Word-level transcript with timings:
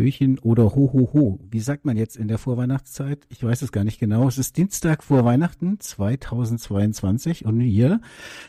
Hallöchen 0.00 0.38
oder 0.38 0.74
Ho, 0.74 0.90
Ho, 0.94 1.10
Ho. 1.12 1.38
Wie 1.50 1.60
sagt 1.60 1.84
man 1.84 1.96
jetzt 1.96 2.16
in 2.16 2.26
der 2.26 2.38
Vorweihnachtszeit? 2.38 3.26
Ich 3.28 3.44
weiß 3.44 3.60
es 3.60 3.70
gar 3.70 3.84
nicht 3.84 4.00
genau. 4.00 4.26
Es 4.28 4.38
ist 4.38 4.56
Dienstag 4.56 5.04
vor 5.04 5.26
Weihnachten 5.26 5.78
2022 5.78 7.44
und 7.44 7.60
wir 7.60 8.00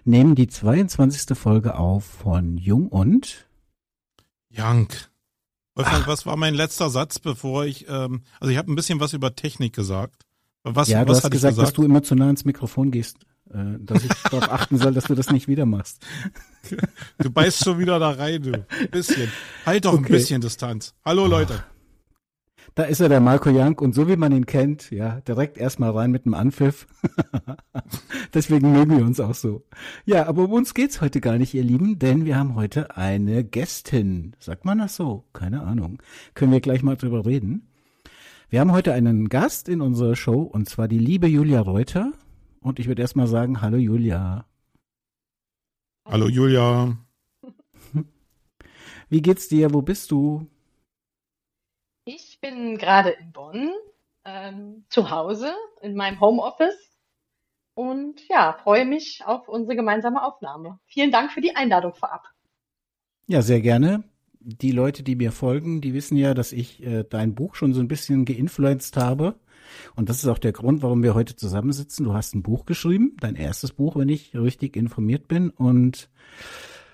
nehmen 0.05 0.35
die 0.35 0.47
22. 0.47 1.37
Folge 1.37 1.75
auf 1.77 2.05
von 2.05 2.57
Jung 2.57 2.87
und 2.87 3.49
Jank. 4.49 5.11
Wolfgang, 5.75 6.07
was 6.07 6.25
war 6.25 6.37
mein 6.37 6.53
letzter 6.53 6.89
Satz, 6.89 7.19
bevor 7.19 7.65
ich, 7.65 7.85
ähm, 7.89 8.21
also 8.39 8.51
ich 8.51 8.57
habe 8.57 8.71
ein 8.71 8.75
bisschen 8.75 9.01
was 9.01 9.11
über 9.11 9.35
Technik 9.35 9.73
gesagt. 9.73 10.25
Was, 10.63 10.87
ja, 10.87 11.03
du 11.03 11.11
was 11.11 11.23
hast 11.23 11.31
gesagt, 11.31 11.55
gesagt, 11.55 11.67
dass 11.67 11.73
du 11.73 11.83
immer 11.83 12.01
zu 12.01 12.15
nah 12.15 12.29
ins 12.29 12.45
Mikrofon 12.45 12.91
gehst, 12.91 13.17
äh, 13.53 13.77
dass 13.79 14.03
ich 14.03 14.11
darauf 14.23 14.51
achten 14.51 14.77
soll, 14.77 14.93
dass 14.93 15.05
du 15.05 15.15
das 15.15 15.29
nicht 15.31 15.47
wieder 15.47 15.65
machst. 15.65 16.05
Du 17.17 17.31
beißt 17.31 17.63
schon 17.63 17.79
wieder 17.79 17.99
da 17.99 18.11
rein, 18.11 18.41
du. 18.43 18.53
Ein 18.53 18.89
bisschen. 18.91 19.31
Halt 19.65 19.85
doch 19.85 19.93
okay. 19.93 20.05
ein 20.05 20.11
bisschen 20.11 20.41
Distanz. 20.41 20.93
Hallo 21.03 21.25
Leute. 21.25 21.63
Da 22.75 22.83
ist 22.83 23.01
er, 23.01 23.09
der 23.09 23.19
Marco 23.19 23.49
Jank, 23.49 23.81
und 23.81 23.93
so 23.93 24.07
wie 24.07 24.15
man 24.15 24.31
ihn 24.31 24.45
kennt, 24.45 24.91
ja, 24.91 25.19
direkt 25.21 25.57
erstmal 25.57 25.91
rein 25.91 26.11
mit 26.11 26.23
dem 26.25 26.33
Anpfiff. 26.33 26.87
Deswegen 28.33 28.71
mögen 28.71 28.97
wir 28.97 29.05
uns 29.05 29.19
auch 29.19 29.35
so. 29.35 29.65
Ja, 30.05 30.27
aber 30.27 30.45
um 30.45 30.53
uns 30.53 30.73
geht's 30.73 31.01
heute 31.01 31.19
gar 31.19 31.37
nicht, 31.37 31.53
ihr 31.53 31.63
Lieben, 31.63 31.99
denn 31.99 32.23
wir 32.23 32.37
haben 32.37 32.55
heute 32.55 32.95
eine 32.95 33.43
Gästin. 33.43 34.37
Sagt 34.39 34.63
man 34.63 34.77
das 34.77 34.95
so? 34.95 35.25
Keine 35.33 35.63
Ahnung. 35.63 36.01
Können 36.33 36.53
wir 36.53 36.61
gleich 36.61 36.81
mal 36.81 36.95
drüber 36.95 37.25
reden. 37.25 37.67
Wir 38.49 38.61
haben 38.61 38.71
heute 38.71 38.93
einen 38.93 39.27
Gast 39.27 39.67
in 39.67 39.81
unserer 39.81 40.15
Show, 40.15 40.41
und 40.41 40.69
zwar 40.69 40.87
die 40.87 40.99
liebe 40.99 41.27
Julia 41.27 41.59
Reuter. 41.59 42.13
Und 42.63 42.79
ich 42.79 42.87
würde 42.87 43.01
erstmal 43.01 43.27
sagen, 43.27 43.61
hallo 43.61 43.77
Julia. 43.77 44.45
Hallo 46.05 46.27
Julia. 46.27 46.95
Wie 49.09 49.21
geht's 49.21 49.47
dir? 49.47 49.73
Wo 49.73 49.81
bist 49.81 50.11
du? 50.11 50.47
Ich 52.05 52.39
bin 52.39 52.77
gerade 52.77 53.11
in 53.11 53.31
Bonn, 53.31 53.71
ähm, 54.25 54.85
zu 54.89 55.09
Hause, 55.09 55.53
in 55.81 55.95
meinem 55.95 56.19
Homeoffice. 56.19 56.91
Und 57.73 58.27
ja, 58.29 58.53
freue 58.63 58.85
mich 58.85 59.23
auf 59.25 59.47
unsere 59.47 59.75
gemeinsame 59.75 60.23
Aufnahme. 60.23 60.79
Vielen 60.85 61.11
Dank 61.11 61.31
für 61.31 61.41
die 61.41 61.55
Einladung 61.55 61.93
vorab. 61.93 62.27
Ja, 63.27 63.41
sehr 63.41 63.61
gerne. 63.61 64.03
Die 64.39 64.71
Leute, 64.71 65.03
die 65.03 65.15
mir 65.15 65.31
folgen, 65.31 65.81
die 65.81 65.93
wissen 65.93 66.17
ja, 66.17 66.33
dass 66.33 66.51
ich 66.51 66.83
äh, 66.83 67.03
dein 67.09 67.33
Buch 67.33 67.55
schon 67.55 67.73
so 67.73 67.79
ein 67.79 67.87
bisschen 67.87 68.25
geinfluenced 68.25 68.97
habe. 68.97 69.35
Und 69.95 70.09
das 70.09 70.17
ist 70.17 70.27
auch 70.27 70.37
der 70.37 70.51
Grund, 70.51 70.81
warum 70.81 71.03
wir 71.03 71.15
heute 71.15 71.35
zusammensitzen. 71.35 72.05
Du 72.05 72.13
hast 72.13 72.35
ein 72.35 72.43
Buch 72.43 72.65
geschrieben, 72.65 73.15
dein 73.19 73.35
erstes 73.35 73.71
Buch, 73.71 73.95
wenn 73.95 74.09
ich 74.09 74.35
richtig 74.35 74.75
informiert 74.75 75.27
bin. 75.27 75.49
Und 75.49 76.09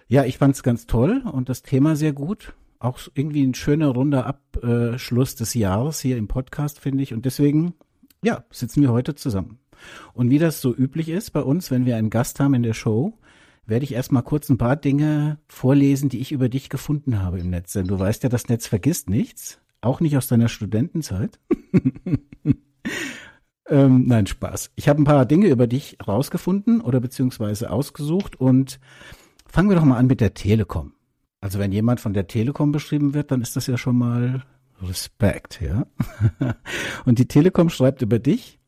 ja, 0.08 0.24
ich 0.24 0.38
fand 0.38 0.56
es 0.56 0.64
ganz 0.64 0.88
toll 0.88 1.24
und 1.32 1.50
das 1.50 1.64
Thema 1.64 1.96
sehr 1.96 2.14
gut. 2.14 2.54
Auch 2.80 3.00
irgendwie 3.16 3.46
ein 3.46 3.56
schöner 3.56 3.88
runder 3.88 4.26
Abschluss 4.26 5.36
des 5.36 5.54
Jahres 5.54 6.00
hier 6.00 6.18
im 6.18 6.28
Podcast, 6.28 6.80
finde 6.80 7.04
ich. 7.04 7.14
Und 7.14 7.26
deswegen, 7.26 7.74
ja, 8.24 8.44
sitzen 8.52 8.82
wir 8.82 8.92
heute 8.92 9.16
zusammen. 9.16 9.60
Und 10.14 10.30
wie 10.30 10.40
das 10.40 10.62
so 10.62 10.76
üblich 10.76 11.10
ist 11.10 11.32
bei 11.32 11.42
uns, 11.42 11.72
wenn 11.72 11.86
wir 11.86 11.98
einen 11.98 12.10
Gast 12.10 12.40
haben 12.40 12.54
in 12.54 12.64
der 12.64 12.74
Show, 12.74 13.18
werde 13.66 13.84
ich 13.84 13.94
erstmal 13.94 14.24
kurz 14.24 14.50
ein 14.50 14.58
paar 14.58 14.76
Dinge 14.76 15.40
vorlesen, 15.48 16.10
die 16.10 16.20
ich 16.20 16.32
über 16.32 16.50
dich 16.50 16.70
gefunden 16.70 17.22
habe 17.22 17.40
im 17.40 17.50
Netz. 17.50 17.74
Denn 17.74 17.88
du 17.88 18.00
weißt 18.00 18.24
ja, 18.24 18.30
das 18.30 18.48
Netz 18.48 18.68
vergisst 18.68 19.10
nichts. 19.10 19.60
Auch 19.82 20.00
nicht 20.00 20.18
aus 20.18 20.28
deiner 20.28 20.48
Studentenzeit. 20.48 21.40
ähm, 23.70 24.06
nein, 24.08 24.28
Spaß. 24.28 24.72
Ich 24.76 24.88
habe 24.88 25.02
ein 25.02 25.06
paar 25.06 25.26
Dinge 25.26 25.48
über 25.48 25.68
dich 25.68 25.98
rausgefunden 26.06 26.82
oder 26.82 27.00
beziehungsweise 27.00 27.70
ausgesucht 27.70 28.36
und 28.36 28.80
fangen 29.46 29.70
wir 29.70 29.76
doch 29.76 29.86
mal 29.86 29.98
an 29.98 30.08
mit 30.08 30.22
der 30.22 30.34
Telekom. 30.34 30.94
Also 31.42 31.60
wenn 31.60 31.72
jemand 31.72 32.00
von 32.00 32.14
der 32.14 32.28
Telekom 32.28 32.72
beschrieben 32.72 33.14
wird, 33.14 33.32
dann 33.32 33.42
ist 33.42 33.56
das 33.56 33.68
ja 33.68 33.78
schon 33.78 33.98
mal 33.98 34.44
Respekt, 34.82 35.62
ja. 35.62 35.86
und 37.06 37.20
die 37.20 37.28
Telekom 37.28 37.70
schreibt 37.70 38.02
über 38.02 38.20
dich, 38.20 38.60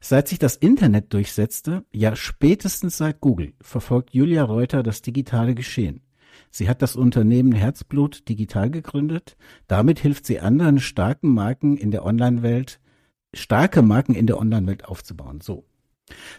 seit 0.00 0.28
sich 0.28 0.38
das 0.38 0.56
Internet 0.56 1.12
durchsetzte, 1.12 1.84
ja 1.92 2.14
spätestens 2.14 2.96
seit 2.96 3.20
Google, 3.20 3.54
verfolgt 3.60 4.14
Julia 4.14 4.44
Reuter 4.44 4.82
das 4.82 5.02
digitale 5.02 5.54
Geschehen. 5.54 6.02
Sie 6.50 6.68
hat 6.68 6.82
das 6.82 6.96
Unternehmen 6.96 7.52
Herzblut 7.52 8.28
Digital 8.28 8.70
gegründet. 8.70 9.36
Damit 9.66 9.98
hilft 9.98 10.26
sie 10.26 10.40
anderen 10.40 10.78
starken 10.78 11.34
Marken 11.34 11.76
in 11.76 11.90
der 11.90 12.04
Online-Welt, 12.04 12.80
starke 13.34 13.82
Marken 13.82 14.14
in 14.14 14.26
der 14.26 14.38
Online-Welt 14.38 14.84
aufzubauen. 14.84 15.40
So. 15.40 15.64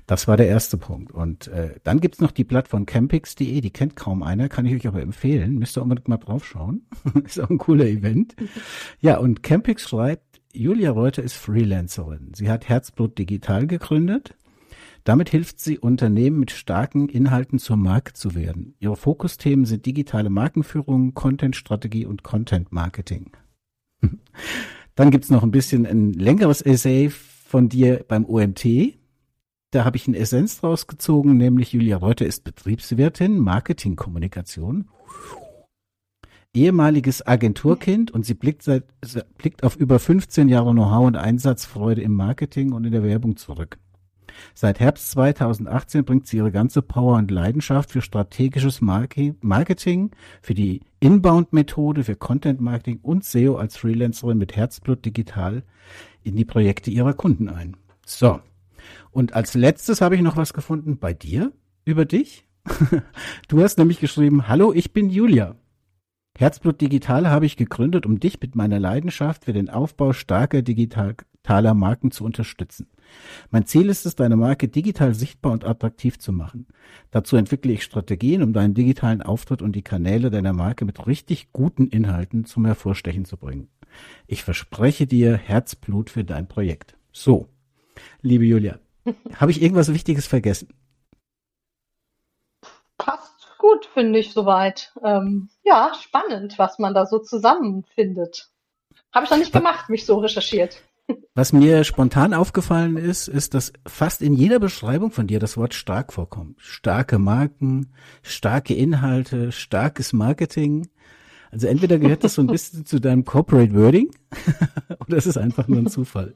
Das 0.06 0.28
war 0.28 0.38
der 0.38 0.48
erste 0.48 0.78
Punkt. 0.78 1.12
Und 1.12 1.48
äh, 1.48 1.76
dann 1.84 2.00
gibt's 2.00 2.22
noch 2.22 2.32
die 2.32 2.46
Plattform 2.46 2.86
campix.de, 2.86 3.60
die 3.60 3.72
kennt 3.72 3.96
kaum 3.96 4.24
einer, 4.24 4.48
kann 4.48 4.66
ich 4.66 4.76
euch 4.76 4.88
aber 4.88 5.02
empfehlen. 5.02 5.56
Müsst 5.60 5.78
ihr 5.78 5.82
unbedingt 5.82 6.08
mal 6.08 6.18
draufschauen. 6.18 6.86
ist 7.26 7.40
auch 7.40 7.50
ein 7.50 7.58
cooler 7.58 7.86
Event. 7.86 8.36
Ja, 9.02 9.18
und 9.18 9.44
Campix 9.44 9.90
schreibt, 9.90 10.42
Julia 10.54 10.92
Reuter 10.92 11.22
ist 11.22 11.36
Freelancerin. 11.36 12.32
Sie 12.34 12.50
hat 12.50 12.70
Herzblut 12.70 13.18
Digital 13.18 13.68
gegründet. 13.68 14.36
Damit 15.04 15.30
hilft 15.30 15.60
sie 15.60 15.80
Unternehmen 15.80 16.40
mit 16.40 16.52
starken 16.52 17.08
Inhalten 17.08 17.60
zur 17.60 17.78
Marke 17.78 18.14
zu 18.14 18.36
werden. 18.36 18.76
Ihre 18.80 18.98
Fokusthemen 18.98 19.66
sind 19.66 19.86
digitale 19.86 20.30
Markenführung, 20.30 21.14
Content-Strategie 21.14 22.06
und 22.06 22.24
Content-Marketing. 22.24 23.32
Dann 24.98 25.12
gibt's 25.12 25.30
noch 25.30 25.44
ein 25.44 25.52
bisschen 25.52 25.86
ein 25.86 26.12
längeres 26.14 26.64
Essay 26.64 27.12
von 27.12 27.70
dir 27.70 28.04
beim 28.08 28.26
OMT. 28.26 28.66
Da 29.70 29.86
habe 29.86 29.96
ich 29.96 30.08
eine 30.08 30.18
Essenz 30.18 30.60
draus 30.60 30.88
gezogen, 30.88 31.38
nämlich 31.38 31.72
Julia 31.72 31.98
Reuter 31.98 32.26
ist 32.26 32.44
Betriebswirtin, 32.44 33.38
Marketingkommunikation, 33.38 34.90
ehemaliges 36.52 37.28
Agenturkind 37.28 38.10
und 38.10 38.26
sie 38.26 38.34
blickt, 38.34 38.64
seit, 38.64 38.86
blickt 39.38 39.64
auf 39.64 39.76
über 39.76 40.00
15 40.00 40.50
Jahre 40.50 40.72
Know-how 40.72 41.06
und 41.06 41.16
Einsatzfreude 41.16 42.02
im 42.02 42.14
Marketing 42.14 42.74
und 42.74 42.84
in 42.84 42.92
der 42.92 43.04
Werbung 43.04 43.38
zurück. 43.38 43.78
Seit 44.54 44.80
Herbst 44.80 45.12
2018 45.12 46.06
bringt 46.06 46.28
sie 46.28 46.38
ihre 46.38 46.52
ganze 46.52 46.82
Power 46.82 47.18
und 47.18 47.32
Leidenschaft 47.32 47.92
für 47.92 48.02
strategisches 48.02 48.82
Marketing, 48.82 50.12
für 50.42 50.54
die 50.54 50.82
Inbound-Methode, 51.00 52.04
für 52.04 52.16
Content-Marketing 52.16 53.00
und 53.02 53.24
SEO 53.24 53.56
als 53.56 53.78
Freelancerin 53.78 54.38
mit 54.38 54.56
Herzblut 54.56 55.06
digital 55.06 55.64
in 56.24 56.36
die 56.36 56.46
Projekte 56.46 56.92
ihrer 56.92 57.14
Kunden 57.14 57.50
ein. 57.50 57.78
So. 58.06 58.40
Und 59.12 59.34
als 59.34 59.54
letztes 59.54 60.02
habe 60.02 60.16
ich 60.16 60.22
noch 60.22 60.38
was 60.38 60.54
gefunden 60.54 60.98
bei 60.98 61.14
dir 61.14 61.52
über 61.86 62.06
dich. 62.06 62.46
Du 63.48 63.62
hast 63.62 63.78
nämlich 63.78 64.00
geschrieben, 64.00 64.48
hallo, 64.48 64.74
ich 64.74 64.92
bin 64.92 65.10
Julia. 65.10 65.56
Herzblut 66.38 66.82
Digital 66.82 67.30
habe 67.30 67.48
ich 67.48 67.58
gegründet, 67.58 68.06
um 68.06 68.20
dich 68.20 68.40
mit 68.40 68.56
meiner 68.56 68.80
Leidenschaft 68.80 69.46
für 69.46 69.54
den 69.54 69.70
Aufbau 69.72 70.14
starker 70.14 70.62
digitaler 70.62 71.74
Marken 71.74 72.12
zu 72.12 72.24
unterstützen. 72.24 72.88
Mein 73.50 73.66
Ziel 73.66 73.90
ist 73.90 74.06
es, 74.06 74.16
deine 74.16 74.36
Marke 74.36 74.68
digital 74.68 75.14
sichtbar 75.14 75.52
und 75.52 75.66
attraktiv 75.66 76.20
zu 76.20 76.32
machen. 76.32 76.68
Dazu 77.12 77.36
entwickle 77.36 77.74
ich 77.74 77.84
Strategien, 77.84 78.44
um 78.44 78.54
deinen 78.54 78.74
digitalen 78.74 79.22
Auftritt 79.22 79.62
und 79.62 79.74
die 79.74 79.84
Kanäle 79.84 80.30
deiner 80.30 80.54
Marke 80.54 80.86
mit 80.86 81.08
richtig 81.08 81.52
guten 81.54 81.88
Inhalten 81.88 82.46
zum 82.46 82.66
Hervorstechen 82.66 83.26
zu 83.26 83.38
bringen. 83.38 83.70
Ich 84.28 84.44
verspreche 84.44 85.08
dir 85.08 85.36
Herzblut 85.38 86.10
für 86.10 86.24
dein 86.24 86.48
Projekt. 86.48 86.96
So, 87.12 87.48
liebe 88.22 88.46
Julia, 88.46 88.80
habe 89.36 89.52
ich 89.52 89.62
irgendwas 89.62 89.94
Wichtiges 89.94 90.28
vergessen? 90.28 90.70
Passt 92.98 93.58
gut, 93.58 93.86
finde 93.86 94.20
ich 94.20 94.34
soweit. 94.34 94.94
Ähm, 95.04 95.50
ja, 95.64 95.94
spannend, 96.02 96.60
was 96.60 96.80
man 96.80 96.94
da 96.94 97.06
so 97.06 97.20
zusammenfindet. 97.20 98.50
Habe 99.14 99.26
ich 99.26 99.32
noch 99.32 99.38
nicht 99.38 99.54
gemacht, 99.54 99.90
mich 99.90 100.06
so 100.06 100.18
recherchiert. 100.18 100.82
Was 101.34 101.54
mir 101.54 101.84
spontan 101.84 102.34
aufgefallen 102.34 102.98
ist, 102.98 103.28
ist, 103.28 103.54
dass 103.54 103.72
fast 103.86 104.22
in 104.22 104.34
jeder 104.34 104.60
Beschreibung 104.60 105.12
von 105.12 105.28
dir 105.28 105.40
das 105.40 105.56
Wort 105.56 105.74
stark 105.74 106.12
vorkommt. 106.12 106.60
Starke 106.60 107.20
Marken, 107.20 107.94
starke 108.24 108.74
Inhalte, 108.74 109.52
starkes 109.52 110.14
Marketing. 110.14 110.90
Also 111.52 111.68
entweder 111.68 112.00
gehört 112.00 112.24
das 112.24 112.34
so 112.34 112.42
ein 112.42 112.48
bisschen 112.48 112.86
zu 112.86 113.00
deinem 113.00 113.24
Corporate 113.24 113.74
Wording 113.74 114.10
oder 115.08 115.18
es 115.18 115.28
ist 115.28 115.38
einfach 115.38 115.68
nur 115.68 115.80
ein 115.80 115.88
Zufall. 115.88 116.36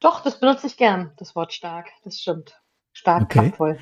Doch, 0.00 0.22
das 0.22 0.40
benutze 0.40 0.66
ich 0.66 0.76
gern, 0.76 1.12
das 1.18 1.36
Wort 1.36 1.52
stark. 1.52 1.88
Das 2.04 2.18
stimmt. 2.18 2.60
Stark, 2.92 3.24
okay. 3.24 3.40
kraftvoll. 3.40 3.78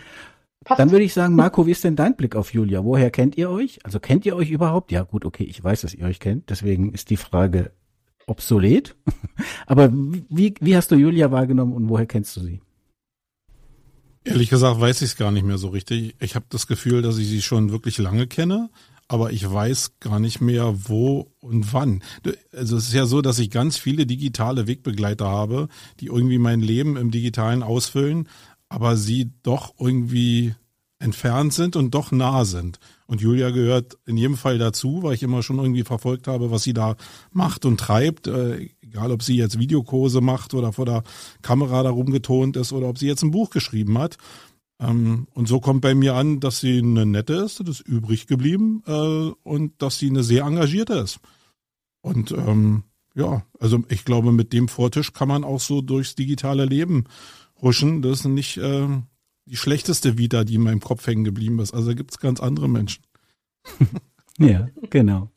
Passt. 0.65 0.81
Dann 0.81 0.91
würde 0.91 1.05
ich 1.05 1.15
sagen, 1.15 1.37
Marco, 1.37 1.67
wie 1.67 1.71
ist 1.71 1.85
denn 1.85 1.95
dein 1.95 2.17
Blick 2.17 2.35
auf 2.35 2.53
Julia? 2.53 2.85
Woher 2.85 3.13
kennt 3.13 3.39
ihr 3.39 3.51
euch? 3.51 3.79
Also 3.85 4.01
kennt 4.01 4.27
ihr 4.27 4.35
euch 4.35 4.51
überhaupt? 4.51 4.91
Ja, 4.91 5.05
gut, 5.05 5.25
okay, 5.25 5.45
ich 5.45 5.63
weiß, 5.63 5.83
dass 5.83 5.95
ihr 5.95 6.05
euch 6.05 6.19
kennt. 6.19 6.51
Deswegen 6.51 6.93
ist 6.93 7.11
die 7.11 7.17
Frage 7.17 7.71
obsolet. 8.27 8.95
Aber 9.67 9.91
wie, 9.93 10.55
wie 10.61 10.77
hast 10.77 10.91
du 10.91 10.97
Julia 10.97 11.31
wahrgenommen 11.31 11.73
und 11.73 11.89
woher 11.89 12.07
kennst 12.07 12.37
du 12.37 12.41
sie? 12.41 12.61
Ehrlich 14.25 14.51
gesagt 14.51 14.81
weiß 14.81 15.03
ich 15.03 15.11
es 15.11 15.17
gar 15.17 15.31
nicht 15.31 15.47
mehr 15.47 15.59
so 15.59 15.69
richtig. 15.69 16.17
Ich 16.19 16.35
habe 16.35 16.47
das 16.49 16.67
Gefühl, 16.67 17.01
dass 17.01 17.17
ich 17.17 17.29
sie 17.29 17.43
schon 17.43 17.71
wirklich 17.71 17.99
lange 17.99 18.27
kenne, 18.27 18.71
aber 19.07 19.31
ich 19.31 19.49
weiß 19.49 20.01
gar 20.01 20.19
nicht 20.19 20.41
mehr, 20.41 20.75
wo 20.89 21.31
und 21.39 21.73
wann. 21.73 22.03
Also 22.53 22.77
es 22.77 22.89
ist 22.89 22.95
ja 22.95 23.07
so, 23.07 23.23
dass 23.23 23.39
ich 23.39 23.51
ganz 23.51 23.77
viele 23.77 24.05
digitale 24.05 24.67
Wegbegleiter 24.67 25.27
habe, 25.27 25.69
die 26.01 26.07
irgendwie 26.07 26.39
mein 26.39 26.61
Leben 26.61 26.97
im 26.97 27.13
Digitalen 27.13 27.63
ausfüllen, 27.63 28.29
aber 28.69 28.97
sie 28.97 29.31
doch 29.45 29.75
irgendwie 29.79 30.55
entfernt 30.99 31.53
sind 31.53 31.77
und 31.77 31.95
doch 31.95 32.11
nah 32.11 32.45
sind. 32.45 32.81
Und 33.07 33.21
Julia 33.21 33.51
gehört 33.51 33.99
in 34.05 34.17
jedem 34.17 34.37
Fall 34.37 34.59
dazu, 34.59 35.03
weil 35.03 35.15
ich 35.15 35.23
immer 35.23 35.43
schon 35.43 35.59
irgendwie 35.59 35.85
verfolgt 35.85 36.27
habe, 36.27 36.51
was 36.51 36.65
sie 36.65 36.75
da 36.75 36.97
macht 37.31 37.65
und 37.65 37.79
treibt. 37.79 38.27
Äh, 38.27 38.71
egal, 38.81 39.13
ob 39.13 39.23
sie 39.23 39.37
jetzt 39.37 39.59
Videokurse 39.59 40.21
macht 40.21 40.55
oder 40.55 40.73
vor 40.73 40.87
der 40.87 41.05
Kamera 41.43 41.83
da 41.83 41.91
rumgetont 41.91 42.57
ist 42.57 42.73
oder 42.73 42.89
ob 42.89 42.99
sie 42.99 43.07
jetzt 43.07 43.23
ein 43.23 43.31
Buch 43.31 43.51
geschrieben 43.51 43.99
hat. 43.99 44.17
Ähm, 44.81 45.29
und 45.35 45.49
so 45.49 45.61
kommt 45.61 45.81
bei 45.81 45.95
mir 45.95 46.15
an, 46.15 46.41
dass 46.41 46.61
sie 46.61 46.79
eine 46.79 47.07
nette 47.07 47.35
ist, 47.35 47.61
das 47.61 47.81
ist 47.81 47.81
übrig 47.81 48.27
geblieben 48.27 48.83
äh, 48.87 49.33
und 49.43 49.81
dass 49.81 49.99
sie 49.99 50.11
eine 50.11 50.23
sehr 50.23 50.45
engagierte 50.45 50.95
ist. 50.95 51.21
Und 52.03 52.33
ähm, 52.33 52.85
ja, 53.15 53.43
also 53.59 53.83
ich 53.89 54.05
glaube, 54.05 54.33
mit 54.33 54.53
dem 54.53 54.69
Vortisch 54.69 55.13
kann 55.13 55.29
man 55.29 55.45
auch 55.45 55.61
so 55.61 55.81
durchs 55.81 56.15
digitale 56.15 56.67
Leben 56.67 57.05
huschen. 57.63 58.03
Das 58.03 58.21
ist 58.21 58.27
nicht 58.27 58.59
äh, 58.59 58.89
die 59.47 59.57
schlechteste 59.57 60.19
Vita, 60.19 60.45
die 60.45 60.57
in 60.57 60.63
meinem 60.63 60.81
Kopf 60.81 61.07
hängen 61.07 61.25
geblieben 61.25 61.59
ist. 61.61 61.73
Also 61.73 61.95
gibt 61.95 62.11
es 62.11 62.19
ganz 62.19 62.41
andere 62.41 62.69
Menschen. 62.69 63.03
ja, 64.39 64.69
genau. 64.91 65.31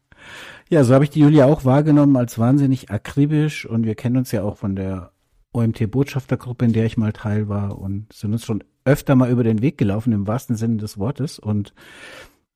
Ja, 0.69 0.83
so 0.83 0.94
habe 0.94 1.03
ich 1.03 1.09
die 1.09 1.21
Julia 1.21 1.45
auch 1.45 1.65
wahrgenommen 1.65 2.15
als 2.15 2.38
wahnsinnig 2.38 2.91
akribisch 2.91 3.65
und 3.65 3.85
wir 3.85 3.95
kennen 3.95 4.17
uns 4.17 4.31
ja 4.31 4.44
auch 4.44 4.57
von 4.57 4.75
der 4.75 5.11
OMT-Botschaftergruppe, 5.53 6.65
in 6.65 6.73
der 6.73 6.85
ich 6.85 6.97
mal 6.97 7.13
Teil 7.13 7.50
war 7.50 7.79
und 7.79 8.11
sind 8.13 8.33
uns 8.33 8.45
schon 8.45 8.63
öfter 8.85 9.15
mal 9.15 9.31
über 9.31 9.44
den 9.44 9.61
Weg 9.61 9.77
gelaufen, 9.77 10.13
im 10.13 10.27
wahrsten 10.27 10.56
Sinne 10.56 10.77
des 10.77 10.97
Wortes. 10.97 11.39
Und 11.39 11.73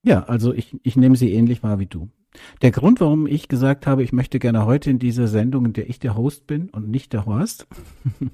ja, 0.03 0.23
also 0.23 0.53
ich, 0.53 0.75
ich 0.83 0.95
nehme 0.95 1.15
sie 1.15 1.33
ähnlich 1.33 1.63
wahr 1.63 1.79
wie 1.79 1.88
du. 1.88 2.09
Der 2.61 2.71
Grund, 2.71 3.00
warum 3.00 3.27
ich 3.27 3.47
gesagt 3.47 3.85
habe, 3.88 4.03
ich 4.03 4.11
möchte 4.11 4.39
gerne 4.39 4.65
heute 4.65 4.89
in 4.89 5.00
dieser 5.00 5.27
Sendung, 5.27 5.65
in 5.65 5.73
der 5.73 5.89
ich 5.89 6.00
der 6.00 6.15
Host 6.15 6.47
bin 6.47 6.69
und 6.69 6.89
nicht 6.89 7.13
der 7.13 7.25
Horst, 7.25 7.67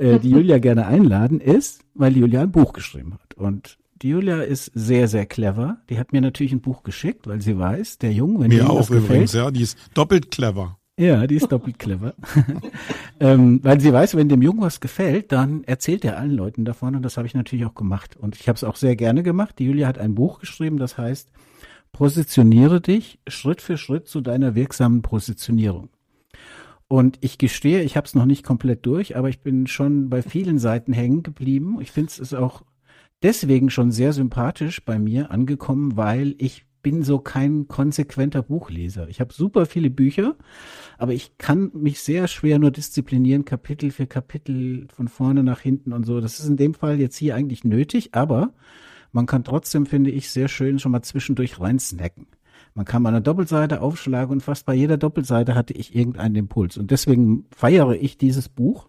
äh, 0.00 0.18
die 0.18 0.30
Julia 0.30 0.58
gerne 0.58 0.86
einladen, 0.86 1.40
ist, 1.40 1.84
weil 1.94 2.16
Julia 2.16 2.42
ein 2.42 2.50
Buch 2.50 2.72
geschrieben 2.72 3.14
hat. 3.14 3.34
Und 3.34 3.78
die 4.02 4.08
Julia 4.08 4.40
ist 4.40 4.72
sehr, 4.74 5.08
sehr 5.08 5.26
clever. 5.26 5.78
Die 5.90 5.98
hat 5.98 6.12
mir 6.12 6.20
natürlich 6.20 6.52
ein 6.52 6.62
Buch 6.62 6.82
geschickt, 6.82 7.26
weil 7.26 7.42
sie 7.42 7.58
weiß, 7.58 7.98
der 7.98 8.12
Junge, 8.12 8.40
wenn 8.40 8.48
mir 8.48 8.68
auch 8.68 8.90
übrigens, 8.90 9.34
ja, 9.34 9.50
die 9.50 9.62
ist 9.62 9.78
doppelt 9.92 10.30
clever. 10.30 10.78
Ja, 10.98 11.26
die 11.26 11.36
ist 11.36 11.52
doppelt 11.52 11.78
clever. 11.78 12.14
ähm, 13.20 13.60
weil 13.62 13.80
sie 13.80 13.92
weiß, 13.92 14.16
wenn 14.16 14.28
dem 14.28 14.42
Jungen 14.42 14.62
was 14.62 14.80
gefällt, 14.80 15.32
dann 15.32 15.64
erzählt 15.64 16.04
er 16.04 16.18
allen 16.18 16.32
Leuten 16.32 16.64
davon 16.64 16.96
und 16.96 17.02
das 17.02 17.16
habe 17.16 17.26
ich 17.26 17.34
natürlich 17.34 17.66
auch 17.66 17.74
gemacht. 17.74 18.16
Und 18.16 18.36
ich 18.36 18.48
habe 18.48 18.56
es 18.56 18.64
auch 18.64 18.76
sehr 18.76 18.96
gerne 18.96 19.22
gemacht. 19.22 19.58
Die 19.58 19.66
Julia 19.66 19.86
hat 19.86 19.98
ein 19.98 20.14
Buch 20.14 20.40
geschrieben, 20.40 20.78
das 20.78 20.98
heißt 20.98 21.30
Positioniere 21.92 22.80
dich 22.80 23.18
Schritt 23.26 23.60
für 23.60 23.76
Schritt 23.76 24.06
zu 24.08 24.20
deiner 24.20 24.54
wirksamen 24.54 25.02
Positionierung. 25.02 25.90
Und 26.92 27.18
ich 27.20 27.38
gestehe, 27.38 27.84
ich 27.84 27.96
habe 27.96 28.08
es 28.08 28.16
noch 28.16 28.24
nicht 28.24 28.42
komplett 28.42 28.84
durch, 28.84 29.16
aber 29.16 29.28
ich 29.28 29.42
bin 29.42 29.68
schon 29.68 30.10
bei 30.10 30.22
vielen 30.22 30.58
Seiten 30.58 30.92
hängen 30.92 31.22
geblieben. 31.22 31.78
Ich 31.80 31.92
finde 31.92 32.10
es 32.20 32.34
auch 32.34 32.62
deswegen 33.22 33.70
schon 33.70 33.92
sehr 33.92 34.12
sympathisch 34.12 34.84
bei 34.84 34.98
mir 34.98 35.30
angekommen, 35.30 35.96
weil 35.96 36.34
ich 36.38 36.66
bin 36.82 37.04
so 37.04 37.20
kein 37.20 37.68
konsequenter 37.68 38.42
Buchleser. 38.42 39.08
Ich 39.08 39.20
habe 39.20 39.32
super 39.32 39.66
viele 39.66 39.88
Bücher, 39.88 40.34
aber 40.98 41.12
ich 41.12 41.38
kann 41.38 41.70
mich 41.74 42.00
sehr 42.00 42.26
schwer 42.26 42.58
nur 42.58 42.72
disziplinieren, 42.72 43.44
Kapitel 43.44 43.92
für 43.92 44.08
Kapitel 44.08 44.88
von 44.92 45.06
vorne 45.06 45.44
nach 45.44 45.60
hinten 45.60 45.92
und 45.92 46.04
so. 46.04 46.20
Das 46.20 46.40
ist 46.40 46.48
in 46.48 46.56
dem 46.56 46.74
Fall 46.74 46.98
jetzt 46.98 47.16
hier 47.16 47.36
eigentlich 47.36 47.62
nötig, 47.62 48.16
aber 48.16 48.52
man 49.12 49.26
kann 49.26 49.44
trotzdem, 49.44 49.86
finde 49.86 50.10
ich, 50.10 50.28
sehr 50.30 50.48
schön 50.48 50.80
schon 50.80 50.90
mal 50.90 51.02
zwischendurch 51.02 51.60
rein 51.60 51.78
snacken. 51.78 52.26
Man 52.74 52.84
kann 52.84 53.02
mal 53.02 53.10
eine 53.10 53.22
Doppelseite 53.22 53.80
aufschlagen 53.80 54.32
und 54.32 54.42
fast 54.42 54.66
bei 54.66 54.74
jeder 54.74 54.96
Doppelseite 54.96 55.54
hatte 55.54 55.72
ich 55.72 55.94
irgendeinen 55.94 56.36
Impuls. 56.36 56.76
Und 56.76 56.90
deswegen 56.90 57.46
feiere 57.50 57.92
ich 57.92 58.18
dieses 58.18 58.48
Buch. 58.48 58.88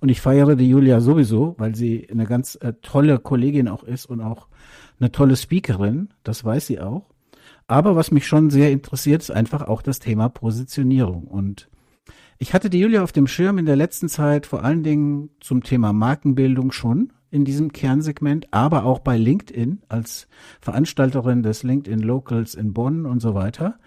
Und 0.00 0.10
ich 0.10 0.20
feiere 0.20 0.56
die 0.56 0.68
Julia 0.68 1.00
sowieso, 1.00 1.54
weil 1.58 1.74
sie 1.74 2.08
eine 2.10 2.26
ganz 2.26 2.56
äh, 2.56 2.74
tolle 2.82 3.18
Kollegin 3.18 3.68
auch 3.68 3.82
ist 3.82 4.06
und 4.06 4.20
auch 4.20 4.48
eine 5.00 5.10
tolle 5.10 5.36
Speakerin. 5.36 6.10
Das 6.22 6.44
weiß 6.44 6.66
sie 6.66 6.80
auch. 6.80 7.10
Aber 7.66 7.96
was 7.96 8.10
mich 8.10 8.26
schon 8.26 8.50
sehr 8.50 8.70
interessiert, 8.70 9.22
ist 9.22 9.30
einfach 9.30 9.62
auch 9.62 9.82
das 9.82 9.98
Thema 9.98 10.28
Positionierung. 10.28 11.24
Und 11.24 11.68
ich 12.38 12.54
hatte 12.54 12.70
die 12.70 12.78
Julia 12.78 13.02
auf 13.02 13.12
dem 13.12 13.26
Schirm 13.26 13.58
in 13.58 13.66
der 13.66 13.76
letzten 13.76 14.08
Zeit 14.08 14.46
vor 14.46 14.62
allen 14.62 14.82
Dingen 14.82 15.30
zum 15.40 15.62
Thema 15.62 15.92
Markenbildung 15.92 16.70
schon 16.70 17.12
in 17.30 17.44
diesem 17.44 17.72
Kernsegment, 17.72 18.46
aber 18.52 18.84
auch 18.84 19.00
bei 19.00 19.16
LinkedIn 19.16 19.82
als 19.88 20.28
Veranstalterin 20.60 21.42
des 21.42 21.62
LinkedIn 21.62 22.00
Locals 22.00 22.54
in 22.54 22.72
Bonn 22.72 23.06
und 23.06 23.20
so 23.20 23.34
weiter. 23.34 23.78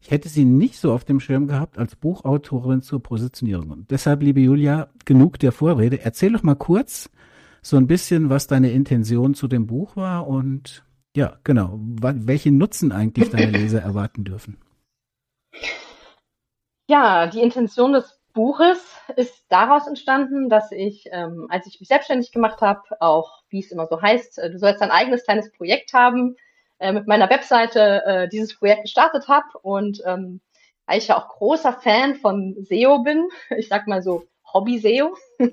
Ich 0.00 0.10
hätte 0.10 0.28
sie 0.28 0.44
nicht 0.44 0.78
so 0.78 0.92
auf 0.92 1.04
dem 1.04 1.20
Schirm 1.20 1.46
gehabt 1.46 1.78
als 1.78 1.94
Buchautorin 1.94 2.82
zur 2.82 3.02
Positionierung. 3.02 3.70
Und 3.70 3.90
deshalb, 3.90 4.22
liebe 4.22 4.40
Julia, 4.40 4.88
genug 5.04 5.38
der 5.38 5.52
Vorrede. 5.52 6.00
Erzähl 6.00 6.32
doch 6.32 6.42
mal 6.42 6.56
kurz 6.56 7.08
so 7.62 7.76
ein 7.76 7.86
bisschen, 7.86 8.28
was 8.28 8.48
deine 8.48 8.72
Intention 8.72 9.34
zu 9.34 9.46
dem 9.46 9.66
Buch 9.66 9.94
war 9.94 10.26
und 10.26 10.84
ja, 11.14 11.36
genau. 11.44 11.78
Welchen 11.78 12.58
Nutzen 12.58 12.90
eigentlich 12.90 13.30
deine 13.30 13.50
Leser 13.58 13.80
erwarten 13.80 14.24
dürfen? 14.24 14.56
Ja, 16.88 17.26
die 17.26 17.40
Intention 17.40 17.92
des 17.92 18.21
Buches 18.32 18.78
ist 19.16 19.44
daraus 19.48 19.86
entstanden, 19.86 20.48
dass 20.48 20.72
ich, 20.72 21.08
ähm, 21.12 21.46
als 21.50 21.66
ich 21.66 21.80
mich 21.80 21.88
selbstständig 21.88 22.32
gemacht 22.32 22.60
habe, 22.60 22.82
auch, 23.00 23.42
wie 23.48 23.60
es 23.60 23.70
immer 23.70 23.86
so 23.86 24.00
heißt, 24.00 24.38
äh, 24.38 24.50
du 24.50 24.58
sollst 24.58 24.80
dein 24.80 24.90
eigenes 24.90 25.24
kleines 25.24 25.52
Projekt 25.52 25.92
haben, 25.92 26.36
äh, 26.78 26.92
mit 26.92 27.06
meiner 27.06 27.30
Webseite 27.30 28.04
äh, 28.04 28.28
dieses 28.28 28.56
Projekt 28.56 28.82
gestartet 28.82 29.28
habe 29.28 29.46
und 29.62 30.02
ähm, 30.06 30.40
weil 30.86 30.98
ich 30.98 31.08
ja 31.08 31.16
auch 31.16 31.28
großer 31.28 31.72
Fan 31.74 32.16
von 32.16 32.56
SEO 32.60 33.02
bin, 33.02 33.28
ich 33.56 33.68
sag 33.68 33.86
mal 33.86 34.02
so 34.02 34.24
Hobby-SEO, 34.52 35.16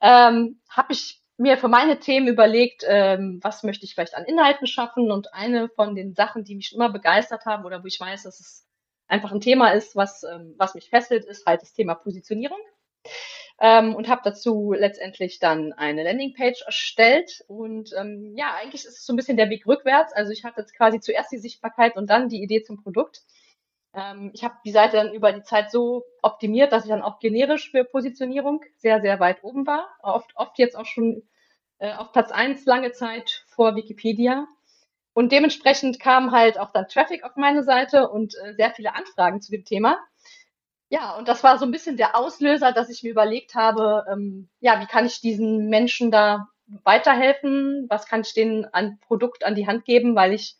ähm, 0.00 0.60
habe 0.68 0.92
ich 0.92 1.20
mir 1.38 1.58
für 1.58 1.68
meine 1.68 1.98
Themen 1.98 2.28
überlegt, 2.28 2.84
ähm, 2.86 3.40
was 3.42 3.62
möchte 3.62 3.84
ich 3.84 3.94
vielleicht 3.94 4.16
an 4.16 4.24
Inhalten 4.24 4.66
schaffen. 4.66 5.10
Und 5.10 5.34
eine 5.34 5.68
von 5.68 5.94
den 5.94 6.14
Sachen, 6.14 6.44
die 6.44 6.54
mich 6.54 6.72
immer 6.74 6.90
begeistert 6.90 7.44
haben 7.44 7.64
oder 7.64 7.82
wo 7.82 7.86
ich 7.86 8.00
weiß, 8.00 8.22
dass 8.22 8.40
es 8.40 8.65
einfach 9.08 9.32
ein 9.32 9.40
Thema 9.40 9.70
ist, 9.70 9.96
was, 9.96 10.22
ähm, 10.24 10.54
was 10.58 10.74
mich 10.74 10.90
fesselt, 10.90 11.24
ist 11.24 11.46
halt 11.46 11.62
das 11.62 11.72
Thema 11.72 11.94
Positionierung. 11.94 12.58
Ähm, 13.58 13.94
und 13.94 14.08
habe 14.08 14.20
dazu 14.24 14.74
letztendlich 14.76 15.38
dann 15.38 15.72
eine 15.72 16.02
Landingpage 16.02 16.62
erstellt. 16.62 17.44
Und 17.48 17.92
ähm, 17.96 18.34
ja, 18.36 18.54
eigentlich 18.54 18.84
ist 18.84 18.98
es 18.98 19.06
so 19.06 19.12
ein 19.12 19.16
bisschen 19.16 19.38
der 19.38 19.48
Weg 19.48 19.66
rückwärts. 19.66 20.12
Also 20.12 20.32
ich 20.32 20.44
hatte 20.44 20.60
jetzt 20.60 20.76
quasi 20.76 21.00
zuerst 21.00 21.32
die 21.32 21.38
Sichtbarkeit 21.38 21.96
und 21.96 22.10
dann 22.10 22.28
die 22.28 22.42
Idee 22.42 22.62
zum 22.62 22.82
Produkt. 22.82 23.22
Ähm, 23.94 24.30
ich 24.34 24.44
habe 24.44 24.56
die 24.64 24.72
Seite 24.72 24.96
dann 24.96 25.14
über 25.14 25.32
die 25.32 25.42
Zeit 25.42 25.70
so 25.70 26.04
optimiert, 26.22 26.70
dass 26.72 26.84
ich 26.84 26.90
dann 26.90 27.02
auch 27.02 27.18
generisch 27.18 27.70
für 27.70 27.84
Positionierung 27.84 28.62
sehr, 28.76 29.00
sehr 29.00 29.20
weit 29.20 29.42
oben 29.42 29.66
war. 29.66 29.88
Oft, 30.02 30.36
oft 30.36 30.58
jetzt 30.58 30.76
auch 30.76 30.84
schon 30.84 31.22
äh, 31.78 31.94
auf 31.94 32.12
Platz 32.12 32.30
eins 32.30 32.66
lange 32.66 32.92
Zeit 32.92 33.44
vor 33.46 33.74
Wikipedia. 33.74 34.46
Und 35.16 35.32
dementsprechend 35.32 35.98
kam 35.98 36.30
halt 36.30 36.60
auch 36.60 36.72
dann 36.72 36.88
Traffic 36.88 37.24
auf 37.24 37.36
meine 37.36 37.62
Seite 37.62 38.10
und 38.10 38.34
äh, 38.34 38.52
sehr 38.52 38.72
viele 38.72 38.94
Anfragen 38.94 39.40
zu 39.40 39.50
dem 39.50 39.64
Thema. 39.64 39.96
Ja, 40.90 41.16
und 41.16 41.26
das 41.26 41.42
war 41.42 41.56
so 41.56 41.64
ein 41.64 41.70
bisschen 41.70 41.96
der 41.96 42.16
Auslöser, 42.16 42.70
dass 42.72 42.90
ich 42.90 43.02
mir 43.02 43.12
überlegt 43.12 43.54
habe, 43.54 44.04
ähm, 44.12 44.50
ja, 44.60 44.78
wie 44.78 44.86
kann 44.86 45.06
ich 45.06 45.22
diesen 45.22 45.70
Menschen 45.70 46.10
da 46.10 46.48
weiterhelfen? 46.66 47.86
Was 47.88 48.04
kann 48.04 48.20
ich 48.20 48.34
denen 48.34 48.66
an 48.66 48.98
Produkt 49.00 49.42
an 49.42 49.54
die 49.54 49.66
Hand 49.66 49.86
geben, 49.86 50.14
weil 50.16 50.34
ich 50.34 50.58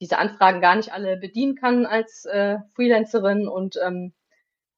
diese 0.00 0.18
Anfragen 0.18 0.60
gar 0.60 0.76
nicht 0.76 0.92
alle 0.92 1.16
bedienen 1.16 1.56
kann 1.56 1.84
als 1.84 2.26
äh, 2.26 2.58
Freelancerin 2.76 3.48
und 3.48 3.76
ähm, 3.84 4.14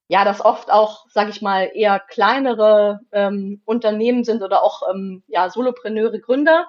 ja, 0.07 0.25
das 0.25 0.41
oft 0.41 0.71
auch, 0.73 1.05
sage 1.11 1.29
ich 1.29 1.43
mal, 1.43 1.71
eher 1.75 2.01
kleinere 2.01 3.01
ähm, 3.13 3.61
Unternehmen 3.67 4.25
sind 4.25 4.41
oder 4.41 4.63
auch 4.63 4.89
ähm, 4.91 5.23
ja, 5.27 5.51
Solopreneure, 5.51 6.19
Gründer. 6.19 6.67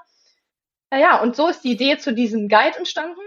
Naja, 0.91 1.21
und 1.21 1.35
so 1.35 1.47
ist 1.47 1.61
die 1.61 1.71
Idee 1.71 1.97
zu 1.97 2.13
diesem 2.13 2.47
Guide 2.49 2.77
entstanden. 2.77 3.21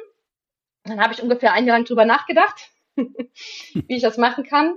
Dann 0.84 1.00
habe 1.00 1.14
ich 1.14 1.22
ungefähr 1.22 1.52
ein 1.52 1.66
Jahr 1.66 1.76
lang 1.76 1.86
drüber 1.86 2.04
nachgedacht, 2.04 2.70
wie 2.96 3.96
ich 3.96 4.02
das 4.02 4.18
machen 4.18 4.44
kann 4.44 4.74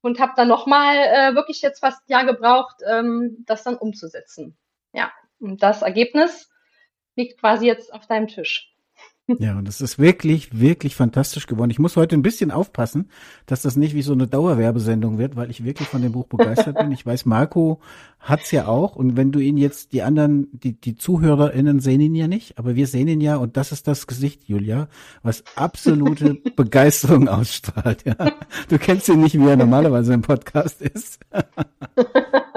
und 0.00 0.20
habe 0.20 0.32
dann 0.36 0.48
nochmal 0.48 0.96
äh, 0.96 1.34
wirklich 1.34 1.60
jetzt 1.62 1.80
fast 1.80 2.00
ein 2.02 2.12
Jahr 2.12 2.24
gebraucht, 2.24 2.76
ähm, 2.86 3.44
das 3.46 3.64
dann 3.64 3.76
umzusetzen. 3.76 4.56
Ja, 4.92 5.12
und 5.40 5.62
das 5.62 5.82
Ergebnis 5.82 6.50
liegt 7.16 7.40
quasi 7.40 7.66
jetzt 7.66 7.92
auf 7.92 8.06
deinem 8.06 8.28
Tisch. 8.28 8.72
Ja, 9.38 9.58
und 9.58 9.68
das 9.68 9.82
ist 9.82 9.98
wirklich, 9.98 10.58
wirklich 10.58 10.96
fantastisch 10.96 11.46
geworden. 11.46 11.70
Ich 11.70 11.78
muss 11.78 11.96
heute 11.96 12.16
ein 12.16 12.22
bisschen 12.22 12.50
aufpassen, 12.50 13.10
dass 13.44 13.60
das 13.60 13.76
nicht 13.76 13.94
wie 13.94 14.00
so 14.00 14.14
eine 14.14 14.26
Dauerwerbesendung 14.26 15.18
wird, 15.18 15.36
weil 15.36 15.50
ich 15.50 15.64
wirklich 15.64 15.86
von 15.88 16.00
dem 16.00 16.12
Buch 16.12 16.26
begeistert 16.26 16.78
bin. 16.78 16.92
Ich 16.92 17.04
weiß, 17.04 17.26
Marco 17.26 17.80
hat's 18.20 18.50
ja 18.52 18.66
auch. 18.66 18.96
Und 18.96 19.16
wenn 19.16 19.30
du 19.30 19.38
ihn 19.38 19.58
jetzt, 19.58 19.92
die 19.92 20.02
anderen, 20.02 20.48
die, 20.52 20.80
die 20.80 20.96
ZuhörerInnen 20.96 21.80
sehen 21.80 22.00
ihn 22.00 22.14
ja 22.14 22.26
nicht, 22.26 22.58
aber 22.58 22.74
wir 22.74 22.86
sehen 22.86 23.08
ihn 23.08 23.20
ja 23.20 23.36
und 23.36 23.58
das 23.58 23.70
ist 23.70 23.86
das 23.86 24.06
Gesicht, 24.06 24.48
Julia, 24.48 24.88
was 25.22 25.44
absolute 25.56 26.34
Begeisterung 26.56 27.28
ausstrahlt. 27.28 28.04
Ja. 28.06 28.16
Du 28.68 28.78
kennst 28.78 29.08
ihn 29.08 29.20
nicht, 29.20 29.38
wie 29.38 29.46
er 29.46 29.56
normalerweise 29.56 30.14
im 30.14 30.22
Podcast 30.22 30.80
ist. 30.80 31.20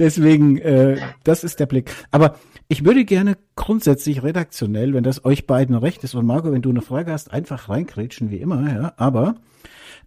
Deswegen, 0.00 0.56
äh, 0.56 0.96
das 1.24 1.44
ist 1.44 1.60
der 1.60 1.66
Blick. 1.66 1.94
Aber 2.10 2.36
ich 2.68 2.86
würde 2.86 3.04
gerne 3.04 3.36
grundsätzlich 3.54 4.22
redaktionell, 4.22 4.94
wenn 4.94 5.04
das 5.04 5.26
euch 5.26 5.46
beiden 5.46 5.74
recht 5.74 6.02
ist 6.04 6.14
und 6.14 6.24
Marco, 6.24 6.50
wenn 6.50 6.62
du 6.62 6.70
eine 6.70 6.80
Frage 6.80 7.12
hast, 7.12 7.30
einfach 7.30 7.68
reinkrätschen 7.68 8.30
wie 8.30 8.38
immer, 8.38 8.72
ja. 8.72 8.94
Aber 8.96 9.34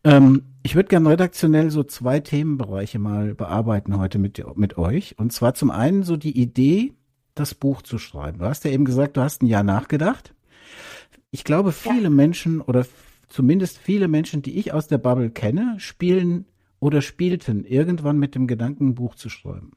ähm, 0.04 0.46
ich 0.64 0.74
würde 0.74 0.90
gerne 0.90 1.12
redaktionell 1.12 1.70
so 1.70 1.84
zwei 1.84 2.20
Themenbereiche 2.20 2.98
mal 2.98 3.36
bearbeiten 3.36 3.96
heute 4.00 4.18
mit, 4.18 4.44
mit 4.58 4.80
euch. 4.80 5.14
Und 5.20 5.32
zwar 5.32 5.54
zum 5.54 5.70
einen 5.70 6.02
so 6.02 6.18
die 6.18 6.42
Idee, 6.42 6.96
das 7.36 7.54
Buch 7.54 7.84
zu 7.84 8.00
schreiben? 8.00 8.40
Du 8.40 8.46
hast 8.46 8.66
ja 8.66 8.72
eben 8.72 8.86
gesagt, 8.86 9.16
du 9.16 9.22
hast 9.22 9.44
ein 9.44 9.48
Jahr 9.48 9.64
nachgedacht. 9.64 10.34
Ich 11.30 11.44
glaube, 11.44 11.72
viele 11.72 12.06
ja. 12.06 12.10
Menschen 12.10 12.62
oder 12.62 12.88
zumindest 13.30 13.78
viele 13.78 14.08
Menschen, 14.08 14.42
die 14.42 14.58
ich 14.58 14.74
aus 14.74 14.88
der 14.88 14.98
Bubble 14.98 15.30
kenne, 15.30 15.76
spielen 15.78 16.46
oder 16.80 17.04
spielten 17.04 17.64
irgendwann 17.64 18.18
mit 18.18 18.34
dem 18.34 18.48
Gedanken, 18.48 18.90
ein 18.90 18.96
Buch 18.96 19.14
zu 19.14 19.30
schreiben. 19.30 19.72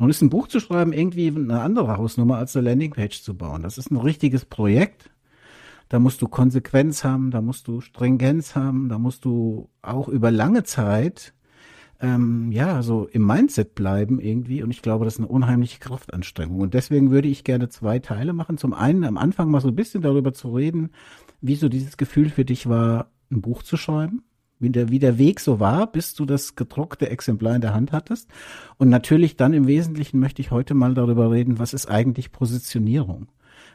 Nun 0.00 0.08
ist 0.08 0.22
ein 0.22 0.30
Buch 0.30 0.48
zu 0.48 0.60
schreiben 0.60 0.94
irgendwie 0.94 1.28
eine 1.28 1.60
andere 1.60 1.98
Hausnummer 1.98 2.38
als 2.38 2.56
eine 2.56 2.70
Landingpage 2.70 3.20
zu 3.20 3.36
bauen. 3.36 3.62
Das 3.62 3.76
ist 3.76 3.90
ein 3.90 3.98
richtiges 3.98 4.46
Projekt. 4.46 5.10
Da 5.90 5.98
musst 5.98 6.22
du 6.22 6.28
Konsequenz 6.28 7.04
haben, 7.04 7.30
da 7.30 7.42
musst 7.42 7.68
du 7.68 7.82
Stringenz 7.82 8.56
haben, 8.56 8.88
da 8.88 8.98
musst 8.98 9.26
du 9.26 9.68
auch 9.82 10.08
über 10.08 10.30
lange 10.30 10.62
Zeit 10.64 11.34
ähm, 12.00 12.50
ja 12.50 12.82
so 12.82 13.08
im 13.12 13.26
Mindset 13.26 13.74
bleiben 13.74 14.20
irgendwie. 14.20 14.62
Und 14.62 14.70
ich 14.70 14.80
glaube, 14.80 15.04
das 15.04 15.16
ist 15.16 15.20
eine 15.20 15.28
unheimliche 15.28 15.80
Kraftanstrengung. 15.80 16.60
Und 16.60 16.72
deswegen 16.72 17.10
würde 17.10 17.28
ich 17.28 17.44
gerne 17.44 17.68
zwei 17.68 17.98
Teile 17.98 18.32
machen. 18.32 18.56
Zum 18.56 18.72
einen 18.72 19.04
am 19.04 19.18
Anfang 19.18 19.50
mal 19.50 19.60
so 19.60 19.68
ein 19.68 19.76
bisschen 19.76 20.00
darüber 20.00 20.32
zu 20.32 20.48
reden, 20.54 20.92
wie 21.42 21.56
so 21.56 21.68
dieses 21.68 21.98
Gefühl 21.98 22.30
für 22.30 22.46
dich 22.46 22.70
war, 22.70 23.10
ein 23.30 23.42
Buch 23.42 23.62
zu 23.62 23.76
schreiben 23.76 24.22
wie 24.60 24.70
der, 24.70 24.90
wie 24.90 24.98
der 24.98 25.18
Weg 25.18 25.40
so 25.40 25.58
war, 25.58 25.90
bis 25.90 26.14
du 26.14 26.26
das 26.26 26.54
gedruckte 26.54 27.08
Exemplar 27.08 27.56
in 27.56 27.62
der 27.62 27.74
Hand 27.74 27.92
hattest. 27.92 28.28
Und 28.76 28.90
natürlich 28.90 29.36
dann 29.36 29.54
im 29.54 29.66
Wesentlichen 29.66 30.20
möchte 30.20 30.42
ich 30.42 30.50
heute 30.50 30.74
mal 30.74 30.94
darüber 30.94 31.30
reden, 31.30 31.58
was 31.58 31.74
ist 31.74 31.90
eigentlich 31.90 32.30
Positionierung? 32.30 33.28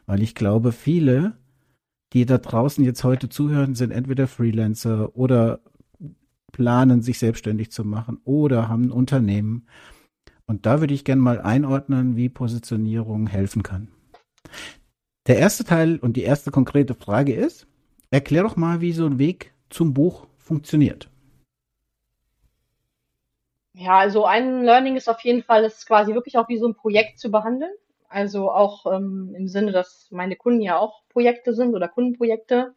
Weil 0.06 0.22
ich 0.22 0.36
glaube, 0.36 0.72
viele, 0.72 1.34
die 2.14 2.26
da 2.26 2.38
draußen 2.38 2.84
jetzt 2.84 3.04
heute 3.04 3.28
zuhören, 3.28 3.76
sind 3.76 3.92
entweder 3.92 4.28
Freelancer 4.28 5.16
oder 5.18 5.60
planen, 6.52 7.02
sich 7.02 7.20
selbstständig 7.20 7.72
zu 7.72 7.84
machen 7.84 8.20
oder 8.24 8.70
haben 8.70 8.84
ein 8.84 8.92
Unternehmen. 8.92 9.66
Und 10.46 10.66
da 10.66 10.80
würde 10.80 10.94
ich 10.94 11.04
gerne 11.04 11.22
mal 11.22 11.42
einordnen, 11.42 12.16
wie 12.16 12.30
Positionierung 12.30 13.28
helfen 13.28 13.64
kann. 13.64 13.90
Der 15.28 15.38
erste 15.38 15.64
Teil 15.64 15.98
und 15.98 16.16
die 16.16 16.22
erste 16.22 16.52
konkrete 16.52 16.94
Frage 16.94 17.34
ist, 17.34 17.68
erklär 18.12 18.44
doch 18.44 18.56
mal, 18.56 18.80
wie 18.80 18.94
so 18.94 19.08
ein 19.08 19.18
Weg 19.18 19.54
zum 19.70 19.96
Buch 19.96 20.28
funktioniert. 20.46 21.10
Ja, 23.74 23.98
also 23.98 24.26
ein 24.26 24.64
Learning 24.64 24.96
ist 24.96 25.10
auf 25.10 25.20
jeden 25.22 25.44
Fall, 25.44 25.66
es 25.66 25.86
quasi 25.86 26.14
wirklich 26.14 26.38
auch 26.38 26.48
wie 26.48 26.58
so 26.58 26.68
ein 26.68 26.76
Projekt 26.76 27.20
zu 27.20 27.30
behandeln. 27.30 27.74
Also 28.08 28.50
auch 28.50 28.86
ähm, 28.86 29.34
im 29.36 29.50
Sinne, 29.50 29.74
dass 29.74 30.08
meine 30.12 30.38
Kunden 30.38 30.62
ja 30.62 30.78
auch 30.78 31.02
Projekte 31.10 31.54
sind 31.54 31.76
oder 31.76 31.90
Kundenprojekte, 31.90 32.74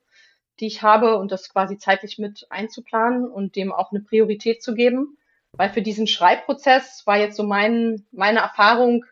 die 0.58 0.66
ich 0.66 0.82
habe 0.82 1.18
und 1.18 1.30
das 1.30 1.50
quasi 1.50 1.78
zeitlich 1.78 2.18
mit 2.18 2.46
einzuplanen 2.50 3.30
und 3.30 3.54
dem 3.54 3.72
auch 3.72 3.92
eine 3.92 4.00
Priorität 4.00 4.62
zu 4.62 4.74
geben. 4.74 5.16
Weil 5.52 5.70
für 5.70 5.82
diesen 5.82 6.08
Schreibprozess 6.08 7.06
war 7.06 7.18
jetzt 7.18 7.36
so 7.36 7.44
mein, 7.44 8.06
meine 8.10 8.40
Erfahrung, 8.40 9.04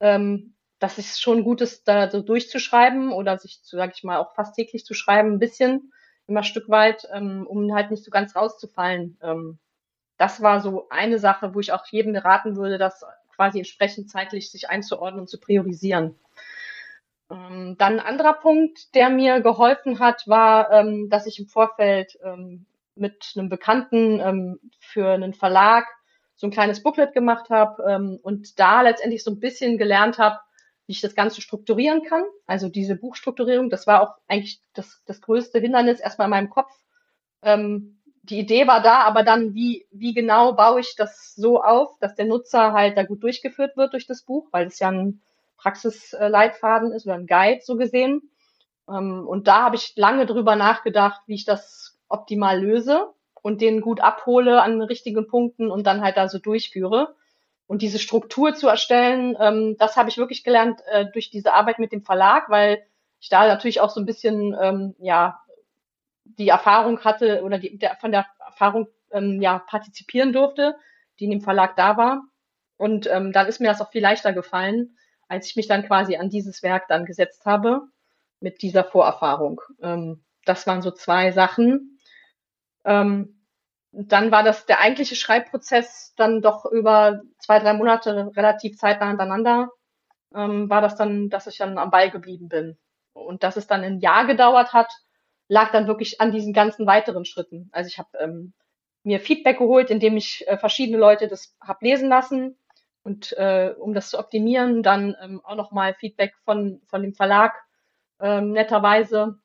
ähm, 0.00 0.54
dass 0.80 0.98
es 0.98 1.20
schon 1.20 1.44
gut 1.44 1.60
ist, 1.60 1.86
da 1.86 2.10
so 2.10 2.22
durchzuschreiben 2.22 3.12
oder 3.12 3.38
sich, 3.38 3.60
sage 3.62 3.92
ich 3.94 4.02
mal, 4.02 4.18
auch 4.18 4.34
fast 4.34 4.56
täglich 4.56 4.84
zu 4.84 4.94
schreiben, 4.94 5.34
ein 5.34 5.38
bisschen 5.38 5.92
immer 6.30 6.44
Stück 6.44 6.68
weit, 6.68 7.06
ähm, 7.12 7.46
um 7.46 7.74
halt 7.74 7.90
nicht 7.90 8.04
so 8.04 8.10
ganz 8.10 8.34
rauszufallen. 8.34 9.18
Ähm, 9.22 9.58
das 10.16 10.40
war 10.40 10.60
so 10.60 10.86
eine 10.88 11.18
Sache, 11.18 11.54
wo 11.54 11.60
ich 11.60 11.72
auch 11.72 11.86
jedem 11.86 12.14
raten 12.16 12.56
würde, 12.56 12.78
das 12.78 13.04
quasi 13.34 13.58
entsprechend 13.58 14.10
zeitlich 14.10 14.50
sich 14.50 14.70
einzuordnen 14.70 15.20
und 15.20 15.28
zu 15.28 15.40
priorisieren. 15.40 16.18
Ähm, 17.30 17.76
dann 17.78 17.94
ein 17.94 18.06
anderer 18.06 18.34
Punkt, 18.34 18.94
der 18.94 19.10
mir 19.10 19.40
geholfen 19.40 19.98
hat, 19.98 20.26
war, 20.26 20.70
ähm, 20.72 21.08
dass 21.10 21.26
ich 21.26 21.38
im 21.38 21.46
Vorfeld 21.46 22.18
ähm, 22.22 22.66
mit 22.94 23.32
einem 23.36 23.48
Bekannten 23.48 24.20
ähm, 24.20 24.60
für 24.78 25.10
einen 25.10 25.34
Verlag 25.34 25.86
so 26.36 26.46
ein 26.46 26.50
kleines 26.50 26.82
Booklet 26.82 27.12
gemacht 27.12 27.50
habe 27.50 27.82
ähm, 27.88 28.18
und 28.22 28.58
da 28.58 28.82
letztendlich 28.82 29.24
so 29.24 29.30
ein 29.30 29.40
bisschen 29.40 29.78
gelernt 29.78 30.18
habe, 30.18 30.38
wie 30.90 30.94
ich 30.94 31.00
das 31.00 31.14
Ganze 31.14 31.40
strukturieren 31.40 32.02
kann. 32.02 32.24
Also 32.48 32.68
diese 32.68 32.96
Buchstrukturierung, 32.96 33.70
das 33.70 33.86
war 33.86 34.02
auch 34.02 34.16
eigentlich 34.26 34.60
das, 34.74 35.04
das 35.06 35.20
größte 35.20 35.60
Hindernis 35.60 36.00
erstmal 36.00 36.26
in 36.26 36.30
meinem 36.30 36.50
Kopf. 36.50 36.72
Ähm, 37.42 38.00
die 38.24 38.40
Idee 38.40 38.66
war 38.66 38.82
da, 38.82 39.02
aber 39.02 39.22
dann, 39.22 39.54
wie, 39.54 39.86
wie 39.92 40.14
genau 40.14 40.54
baue 40.54 40.80
ich 40.80 40.96
das 40.96 41.36
so 41.36 41.62
auf, 41.62 41.96
dass 42.00 42.16
der 42.16 42.24
Nutzer 42.24 42.72
halt 42.72 42.98
da 42.98 43.04
gut 43.04 43.22
durchgeführt 43.22 43.76
wird 43.76 43.92
durch 43.92 44.08
das 44.08 44.22
Buch, 44.22 44.48
weil 44.50 44.66
es 44.66 44.80
ja 44.80 44.90
ein 44.90 45.20
Praxisleitfaden 45.58 46.90
ist 46.90 47.06
oder 47.06 47.14
ein 47.14 47.28
Guide 47.28 47.60
so 47.62 47.76
gesehen. 47.76 48.28
Ähm, 48.88 49.28
und 49.28 49.46
da 49.46 49.62
habe 49.62 49.76
ich 49.76 49.92
lange 49.94 50.26
drüber 50.26 50.56
nachgedacht, 50.56 51.20
wie 51.26 51.34
ich 51.34 51.44
das 51.44 52.00
optimal 52.08 52.60
löse 52.60 53.06
und 53.42 53.60
den 53.60 53.80
gut 53.80 54.00
abhole 54.00 54.60
an 54.60 54.82
richtigen 54.82 55.28
Punkten 55.28 55.70
und 55.70 55.86
dann 55.86 56.00
halt 56.00 56.16
da 56.16 56.28
so 56.28 56.40
durchführe. 56.40 57.14
Und 57.70 57.82
diese 57.82 58.00
Struktur 58.00 58.52
zu 58.52 58.66
erstellen, 58.66 59.36
ähm, 59.38 59.76
das 59.78 59.96
habe 59.96 60.08
ich 60.08 60.18
wirklich 60.18 60.42
gelernt 60.42 60.80
äh, 60.90 61.06
durch 61.12 61.30
diese 61.30 61.52
Arbeit 61.52 61.78
mit 61.78 61.92
dem 61.92 62.02
Verlag, 62.02 62.50
weil 62.50 62.84
ich 63.20 63.28
da 63.28 63.46
natürlich 63.46 63.80
auch 63.80 63.90
so 63.90 64.00
ein 64.00 64.06
bisschen 64.06 64.56
ähm, 64.60 64.96
ja 64.98 65.40
die 66.24 66.48
Erfahrung 66.48 66.98
hatte 67.04 67.44
oder 67.44 67.60
die, 67.60 67.78
der, 67.78 67.94
von 68.00 68.10
der 68.10 68.26
Erfahrung 68.44 68.88
ähm, 69.12 69.40
ja 69.40 69.60
partizipieren 69.60 70.32
durfte, 70.32 70.74
die 71.20 71.26
in 71.26 71.30
dem 71.30 71.42
Verlag 71.42 71.76
da 71.76 71.96
war. 71.96 72.24
Und 72.76 73.06
ähm, 73.06 73.30
dann 73.30 73.46
ist 73.46 73.60
mir 73.60 73.68
das 73.68 73.80
auch 73.80 73.92
viel 73.92 74.02
leichter 74.02 74.32
gefallen, 74.32 74.96
als 75.28 75.46
ich 75.46 75.54
mich 75.54 75.68
dann 75.68 75.86
quasi 75.86 76.16
an 76.16 76.28
dieses 76.28 76.64
Werk 76.64 76.88
dann 76.88 77.04
gesetzt 77.04 77.46
habe 77.46 77.82
mit 78.40 78.62
dieser 78.62 78.82
Vorerfahrung. 78.82 79.60
Ähm, 79.80 80.24
das 80.44 80.66
waren 80.66 80.82
so 80.82 80.90
zwei 80.90 81.30
Sachen. 81.30 82.00
Ähm, 82.84 83.39
dann 83.92 84.30
war 84.30 84.42
das 84.42 84.66
der 84.66 84.80
eigentliche 84.80 85.16
Schreibprozess 85.16 86.14
dann 86.16 86.42
doch 86.42 86.64
über 86.64 87.22
zwei, 87.38 87.58
drei 87.58 87.72
Monate 87.72 88.30
relativ 88.36 88.76
zeitnah 88.78 89.08
hintereinander, 89.08 89.70
ähm, 90.34 90.70
war 90.70 90.80
das 90.80 90.96
dann, 90.96 91.28
dass 91.28 91.46
ich 91.46 91.58
dann 91.58 91.78
am 91.78 91.90
Ball 91.90 92.10
geblieben 92.10 92.48
bin. 92.48 92.78
Und 93.12 93.42
dass 93.42 93.56
es 93.56 93.66
dann 93.66 93.82
ein 93.82 93.98
Jahr 93.98 94.26
gedauert 94.26 94.72
hat, 94.72 94.92
lag 95.48 95.72
dann 95.72 95.88
wirklich 95.88 96.20
an 96.20 96.30
diesen 96.30 96.52
ganzen 96.52 96.86
weiteren 96.86 97.24
Schritten. 97.24 97.68
Also 97.72 97.88
ich 97.88 97.98
habe 97.98 98.16
ähm, 98.18 98.52
mir 99.02 99.18
Feedback 99.18 99.58
geholt, 99.58 99.90
indem 99.90 100.16
ich 100.16 100.46
äh, 100.46 100.56
verschiedene 100.56 100.98
Leute 100.98 101.26
das 101.26 101.56
hab 101.60 101.82
lesen 101.82 102.08
lassen 102.08 102.56
und 103.02 103.32
äh, 103.32 103.74
um 103.78 103.94
das 103.94 104.10
zu 104.10 104.18
optimieren, 104.18 104.82
dann 104.82 105.16
ähm, 105.20 105.40
auch 105.44 105.56
nochmal 105.56 105.94
Feedback 105.94 106.34
von, 106.44 106.80
von 106.86 107.02
dem 107.02 107.14
Verlag 107.14 107.54
ähm, 108.20 108.52
netterweise. 108.52 109.38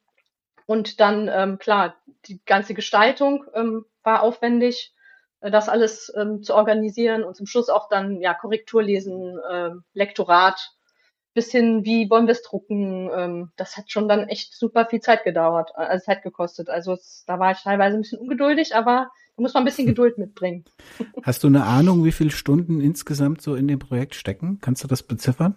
Und 0.67 0.99
dann, 0.99 1.29
ähm, 1.31 1.57
klar, 1.57 1.95
die 2.25 2.43
ganze 2.45 2.73
Gestaltung 2.73 3.45
ähm, 3.53 3.85
war 4.05 4.23
aufwendig, 4.23 4.93
äh, 5.41 5.51
das 5.51 5.69
alles 5.69 6.11
ähm, 6.15 6.43
zu 6.43 6.55
organisieren 6.55 7.23
und 7.23 7.35
zum 7.35 7.45
Schluss 7.45 7.69
auch 7.69 7.89
dann 7.89 8.21
ja 8.21 8.33
Korrekturlesen, 8.33 9.39
äh, 9.49 9.71
Lektorat, 9.93 10.75
bis 11.33 11.51
hin, 11.51 11.83
wie 11.83 12.09
wollen 12.09 12.27
wir 12.27 12.31
es 12.31 12.43
drucken. 12.43 13.09
Ähm, 13.13 13.51
das 13.57 13.77
hat 13.77 13.91
schon 13.91 14.07
dann 14.07 14.29
echt 14.29 14.53
super 14.53 14.85
viel 14.85 15.01
Zeit 15.01 15.23
gedauert, 15.23 15.71
äh, 15.77 15.99
Zeit 15.99 16.23
gekostet. 16.23 16.69
Also 16.69 16.93
es, 16.93 17.25
da 17.27 17.39
war 17.39 17.51
ich 17.51 17.61
teilweise 17.61 17.97
ein 17.97 18.01
bisschen 18.01 18.19
ungeduldig, 18.19 18.73
aber 18.73 19.11
da 19.35 19.41
muss 19.41 19.53
man 19.53 19.63
ein 19.63 19.65
bisschen 19.65 19.85
Geduld 19.93 20.17
mitbringen. 20.17 20.65
Hast 21.21 21.43
du 21.43 21.47
eine 21.47 21.65
Ahnung, 21.65 22.05
wie 22.05 22.13
viele 22.13 22.31
Stunden 22.31 22.79
insgesamt 22.81 23.41
so 23.41 23.55
in 23.55 23.67
dem 23.67 23.79
Projekt 23.79 24.15
stecken? 24.15 24.59
Kannst 24.61 24.83
du 24.83 24.87
das 24.87 25.03
beziffern? 25.03 25.55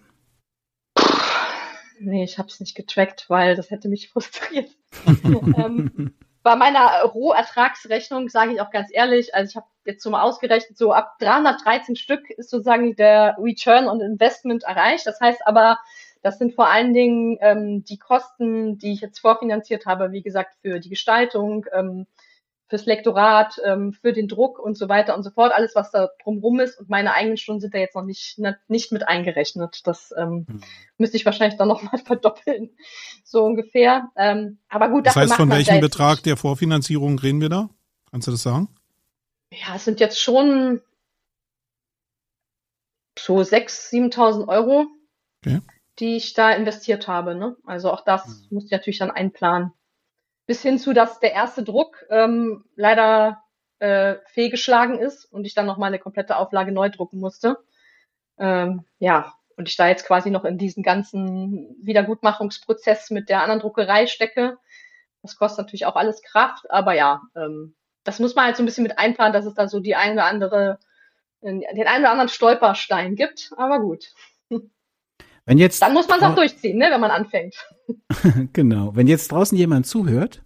Nee, 2.01 2.23
ich 2.23 2.37
habe 2.37 2.47
es 2.47 2.59
nicht 2.59 2.75
getrackt, 2.75 3.29
weil 3.29 3.55
das 3.55 3.71
hätte 3.71 3.89
mich 3.89 4.09
frustriert. 4.13 4.69
ähm, 5.23 6.13
bei 6.41 6.55
meiner 6.55 7.01
Rohertragsrechnung 7.03 8.29
sage 8.29 8.53
ich 8.53 8.61
auch 8.61 8.71
ganz 8.71 8.89
ehrlich, 8.91 9.35
also 9.35 9.49
ich 9.49 9.55
habe 9.55 9.67
jetzt 9.85 10.03
so 10.03 10.09
mal 10.09 10.21
ausgerechnet, 10.21 10.77
so 10.77 10.93
ab 10.93 11.17
313 11.19 11.95
Stück 11.95 12.29
ist 12.29 12.49
sozusagen 12.49 12.95
der 12.95 13.35
Return 13.39 13.87
on 13.87 14.01
Investment 14.01 14.63
erreicht. 14.63 15.05
Das 15.05 15.19
heißt 15.19 15.45
aber, 15.45 15.79
das 16.21 16.37
sind 16.37 16.53
vor 16.53 16.69
allen 16.69 16.93
Dingen 16.93 17.37
ähm, 17.41 17.83
die 17.85 17.97
Kosten, 17.97 18.77
die 18.77 18.93
ich 18.93 19.01
jetzt 19.01 19.19
vorfinanziert 19.19 19.85
habe, 19.85 20.11
wie 20.11 20.21
gesagt, 20.21 20.55
für 20.61 20.79
die 20.79 20.89
Gestaltung, 20.89 21.65
ähm, 21.73 22.07
fürs 22.69 22.85
Lektorat, 22.85 23.59
ähm, 23.65 23.93
für 23.93 24.13
den 24.13 24.27
Druck 24.27 24.59
und 24.59 24.77
so 24.77 24.87
weiter 24.87 25.15
und 25.17 25.23
so 25.23 25.31
fort, 25.31 25.51
alles, 25.51 25.73
was 25.73 25.89
da 25.91 26.09
drumrum 26.23 26.59
ist. 26.59 26.79
Und 26.79 26.87
meine 26.87 27.15
eigenen 27.15 27.37
Stunden 27.37 27.61
sind 27.61 27.73
da 27.73 27.79
jetzt 27.79 27.95
noch 27.95 28.03
nicht, 28.03 28.39
nicht 28.67 28.91
mit 28.91 29.07
eingerechnet. 29.07 29.81
Das 29.85 30.13
ähm, 30.15 30.45
hm. 30.47 30.61
müsste 30.97 31.17
ich 31.17 31.25
wahrscheinlich 31.25 31.57
dann 31.57 31.67
nochmal 31.67 31.97
verdoppeln, 32.05 32.69
so 33.23 33.43
ungefähr. 33.43 34.11
Ähm, 34.15 34.59
aber 34.69 34.89
gut, 34.89 35.07
das 35.07 35.15
heißt, 35.15 35.33
von 35.33 35.49
welchem 35.49 35.79
Betrag 35.79 36.21
der 36.21 36.37
Vorfinanzierung 36.37 37.17
reden 37.17 37.41
wir 37.41 37.49
da? 37.49 37.69
Kannst 38.11 38.27
du 38.27 38.31
das 38.31 38.43
sagen? 38.43 38.69
Ja, 39.51 39.75
es 39.75 39.85
sind 39.85 39.99
jetzt 39.99 40.21
schon 40.21 40.81
so 43.17 43.37
6.000, 43.39 44.13
7.000 44.13 44.47
Euro, 44.47 44.85
okay. 45.41 45.59
die 45.97 46.17
ich 46.17 46.33
da 46.35 46.51
investiert 46.51 47.07
habe. 47.07 47.33
Ne? 47.33 47.57
Also 47.65 47.91
auch 47.91 48.05
das 48.05 48.25
hm. 48.25 48.47
muss 48.51 48.65
ich 48.65 48.71
natürlich 48.71 48.99
dann 48.99 49.09
einplanen 49.09 49.73
bis 50.49 50.63
hin 50.63 50.79
zu, 50.79 50.93
dass 50.93 51.19
der 51.19 51.33
erste 51.33 51.61
Druck 51.61 52.07
ähm, 52.09 52.65
leider 52.75 53.43
äh, 53.77 54.15
fehlgeschlagen 54.25 54.97
ist 54.97 55.25
und 55.25 55.45
ich 55.45 55.53
dann 55.53 55.67
nochmal 55.67 55.89
eine 55.89 55.99
komplette 55.99 56.37
Auflage 56.37 56.71
neu 56.71 56.89
drucken 56.89 57.19
musste. 57.19 57.59
Ähm, 58.39 58.83
ja, 58.97 59.35
und 59.57 59.69
ich 59.69 59.77
da 59.77 59.87
jetzt 59.87 60.07
quasi 60.07 60.31
noch 60.31 60.45
in 60.45 60.57
diesen 60.57 60.81
ganzen 60.81 61.75
Wiedergutmachungsprozess 61.83 63.11
mit 63.11 63.29
der 63.29 63.43
anderen 63.43 63.59
Druckerei 63.59 64.07
stecke. 64.07 64.57
Das 65.21 65.35
kostet 65.35 65.65
natürlich 65.65 65.85
auch 65.85 65.95
alles 65.95 66.23
Kraft, 66.23 66.71
aber 66.71 66.93
ja, 66.93 67.21
ähm, 67.35 67.75
das 68.03 68.17
muss 68.17 68.33
man 68.33 68.45
halt 68.45 68.57
so 68.57 68.63
ein 68.63 68.65
bisschen 68.65 68.81
mit 68.81 68.97
einplanen, 68.97 69.33
dass 69.33 69.45
es 69.45 69.53
da 69.53 69.67
so 69.67 69.79
die 69.79 69.95
eine 69.95 70.13
oder 70.13 70.25
andere, 70.25 70.79
den 71.43 71.63
einen 71.63 72.01
oder 72.01 72.11
anderen 72.11 72.29
Stolperstein 72.29 73.15
gibt, 73.15 73.51
aber 73.55 73.81
gut. 73.81 74.15
Wenn 75.49 75.57
jetzt 75.57 75.81
Dann 75.81 75.93
muss 75.93 76.07
man 76.07 76.19
es 76.19 76.25
auch 76.25 76.35
durchziehen, 76.35 76.77
ne, 76.77 76.89
wenn 76.91 77.01
man 77.01 77.09
anfängt. 77.09 77.55
genau. 78.53 78.95
Wenn 78.95 79.07
jetzt 79.07 79.31
draußen 79.31 79.57
jemand 79.57 79.87
zuhört 79.87 80.43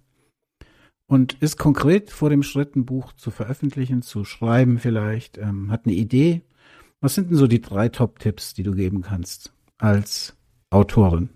und 1.08 1.34
ist 1.42 1.58
konkret 1.58 2.10
vor 2.10 2.30
dem 2.30 2.42
Schritt, 2.42 2.78
ein 2.78 2.86
Buch 2.86 3.12
zu 3.12 3.30
veröffentlichen, 3.30 4.02
zu 4.02 4.24
schreiben 4.24 4.80
vielleicht, 4.80 5.38
ähm, 5.38 5.74
hat 5.74 5.82
eine 5.86 5.94
Idee, 5.94 6.44
was 7.02 7.16
sind 7.16 7.30
denn 7.30 7.36
so 7.36 7.48
die 7.48 7.60
drei 7.60 7.90
Top-Tipps, 7.90 8.54
die 8.54 8.64
du 8.64 8.72
geben 8.72 9.02
kannst 9.02 9.52
als 9.78 10.38
Autorin? 10.70 11.32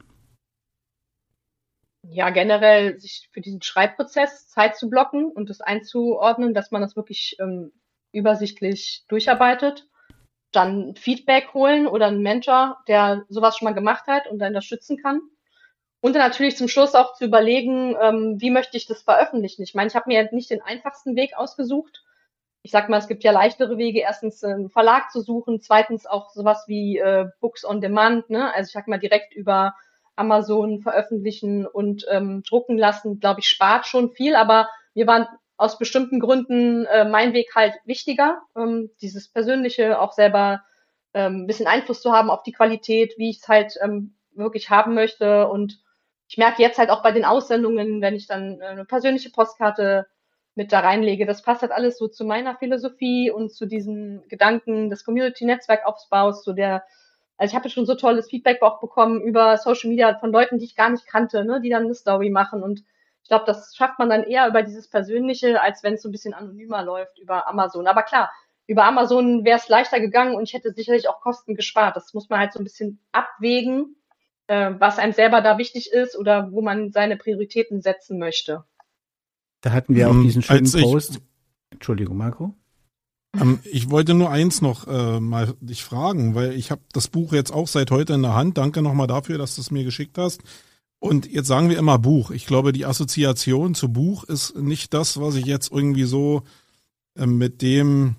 Ja, 2.03 2.29
generell 2.29 3.01
sich 3.01 3.27
für 3.33 3.41
diesen 3.41 3.61
Schreibprozess 3.61 4.47
Zeit 4.47 4.77
zu 4.77 4.89
blocken 4.89 5.29
und 5.29 5.49
das 5.49 5.59
einzuordnen, 5.59 6.53
dass 6.53 6.71
man 6.71 6.81
das 6.81 6.95
wirklich 6.95 7.35
ähm, 7.41 7.73
übersichtlich 8.13 9.03
durcharbeitet. 9.09 9.89
Dann 10.51 10.95
Feedback 10.95 11.53
holen 11.53 11.87
oder 11.87 12.07
einen 12.07 12.21
Mentor, 12.21 12.77
der 12.87 13.25
sowas 13.29 13.57
schon 13.57 13.65
mal 13.65 13.73
gemacht 13.73 14.07
hat 14.07 14.27
und 14.27 14.39
dann 14.39 14.49
unterstützen 14.49 14.97
kann. 14.97 15.21
Und 15.99 16.13
dann 16.13 16.21
natürlich 16.21 16.57
zum 16.57 16.67
Schluss 16.67 16.95
auch 16.95 17.13
zu 17.13 17.25
überlegen, 17.25 17.95
ähm, 18.01 18.37
wie 18.39 18.51
möchte 18.51 18.77
ich 18.77 18.85
das 18.85 19.01
veröffentlichen. 19.01 19.63
Ich 19.63 19.73
meine, 19.73 19.87
ich 19.87 19.95
habe 19.95 20.05
mir 20.07 20.29
nicht 20.31 20.49
den 20.49 20.61
einfachsten 20.61 21.15
Weg 21.15 21.35
ausgesucht. 21.35 22.03
Ich 22.61 22.71
sag 22.71 22.89
mal, 22.89 22.97
es 22.97 23.07
gibt 23.07 23.23
ja 23.23 23.31
leichtere 23.31 23.77
Wege, 23.77 23.99
erstens 23.99 24.43
einen 24.43 24.69
Verlag 24.69 25.11
zu 25.11 25.21
suchen, 25.21 25.61
zweitens 25.61 26.05
auch 26.05 26.29
sowas 26.31 26.65
wie 26.67 26.97
äh, 26.97 27.25
Books 27.39 27.65
on 27.65 27.81
Demand, 27.81 28.29
ne? 28.29 28.53
Also 28.53 28.67
ich 28.67 28.73
sag 28.73 28.87
mal 28.87 28.99
direkt 28.99 29.33
über 29.33 29.75
Amazon 30.15 30.81
veröffentlichen 30.81 31.65
und 31.65 32.05
ähm, 32.09 32.43
drucken 32.47 32.77
lassen, 32.77 33.19
glaube 33.19 33.39
ich, 33.39 33.47
spart 33.47 33.85
schon 33.85 34.11
viel, 34.11 34.35
aber 34.35 34.69
mir 34.93 35.07
waren 35.07 35.27
aus 35.57 35.79
bestimmten 35.79 36.19
Gründen 36.19 36.85
äh, 36.85 37.05
mein 37.05 37.33
Weg 37.33 37.53
halt 37.55 37.73
wichtiger, 37.85 38.41
ähm, 38.55 38.91
dieses 39.01 39.27
Persönliche 39.27 39.99
auch 39.99 40.13
selber 40.13 40.63
ähm, 41.13 41.43
ein 41.43 41.47
bisschen 41.47 41.67
Einfluss 41.67 42.01
zu 42.01 42.11
haben 42.11 42.29
auf 42.29 42.43
die 42.43 42.51
Qualität, 42.51 43.15
wie 43.17 43.31
ich 43.31 43.39
es 43.39 43.47
halt 43.47 43.73
ähm, 43.81 44.15
wirklich 44.33 44.69
haben 44.69 44.93
möchte. 44.93 45.47
Und 45.47 45.79
ich 46.27 46.37
merke 46.37 46.61
jetzt 46.61 46.77
halt 46.77 46.91
auch 46.91 47.01
bei 47.01 47.11
den 47.11 47.25
Aussendungen, 47.25 48.01
wenn 48.01 48.15
ich 48.15 48.27
dann 48.27 48.61
äh, 48.61 48.65
eine 48.65 48.85
persönliche 48.85 49.31
Postkarte 49.31 50.07
mit 50.53 50.71
da 50.71 50.79
reinlege, 50.79 51.25
das 51.25 51.43
passt 51.43 51.61
halt 51.61 51.71
alles 51.71 51.97
so 51.97 52.07
zu 52.07 52.25
meiner 52.25 52.55
Philosophie 52.55 53.29
und 53.29 53.53
zu 53.53 53.67
diesen 53.67 54.27
Gedanken 54.27 54.89
des 54.89 55.05
Community-Netzwerkaufbaus, 55.05 56.43
zu 56.43 56.53
der, 56.53 56.83
also 57.37 57.51
ich 57.51 57.55
habe 57.55 57.69
schon 57.69 57.85
so 57.85 57.93
tolles 57.93 58.27
Feedback 58.27 58.63
auch 58.63 58.79
bekommen 58.79 59.21
über 59.21 59.57
Social 59.57 59.89
Media 59.89 60.17
von 60.17 60.31
Leuten, 60.31 60.57
die 60.57 60.65
ich 60.65 60.75
gar 60.75 60.89
nicht 60.89 61.05
kannte, 61.05 61.45
ne, 61.45 61.61
die 61.61 61.69
dann 61.69 61.83
eine 61.83 61.93
Story 61.93 62.31
machen 62.31 62.63
und 62.63 62.83
ich 63.27 63.29
glaube, 63.29 63.45
das 63.45 63.75
schafft 63.75 63.99
man 63.99 64.09
dann 64.09 64.23
eher 64.23 64.47
über 64.47 64.63
dieses 64.63 64.89
Persönliche, 64.89 65.61
als 65.61 65.83
wenn 65.83 65.95
es 65.95 66.01
so 66.01 66.07
ein 66.07 66.13
bisschen 66.13 66.33
anonymer 66.33 66.81
läuft 66.81 67.19
über 67.19 67.47
Amazon. 67.47 67.85
Aber 67.85 68.03
klar, 68.03 68.31
über 68.67 68.85
Amazon 68.85 69.43
wäre 69.43 69.57
es 69.57 69.67
leichter 69.67 69.99
gegangen 69.99 70.35
und 70.35 70.43
ich 70.43 70.53
hätte 70.53 70.71
sicherlich 70.71 71.09
auch 71.09 71.21
Kosten 71.21 71.55
gespart. 71.55 71.95
Das 71.95 72.13
muss 72.13 72.29
man 72.29 72.39
halt 72.39 72.53
so 72.53 72.59
ein 72.59 72.63
bisschen 72.63 72.99
abwägen 73.11 73.97
äh, 74.47 74.71
was 74.79 74.97
einem 74.97 75.13
selber 75.13 75.41
da 75.41 75.57
wichtig 75.57 75.91
ist 75.91 76.17
oder 76.17 76.51
wo 76.51 76.61
man 76.61 76.91
seine 76.91 77.17
Prioritäten 77.17 77.81
setzen 77.81 78.17
möchte. 78.17 78.63
Da 79.61 79.71
hatten 79.71 79.95
wir 79.95 80.09
auch 80.09 80.13
ähm, 80.13 80.23
diesen 80.23 80.41
schönen 80.41 80.71
Post. 80.71 81.19
Entschuldigung, 81.71 82.17
Marco. 82.17 82.53
Ähm, 83.39 83.59
ich 83.65 83.89
wollte 83.89 84.13
nur 84.13 84.31
eins 84.31 84.61
noch 84.61 84.87
äh, 84.87 85.19
mal 85.19 85.53
dich 85.59 85.83
fragen, 85.83 86.33
weil 86.33 86.53
ich 86.53 86.71
habe 86.71 86.81
das 86.93 87.07
Buch 87.07 87.33
jetzt 87.33 87.51
auch 87.51 87.67
seit 87.67 87.91
heute 87.91 88.13
in 88.13 88.21
der 88.21 88.35
Hand. 88.35 88.57
Danke 88.57 88.81
nochmal 88.81 89.07
dafür, 89.07 89.37
dass 89.37 89.55
du 89.55 89.61
es 89.61 89.71
mir 89.71 89.83
geschickt 89.83 90.17
hast. 90.17 90.41
Und 90.99 91.31
jetzt 91.31 91.47
sagen 91.47 91.69
wir 91.69 91.77
immer 91.77 91.99
Buch. 91.99 92.31
Ich 92.31 92.47
glaube, 92.47 92.73
die 92.73 92.85
Assoziation 92.85 93.75
zu 93.75 93.89
Buch 93.89 94.23
ist 94.23 94.55
nicht 94.55 94.93
das, 94.93 95.19
was 95.19 95.35
ich 95.35 95.45
jetzt 95.45 95.71
irgendwie 95.71 96.05
so 96.05 96.43
äh, 97.15 97.27
mit 97.27 97.61
dem 97.61 98.15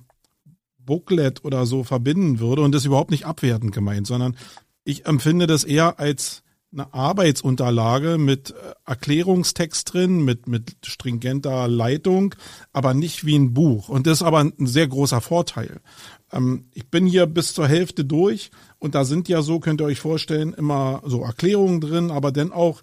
Booklet 0.79 1.45
oder 1.45 1.67
so 1.67 1.85
verbinden 1.85 2.39
würde 2.39 2.63
und 2.63 2.75
das 2.75 2.85
überhaupt 2.85 3.11
nicht 3.11 3.27
abwertend 3.27 3.73
gemeint, 3.73 4.07
sondern 4.07 4.37
ich 4.85 5.07
empfinde 5.07 5.47
das 5.47 5.65
eher 5.65 5.99
als 5.99 6.43
eine 6.73 6.93
Arbeitsunterlage 6.93 8.19
mit 8.19 8.51
äh, 8.51 8.55
Erklärungstext 8.85 9.93
drin, 9.93 10.25
mit, 10.25 10.49
mit 10.49 10.77
stringenter 10.85 11.67
Leitung, 11.67 12.35
aber 12.73 12.95
nicht 12.95 13.25
wie 13.25 13.37
ein 13.37 13.55
Buch. 13.55 13.89
Und 13.89 14.07
das 14.07 14.19
ist 14.19 14.27
aber 14.27 14.41
ein 14.41 14.67
sehr 14.67 14.87
großer 14.87 15.21
Vorteil. 15.21 15.81
Ähm, 16.33 16.67
ich 16.75 16.89
bin 16.91 17.07
hier 17.07 17.27
bis 17.27 17.55
zur 17.55 17.67
Hälfte 17.67 18.05
durch 18.05 18.51
und 18.79 18.95
da 18.95 19.05
sind 19.05 19.29
ja 19.29 19.43
so, 19.43 19.61
könnt 19.61 19.81
ihr 19.81 19.87
euch 19.87 20.01
vorstellen, 20.01 20.53
immer 20.53 21.03
so 21.05 21.23
Erklärungen 21.23 21.81
drin, 21.81 22.11
aber 22.11 22.33
dann 22.33 22.53
auch 22.53 22.83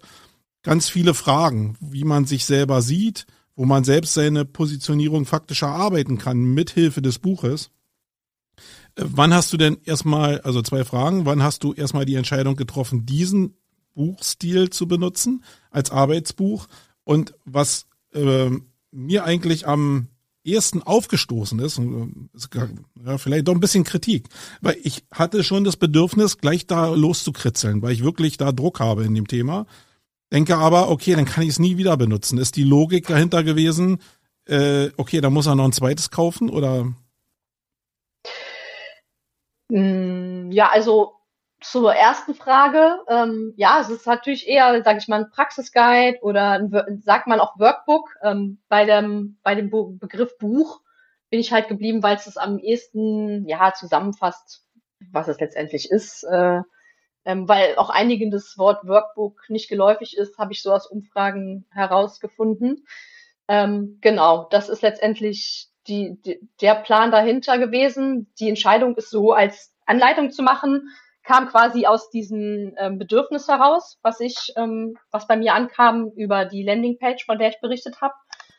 ganz 0.62 0.88
viele 0.88 1.14
Fragen, 1.14 1.76
wie 1.80 2.04
man 2.04 2.26
sich 2.26 2.44
selber 2.44 2.82
sieht, 2.82 3.26
wo 3.54 3.64
man 3.64 3.84
selbst 3.84 4.14
seine 4.14 4.44
Positionierung 4.44 5.24
faktisch 5.24 5.62
erarbeiten 5.62 6.18
kann, 6.18 6.38
mithilfe 6.54 7.00
des 7.00 7.18
Buches. 7.18 7.70
Wann 8.96 9.32
hast 9.32 9.52
du 9.52 9.56
denn 9.56 9.78
erstmal, 9.84 10.40
also 10.40 10.62
zwei 10.62 10.84
Fragen, 10.84 11.26
wann 11.26 11.42
hast 11.42 11.64
du 11.64 11.72
erstmal 11.72 12.04
die 12.04 12.14
Entscheidung 12.14 12.56
getroffen, 12.56 13.06
diesen 13.06 13.56
Buchstil 13.94 14.70
zu 14.70 14.88
benutzen 14.88 15.44
als 15.70 15.90
Arbeitsbuch? 15.90 16.66
Und 17.04 17.34
was 17.44 17.86
äh, 18.12 18.50
mir 18.90 19.24
eigentlich 19.24 19.66
am 19.66 20.08
ersten 20.52 20.82
aufgestoßen 20.82 21.58
ist, 21.60 21.78
äh, 21.78 22.68
ja, 23.04 23.18
vielleicht 23.18 23.48
doch 23.48 23.54
ein 23.54 23.60
bisschen 23.60 23.84
Kritik, 23.84 24.28
weil 24.60 24.76
ich 24.82 25.04
hatte 25.12 25.44
schon 25.44 25.64
das 25.64 25.76
Bedürfnis, 25.76 26.38
gleich 26.38 26.66
da 26.66 26.88
loszukritzeln, 26.88 27.82
weil 27.82 27.92
ich 27.92 28.04
wirklich 28.04 28.36
da 28.36 28.52
Druck 28.52 28.80
habe 28.80 29.04
in 29.04 29.14
dem 29.14 29.28
Thema. 29.28 29.66
Denke 30.32 30.56
aber, 30.56 30.90
okay, 30.90 31.14
dann 31.14 31.24
kann 31.24 31.44
ich 31.44 31.50
es 31.50 31.58
nie 31.58 31.76
wieder 31.76 31.96
benutzen. 31.96 32.38
Ist 32.38 32.56
die 32.56 32.64
Logik 32.64 33.06
dahinter 33.06 33.44
gewesen, 33.44 33.98
äh, 34.46 34.90
okay, 34.96 35.20
dann 35.20 35.32
muss 35.32 35.46
er 35.46 35.54
noch 35.54 35.64
ein 35.64 35.72
zweites 35.72 36.10
kaufen 36.10 36.50
oder 36.50 36.92
hm, 39.70 40.52
ja, 40.52 40.68
also 40.70 41.15
zur 41.70 41.92
ersten 41.94 42.34
Frage, 42.34 43.00
ähm, 43.08 43.52
ja, 43.56 43.80
es 43.80 43.90
ist 43.90 44.06
natürlich 44.06 44.46
eher, 44.48 44.82
sage 44.84 44.98
ich 44.98 45.08
mal, 45.08 45.24
ein 45.24 45.30
Praxisguide 45.30 46.18
oder 46.22 46.52
ein, 46.52 47.02
sagt 47.02 47.26
man 47.26 47.40
auch 47.40 47.58
Workbook. 47.58 48.08
Ähm, 48.22 48.58
bei 48.68 48.84
dem 48.84 49.38
bei 49.42 49.54
dem 49.54 49.70
Begriff 49.70 50.38
Buch 50.38 50.80
bin 51.28 51.40
ich 51.40 51.52
halt 51.52 51.68
geblieben, 51.68 52.02
weil 52.02 52.16
es 52.16 52.26
es 52.26 52.36
am 52.36 52.58
ehesten 52.58 53.48
ja 53.48 53.72
zusammenfasst, 53.74 54.64
was 55.10 55.28
es 55.28 55.40
letztendlich 55.40 55.90
ist. 55.90 56.24
Äh, 56.24 56.60
ähm, 57.24 57.48
weil 57.48 57.74
auch 57.76 57.90
einigen 57.90 58.30
das 58.30 58.56
Wort 58.56 58.86
Workbook 58.86 59.48
nicht 59.48 59.68
geläufig 59.68 60.16
ist, 60.16 60.38
habe 60.38 60.52
ich 60.52 60.62
so 60.62 60.72
aus 60.72 60.86
Umfragen 60.86 61.66
herausgefunden. 61.72 62.86
Ähm, 63.48 63.98
genau, 64.00 64.46
das 64.50 64.68
ist 64.68 64.82
letztendlich 64.82 65.68
die, 65.88 66.20
die, 66.22 66.38
der 66.60 66.76
Plan 66.76 67.10
dahinter 67.10 67.58
gewesen. 67.58 68.32
Die 68.38 68.48
Entscheidung 68.48 68.94
ist 68.96 69.10
so 69.10 69.32
als 69.32 69.74
Anleitung 69.86 70.30
zu 70.30 70.42
machen, 70.42 70.88
kam 71.26 71.48
quasi 71.48 71.86
aus 71.86 72.08
diesem 72.08 72.74
ähm, 72.78 72.98
Bedürfnis 72.98 73.48
heraus, 73.48 73.98
was 74.02 74.20
ich, 74.20 74.52
ähm, 74.56 74.96
was 75.10 75.26
bei 75.26 75.36
mir 75.36 75.54
ankam 75.54 76.10
über 76.14 76.44
die 76.44 76.62
Landingpage, 76.62 77.26
von 77.26 77.38
der 77.38 77.48
ich 77.48 77.60
berichtet 77.60 78.00
habe, 78.00 78.14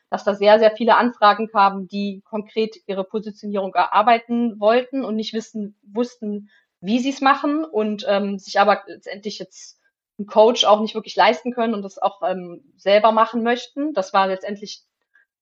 dass 0.09 0.25
da 0.25 0.35
sehr, 0.35 0.59
sehr 0.59 0.75
viele 0.75 0.97
Anfragen 0.97 1.47
kamen, 1.47 1.87
die 1.87 2.21
konkret 2.25 2.75
ihre 2.85 3.05
Positionierung 3.05 3.73
erarbeiten 3.73 4.59
wollten 4.59 5.05
und 5.05 5.15
nicht 5.15 5.33
wissen, 5.33 5.77
wussten, 5.81 6.49
wie 6.81 6.99
sie 6.99 7.09
es 7.09 7.21
machen 7.21 7.63
und 7.63 8.05
ähm, 8.07 8.37
sich 8.37 8.59
aber 8.59 8.83
letztendlich 8.85 9.39
jetzt 9.39 9.79
einen 10.19 10.27
Coach 10.27 10.65
auch 10.65 10.81
nicht 10.81 10.93
wirklich 10.93 11.15
leisten 11.15 11.53
können 11.53 11.73
und 11.73 11.83
das 11.83 11.97
auch 11.97 12.21
ähm, 12.21 12.73
selber 12.75 13.13
machen 13.13 13.43
möchten. 13.43 13.93
Das 13.93 14.13
war 14.13 14.27
letztendlich 14.27 14.83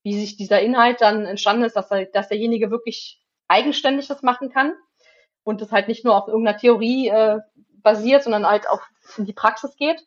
wie 0.04 0.20
sich 0.20 0.38
dieser 0.38 0.62
Inhalt 0.62 1.02
dann 1.02 1.26
entstanden 1.26 1.64
ist, 1.64 1.76
dass, 1.76 1.90
er, 1.90 2.06
dass 2.06 2.28
derjenige 2.28 2.70
wirklich 2.70 3.20
eigenständig 3.48 4.08
das 4.08 4.22
machen 4.22 4.52
kann 4.52 4.76
und 5.46 5.62
das 5.62 5.72
halt 5.72 5.88
nicht 5.88 6.04
nur 6.04 6.18
auf 6.18 6.28
irgendeiner 6.28 6.58
Theorie 6.58 7.08
äh, 7.08 7.40
basiert, 7.78 8.24
sondern 8.24 8.46
halt 8.46 8.68
auch 8.68 8.82
in 9.16 9.26
die 9.26 9.34
Praxis 9.34 9.78
geht. 9.78 10.06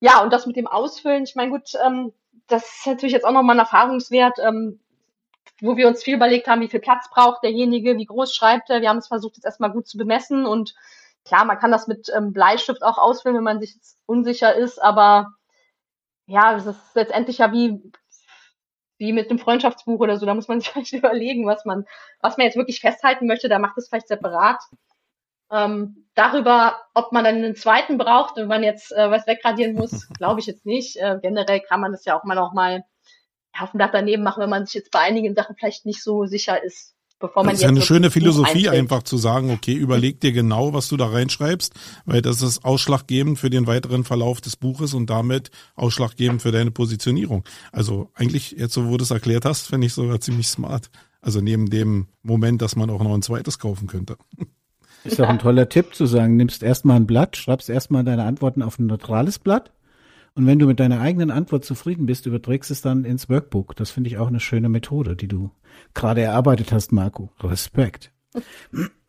Ja, 0.00 0.20
und 0.22 0.32
das 0.32 0.46
mit 0.46 0.56
dem 0.56 0.66
Ausfüllen, 0.66 1.24
ich 1.24 1.36
meine, 1.36 1.50
gut, 1.50 1.70
ähm, 1.86 2.12
das 2.48 2.64
ist 2.64 2.86
natürlich 2.86 3.14
jetzt 3.14 3.24
auch 3.24 3.32
nochmal 3.32 3.56
ein 3.56 3.60
Erfahrungswert, 3.60 4.38
ähm, 4.40 4.80
wo 5.62 5.76
wir 5.76 5.88
uns 5.88 6.02
viel 6.02 6.16
überlegt 6.16 6.48
haben, 6.48 6.60
wie 6.60 6.68
viel 6.68 6.80
Platz 6.80 7.08
braucht 7.08 7.44
derjenige, 7.44 7.96
wie 7.96 8.04
groß 8.04 8.34
schreibt 8.34 8.68
er. 8.68 8.82
Wir 8.82 8.90
haben 8.90 8.98
es 8.98 9.06
versucht, 9.06 9.36
jetzt 9.36 9.46
erstmal 9.46 9.70
gut 9.70 9.86
zu 9.86 9.96
bemessen 9.96 10.44
und 10.44 10.74
klar, 11.24 11.44
man 11.44 11.58
kann 11.58 11.70
das 11.70 11.86
mit 11.86 12.10
ähm, 12.14 12.32
Bleistift 12.32 12.82
auch 12.82 12.98
ausfüllen, 12.98 13.36
wenn 13.36 13.44
man 13.44 13.60
sich 13.60 13.76
unsicher 14.06 14.54
ist, 14.54 14.82
aber 14.82 15.34
ja, 16.26 16.56
es 16.56 16.66
ist 16.66 16.94
letztendlich 16.94 17.38
ja 17.38 17.52
wie 17.52 17.80
wie 18.98 19.12
mit 19.12 19.30
einem 19.30 19.38
Freundschaftsbuch 19.38 20.00
oder 20.00 20.18
so, 20.18 20.26
da 20.26 20.34
muss 20.34 20.48
man 20.48 20.60
sich 20.60 20.70
vielleicht 20.70 20.92
überlegen, 20.92 21.46
was 21.46 21.64
man, 21.64 21.84
was 22.20 22.36
man 22.36 22.46
jetzt 22.46 22.56
wirklich 22.56 22.80
festhalten 22.80 23.26
möchte, 23.26 23.48
da 23.48 23.58
macht 23.58 23.78
es 23.78 23.88
vielleicht 23.88 24.08
separat. 24.08 24.62
Ähm, 25.50 26.06
darüber, 26.14 26.80
ob 26.94 27.12
man 27.12 27.24
dann 27.24 27.36
einen 27.36 27.54
zweiten 27.54 27.98
braucht, 27.98 28.36
wenn 28.36 28.48
man 28.48 28.62
jetzt 28.62 28.92
äh, 28.92 29.10
was 29.10 29.26
wegradieren 29.26 29.74
muss, 29.74 30.08
glaube 30.18 30.40
ich 30.40 30.46
jetzt 30.46 30.66
nicht. 30.66 30.96
Äh, 30.96 31.18
generell 31.22 31.60
kann 31.60 31.80
man 31.80 31.92
das 31.92 32.04
ja 32.04 32.18
auch 32.18 32.24
mal 32.24 32.34
noch 32.34 32.52
mal 32.52 32.84
ja, 33.54 33.62
auf 33.62 33.70
dem 33.72 33.78
Blatt 33.78 33.94
daneben 33.94 34.22
machen, 34.22 34.42
wenn 34.42 34.50
man 34.50 34.66
sich 34.66 34.74
jetzt 34.74 34.90
bei 34.90 35.00
einigen 35.00 35.34
Sachen 35.34 35.56
vielleicht 35.56 35.86
nicht 35.86 36.02
so 36.02 36.24
sicher 36.24 36.62
ist 36.62 36.93
bevor 37.26 37.42
man 37.42 37.52
das 37.52 37.60
ist 37.60 37.62
ja 37.62 37.68
eine 37.68 37.82
schöne 37.82 38.10
Philosophie, 38.10 38.68
einfach 38.68 39.02
zu 39.02 39.16
sagen, 39.16 39.50
okay, 39.50 39.72
überleg 39.72 40.20
dir 40.20 40.32
genau, 40.32 40.72
was 40.72 40.88
du 40.88 40.96
da 40.96 41.06
reinschreibst, 41.06 41.72
weil 42.04 42.22
das 42.22 42.42
ist 42.42 42.64
ausschlaggebend 42.64 43.38
für 43.38 43.50
den 43.50 43.66
weiteren 43.66 44.04
Verlauf 44.04 44.40
des 44.40 44.56
Buches 44.56 44.94
und 44.94 45.08
damit 45.10 45.50
ausschlaggebend 45.74 46.42
für 46.42 46.52
deine 46.52 46.70
Positionierung. 46.70 47.44
Also 47.72 48.10
eigentlich, 48.14 48.52
jetzt 48.52 48.74
so 48.74 48.88
wo 48.88 48.96
du 48.96 49.04
es 49.04 49.10
erklärt 49.10 49.44
hast, 49.44 49.66
finde 49.66 49.86
ich 49.86 49.94
sogar 49.94 50.20
ziemlich 50.20 50.48
smart. 50.48 50.90
Also 51.20 51.40
neben 51.40 51.70
dem 51.70 52.08
Moment, 52.22 52.60
dass 52.60 52.76
man 52.76 52.90
auch 52.90 53.02
noch 53.02 53.14
ein 53.14 53.22
zweites 53.22 53.58
kaufen 53.58 53.86
könnte. 53.86 54.16
Ist 55.04 55.18
doch 55.18 55.28
ein 55.28 55.38
toller 55.38 55.68
Tipp 55.68 55.94
zu 55.94 56.06
sagen, 56.06 56.36
nimmst 56.36 56.62
erstmal 56.62 56.96
ein 56.96 57.06
Blatt, 57.06 57.36
schreibst 57.36 57.68
erstmal 57.68 58.04
deine 58.04 58.24
Antworten 58.24 58.62
auf 58.62 58.78
ein 58.78 58.86
neutrales 58.86 59.38
Blatt 59.38 59.70
und 60.34 60.46
wenn 60.46 60.58
du 60.58 60.66
mit 60.66 60.80
deiner 60.80 61.00
eigenen 61.00 61.30
Antwort 61.30 61.64
zufrieden 61.64 62.06
bist, 62.06 62.26
überträgst 62.26 62.70
es 62.70 62.82
dann 62.82 63.04
ins 63.04 63.28
Workbook. 63.28 63.76
Das 63.76 63.90
finde 63.90 64.10
ich 64.10 64.18
auch 64.18 64.28
eine 64.28 64.40
schöne 64.40 64.68
Methode, 64.68 65.14
die 65.14 65.28
du 65.28 65.50
gerade 65.94 66.22
erarbeitet 66.22 66.72
hast, 66.72 66.92
Marco. 66.92 67.30
Respekt. 67.40 68.10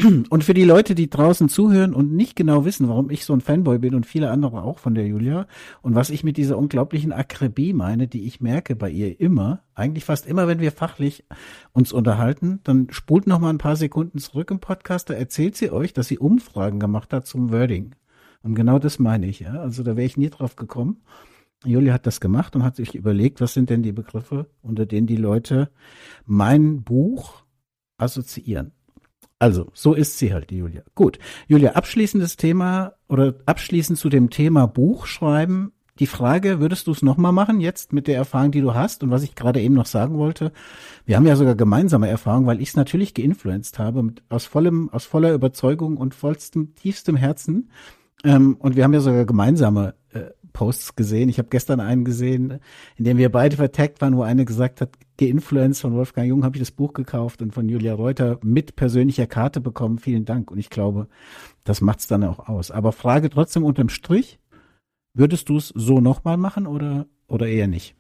Und 0.04 0.44
für 0.44 0.54
die 0.54 0.66
Leute, 0.66 0.94
die 0.94 1.10
draußen 1.10 1.50
zuhören 1.50 1.96
und 1.96 2.14
nicht 2.14 2.36
genau 2.36 2.64
wissen, 2.64 2.88
warum 2.88 3.10
ich 3.10 3.26
so 3.26 3.34
ein 3.34 3.42
Fanboy 3.42 3.80
bin 3.80 3.96
und 3.96 4.06
viele 4.06 4.30
andere 4.30 4.62
auch 4.62 4.78
von 4.78 4.94
der 4.94 5.08
Julia 5.08 5.48
und 5.82 5.96
was 5.96 6.12
ich 6.12 6.24
mit 6.24 6.38
dieser 6.38 6.60
unglaublichen 6.60 7.12
Akribie 7.12 7.74
meine, 7.74 8.08
die 8.08 8.28
ich 8.28 8.40
merke 8.40 8.76
bei 8.76 8.92
ihr 8.92 9.20
immer, 9.20 9.64
eigentlich 9.74 10.06
fast 10.06 10.28
immer, 10.28 10.48
wenn 10.48 10.60
wir 10.60 10.72
fachlich 10.72 11.26
uns 11.74 11.92
unterhalten, 11.92 12.60
dann 12.64 12.88
spult 12.92 13.26
noch 13.26 13.40
mal 13.40 13.50
ein 13.50 13.58
paar 13.58 13.78
Sekunden 13.78 14.20
zurück 14.20 14.52
im 14.52 14.60
Podcast, 14.60 15.10
da 15.10 15.16
erzählt 15.16 15.56
sie 15.56 15.72
euch, 15.72 15.94
dass 15.94 16.08
sie 16.08 16.20
Umfragen 16.20 16.80
gemacht 16.80 17.12
hat 17.12 17.26
zum 17.26 17.52
Wording. 17.52 17.96
Und 18.46 18.54
genau 18.54 18.78
das 18.78 19.00
meine 19.00 19.26
ich, 19.26 19.40
ja. 19.40 19.54
Also 19.54 19.82
da 19.82 19.98
wäre 19.98 20.06
ich 20.06 20.18
nie 20.18 20.30
drauf 20.30 20.56
gekommen. 20.56 21.02
Julia 21.66 21.94
hat 21.94 22.06
das 22.06 22.22
gemacht 22.22 22.56
und 22.56 22.64
hat 22.64 22.76
sich 22.76 22.94
überlegt, 22.94 23.42
was 23.42 23.56
sind 23.56 23.72
denn 23.72 23.82
die 23.82 23.92
Begriffe, 23.92 24.46
unter 24.62 24.86
denen 24.86 25.08
die 25.08 25.16
Leute 25.16 25.72
mein 26.28 26.84
Buch 26.84 27.44
assoziieren. 27.98 28.72
Also, 29.40 29.72
so 29.74 29.96
ist 29.96 30.20
sie 30.20 30.32
halt, 30.32 30.52
die 30.52 30.58
Julia. 30.58 30.84
Gut. 30.94 31.18
Julia, 31.48 31.72
abschließendes 31.72 32.38
Thema 32.38 32.94
oder 33.10 33.34
abschließend 33.48 33.98
zu 33.98 34.10
dem 34.10 34.30
Thema 34.30 34.68
Buchschreiben. 34.68 35.72
Die 35.98 36.08
Frage, 36.08 36.60
würdest 36.60 36.86
du 36.86 36.92
es 36.92 37.02
nochmal 37.02 37.32
machen, 37.32 37.62
jetzt 37.62 37.94
mit 37.94 38.06
der 38.06 38.18
Erfahrung, 38.18 38.52
die 38.52 38.62
du 38.62 38.76
hast? 38.76 39.02
Und 39.02 39.10
was 39.10 39.24
ich 39.24 39.34
gerade 39.34 39.60
eben 39.60 39.74
noch 39.74 39.88
sagen 39.88 40.20
wollte, 40.20 40.52
wir 41.06 41.16
haben 41.16 41.26
ja 41.26 41.36
sogar 41.36 41.56
gemeinsame 41.56 42.10
Erfahrung, 42.10 42.46
weil 42.46 42.62
ich 42.62 42.70
es 42.70 42.76
natürlich 42.76 43.16
geinfluenzt 43.16 43.80
habe, 43.80 44.04
mit, 44.04 44.22
aus 44.30 44.46
vollem, 44.46 44.90
aus 44.92 45.06
voller 45.06 45.34
Überzeugung 45.34 45.98
und 45.98 46.14
vollstem, 46.14 46.76
tiefstem 46.76 47.16
Herzen. 47.16 47.72
Ähm, 48.24 48.56
und 48.60 48.76
wir 48.76 48.84
haben 48.84 48.94
ja 48.94 49.02
sogar 49.02 49.26
gemeinsame 49.26 49.96
äh, 50.14 50.32
Posts 50.56 50.96
gesehen. 50.96 51.30
Ich 51.30 51.38
habe 51.38 51.50
gestern 51.50 51.80
einen 51.80 52.06
gesehen, 52.06 52.60
in 52.96 53.06
dem 53.06 53.18
wir 53.18 53.32
beide 53.32 53.58
vertagt 53.58 54.02
waren, 54.02 54.16
wo 54.16 54.24
eine 54.24 54.46
gesagt 54.46 54.82
hat, 54.82 54.92
geinfluenced 55.18 55.82
von 55.82 55.94
Wolfgang 55.94 56.28
Jung 56.28 56.44
habe 56.44 56.56
ich 56.56 56.62
das 56.62 56.72
Buch 56.72 56.94
gekauft 56.94 57.42
und 57.42 57.54
von 57.54 57.68
Julia 57.70 57.94
Reuter 57.94 58.40
mit 58.42 58.76
persönlicher 58.76 59.28
Karte 59.28 59.62
bekommen. 59.62 60.00
Vielen 60.00 60.26
Dank. 60.26 60.50
Und 60.50 60.58
ich 60.58 60.70
glaube, 60.70 61.08
das 61.66 61.82
macht's 61.82 62.08
dann 62.08 62.24
auch 62.24 62.48
aus. 62.48 62.72
Aber 62.72 62.94
Frage 62.94 63.30
trotzdem 63.30 63.64
unterm 63.64 63.90
Strich, 63.90 64.40
würdest 65.14 65.50
du 65.50 65.58
es 65.58 65.68
so 65.70 66.00
nochmal 66.00 66.38
machen 66.38 66.68
oder, 66.68 67.06
oder 67.28 67.48
eher 67.48 67.68
nicht? 67.68 67.96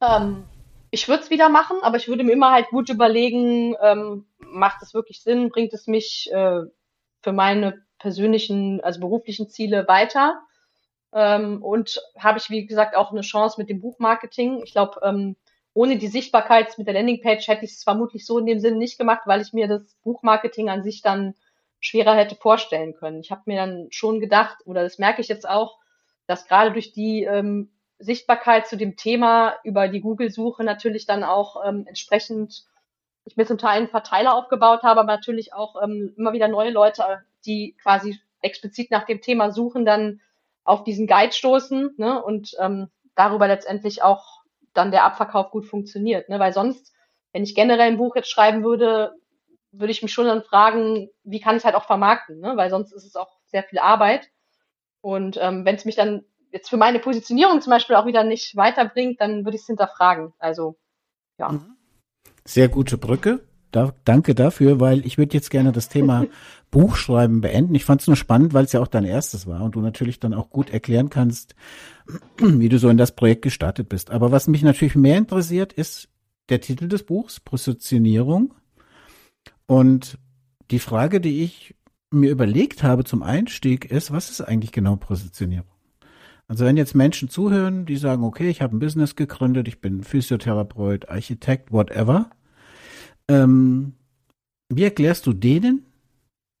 Ähm, 0.00 0.44
ich 0.90 1.08
würde 1.08 1.24
es 1.24 1.30
wieder 1.30 1.48
machen, 1.48 1.76
aber 1.82 1.96
ich 1.96 2.08
würde 2.08 2.24
mir 2.24 2.32
immer 2.32 2.52
halt 2.52 2.68
gut 2.68 2.88
überlegen, 2.88 3.74
ähm, 3.82 4.26
macht 4.38 4.82
es 4.82 4.94
wirklich 4.94 5.22
Sinn, 5.22 5.50
bringt 5.50 5.74
es 5.74 5.86
mich 5.86 6.30
äh, 6.32 6.60
für 7.20 7.32
meine 7.32 7.82
persönlichen, 7.98 8.80
also 8.82 9.00
beruflichen 9.00 9.48
Ziele 9.48 9.86
weiter. 9.88 10.40
Ähm, 11.12 11.62
und 11.62 12.00
habe 12.18 12.38
ich, 12.38 12.50
wie 12.50 12.66
gesagt, 12.66 12.96
auch 12.96 13.12
eine 13.12 13.22
Chance 13.22 13.60
mit 13.60 13.68
dem 13.68 13.80
Buchmarketing. 13.80 14.62
Ich 14.64 14.72
glaube, 14.72 15.00
ähm, 15.02 15.36
ohne 15.74 15.96
die 15.96 16.08
Sichtbarkeit 16.08 16.76
mit 16.76 16.86
der 16.86 16.94
Landingpage 16.94 17.46
hätte 17.48 17.64
ich 17.64 17.72
es 17.72 17.84
vermutlich 17.84 18.26
so 18.26 18.38
in 18.38 18.46
dem 18.46 18.60
Sinne 18.60 18.76
nicht 18.76 18.98
gemacht, 18.98 19.22
weil 19.26 19.40
ich 19.40 19.52
mir 19.52 19.68
das 19.68 19.94
Buchmarketing 20.02 20.68
an 20.68 20.82
sich 20.82 21.02
dann 21.02 21.34
schwerer 21.80 22.14
hätte 22.14 22.34
vorstellen 22.34 22.94
können. 22.94 23.20
Ich 23.20 23.30
habe 23.30 23.42
mir 23.46 23.56
dann 23.56 23.86
schon 23.90 24.20
gedacht, 24.20 24.58
oder 24.64 24.82
das 24.82 24.98
merke 24.98 25.20
ich 25.20 25.28
jetzt 25.28 25.48
auch, 25.48 25.78
dass 26.26 26.46
gerade 26.46 26.72
durch 26.72 26.92
die 26.92 27.22
ähm, 27.22 27.70
Sichtbarkeit 27.98 28.66
zu 28.66 28.76
dem 28.76 28.96
Thema 28.96 29.56
über 29.64 29.88
die 29.88 30.00
Google-Suche 30.00 30.64
natürlich 30.64 31.06
dann 31.06 31.24
auch 31.24 31.64
ähm, 31.64 31.84
entsprechend 31.86 32.64
ich 33.24 33.36
mir 33.36 33.46
zum 33.46 33.58
Teil 33.58 33.78
einen 33.78 33.88
Verteiler 33.88 34.34
aufgebaut 34.34 34.82
habe, 34.82 35.00
aber 35.00 35.12
natürlich 35.12 35.52
auch 35.52 35.82
ähm, 35.82 36.14
immer 36.16 36.32
wieder 36.32 36.48
neue 36.48 36.70
Leute, 36.70 37.04
die 37.48 37.76
quasi 37.82 38.20
explizit 38.40 38.90
nach 38.90 39.04
dem 39.04 39.20
Thema 39.20 39.50
suchen, 39.50 39.84
dann 39.84 40.20
auf 40.64 40.84
diesen 40.84 41.06
Guide 41.06 41.32
stoßen 41.32 41.94
ne, 41.96 42.22
und 42.22 42.54
ähm, 42.60 42.88
darüber 43.14 43.48
letztendlich 43.48 44.02
auch 44.02 44.42
dann 44.74 44.90
der 44.90 45.04
Abverkauf 45.04 45.50
gut 45.50 45.66
funktioniert. 45.66 46.28
Ne? 46.28 46.38
Weil 46.38 46.52
sonst, 46.52 46.92
wenn 47.32 47.42
ich 47.42 47.54
generell 47.54 47.88
ein 47.88 47.96
Buch 47.96 48.14
jetzt 48.14 48.30
schreiben 48.30 48.62
würde, 48.62 49.14
würde 49.72 49.90
ich 49.90 50.02
mich 50.02 50.12
schon 50.12 50.26
dann 50.26 50.42
fragen, 50.42 51.08
wie 51.24 51.40
kann 51.40 51.56
ich 51.56 51.60
es 51.60 51.64
halt 51.64 51.74
auch 51.74 51.86
vermarkten, 51.86 52.38
ne? 52.38 52.56
weil 52.56 52.70
sonst 52.70 52.92
ist 52.92 53.04
es 53.04 53.16
auch 53.16 53.38
sehr 53.46 53.64
viel 53.64 53.78
Arbeit. 53.78 54.30
Und 55.00 55.38
ähm, 55.40 55.64
wenn 55.64 55.74
es 55.74 55.84
mich 55.84 55.96
dann 55.96 56.24
jetzt 56.52 56.68
für 56.68 56.76
meine 56.76 56.98
Positionierung 56.98 57.60
zum 57.60 57.70
Beispiel 57.70 57.96
auch 57.96 58.06
wieder 58.06 58.24
nicht 58.24 58.56
weiterbringt, 58.56 59.20
dann 59.20 59.44
würde 59.44 59.56
ich 59.56 59.62
es 59.62 59.66
hinterfragen. 59.66 60.32
Also 60.38 60.76
ja. 61.38 61.50
Mhm. 61.50 61.76
Sehr 62.44 62.68
gute 62.68 62.98
Brücke. 62.98 63.47
Da, 63.70 63.92
danke 64.04 64.34
dafür, 64.34 64.80
weil 64.80 65.04
ich 65.06 65.18
würde 65.18 65.34
jetzt 65.34 65.50
gerne 65.50 65.72
das 65.72 65.88
Thema 65.88 66.26
Buchschreiben 66.70 67.40
beenden. 67.40 67.74
Ich 67.74 67.84
fand 67.84 68.00
es 68.00 68.06
nur 68.06 68.16
spannend, 68.16 68.54
weil 68.54 68.64
es 68.64 68.72
ja 68.72 68.80
auch 68.80 68.88
dein 68.88 69.04
erstes 69.04 69.46
war 69.46 69.62
und 69.62 69.74
du 69.74 69.80
natürlich 69.80 70.20
dann 70.20 70.34
auch 70.34 70.50
gut 70.50 70.70
erklären 70.70 71.10
kannst, 71.10 71.54
wie 72.38 72.68
du 72.68 72.78
so 72.78 72.88
in 72.88 72.96
das 72.96 73.14
Projekt 73.14 73.42
gestartet 73.42 73.88
bist. 73.88 74.10
Aber 74.10 74.32
was 74.32 74.48
mich 74.48 74.62
natürlich 74.62 74.94
mehr 74.94 75.18
interessiert, 75.18 75.72
ist 75.72 76.08
der 76.48 76.60
Titel 76.60 76.88
des 76.88 77.02
Buchs, 77.04 77.40
Positionierung. 77.40 78.54
Und 79.66 80.18
die 80.70 80.78
Frage, 80.78 81.20
die 81.20 81.42
ich 81.42 81.74
mir 82.10 82.30
überlegt 82.30 82.82
habe 82.82 83.04
zum 83.04 83.22
Einstieg, 83.22 83.90
ist, 83.90 84.12
was 84.12 84.30
ist 84.30 84.40
eigentlich 84.40 84.72
genau 84.72 84.96
Positionierung? 84.96 85.68
Also 86.46 86.64
wenn 86.64 86.78
jetzt 86.78 86.94
Menschen 86.94 87.28
zuhören, 87.28 87.84
die 87.84 87.98
sagen, 87.98 88.24
okay, 88.24 88.48
ich 88.48 88.62
habe 88.62 88.74
ein 88.74 88.78
Business 88.78 89.16
gegründet, 89.16 89.68
ich 89.68 89.82
bin 89.82 90.02
Physiotherapeut, 90.02 91.10
Architekt, 91.10 91.72
whatever, 91.72 92.30
ähm, 93.28 93.94
wie 94.68 94.84
erklärst 94.84 95.26
du 95.26 95.32
denen 95.32 95.86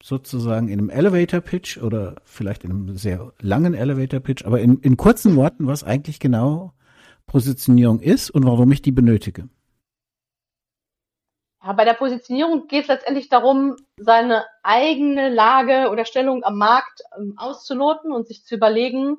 sozusagen 0.02 0.68
in 0.68 0.78
einem 0.78 0.90
Elevator 0.90 1.40
Pitch 1.40 1.78
oder 1.78 2.16
vielleicht 2.24 2.64
in 2.64 2.70
einem 2.70 2.96
sehr 2.96 3.32
langen 3.40 3.74
Elevator 3.74 4.20
Pitch, 4.20 4.44
aber 4.44 4.60
in, 4.60 4.78
in 4.80 4.96
kurzen 4.96 5.36
Worten, 5.36 5.66
was 5.66 5.84
eigentlich 5.84 6.20
genau 6.20 6.72
Positionierung 7.26 8.00
ist 8.00 8.30
und 8.30 8.44
warum 8.46 8.70
ich 8.72 8.82
die 8.82 8.92
benötige? 8.92 9.48
Ja, 11.62 11.72
bei 11.72 11.84
der 11.84 11.94
Positionierung 11.94 12.68
geht 12.68 12.82
es 12.82 12.88
letztendlich 12.88 13.28
darum, 13.28 13.76
seine 13.96 14.44
eigene 14.62 15.28
Lage 15.28 15.90
oder 15.90 16.04
Stellung 16.04 16.44
am 16.44 16.56
Markt 16.56 17.02
ähm, 17.18 17.34
auszuloten 17.36 18.12
und 18.12 18.28
sich 18.28 18.44
zu 18.44 18.54
überlegen, 18.54 19.18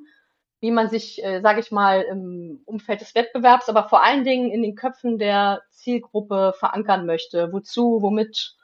wie 0.59 0.71
man 0.71 0.89
sich, 0.89 1.23
äh, 1.23 1.41
sage 1.41 1.61
ich 1.61 1.71
mal, 1.71 2.01
im 2.01 2.61
Umfeld 2.65 3.01
des 3.01 3.15
Wettbewerbs, 3.15 3.69
aber 3.69 3.87
vor 3.87 4.03
allen 4.03 4.23
Dingen 4.23 4.51
in 4.51 4.61
den 4.61 4.75
Köpfen 4.75 5.17
der 5.17 5.61
Zielgruppe 5.71 6.53
verankern 6.57 7.05
möchte. 7.05 7.53
Wozu, 7.53 8.01
womit, 8.01 8.55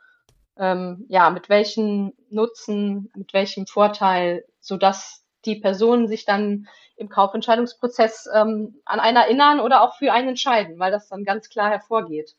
ähm, 0.57 1.05
ja, 1.07 1.29
mit 1.29 1.49
welchen 1.49 2.13
Nutzen, 2.29 3.11
mit 3.15 3.33
welchem 3.33 3.65
Vorteil, 3.65 4.45
so 4.59 4.77
dass 4.77 5.23
die 5.45 5.55
Personen 5.55 6.07
sich 6.07 6.25
dann 6.25 6.67
im 6.97 7.09
Kaufentscheidungsprozess 7.09 8.27
ähm, 8.33 8.81
an 8.85 8.99
einen 8.99 9.17
erinnern 9.17 9.59
oder 9.59 9.81
auch 9.81 9.95
für 9.97 10.11
einen 10.11 10.29
entscheiden, 10.29 10.79
weil 10.79 10.91
das 10.91 11.07
dann 11.07 11.23
ganz 11.23 11.49
klar 11.49 11.69
hervorgeht. 11.69 12.35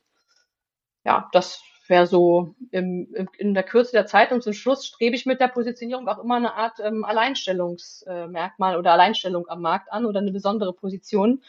Ja, 1.04 1.28
das 1.32 1.62
wäre 1.88 2.06
so 2.06 2.54
im, 2.70 3.12
im, 3.14 3.28
in 3.38 3.54
der 3.54 3.62
Kürze 3.62 3.92
der 3.92 4.06
Zeit 4.06 4.32
und 4.32 4.42
zum 4.42 4.52
Schluss 4.52 4.86
strebe 4.86 5.16
ich 5.16 5.26
mit 5.26 5.40
der 5.40 5.48
Positionierung 5.48 6.08
auch 6.08 6.22
immer 6.22 6.36
eine 6.36 6.54
Art 6.54 6.78
ähm, 6.82 7.04
Alleinstellungsmerkmal 7.04 8.76
oder 8.76 8.92
Alleinstellung 8.92 9.48
am 9.48 9.62
Markt 9.62 9.92
an 9.92 10.06
oder 10.06 10.20
eine 10.20 10.32
besondere 10.32 10.72
Position, 10.72 11.42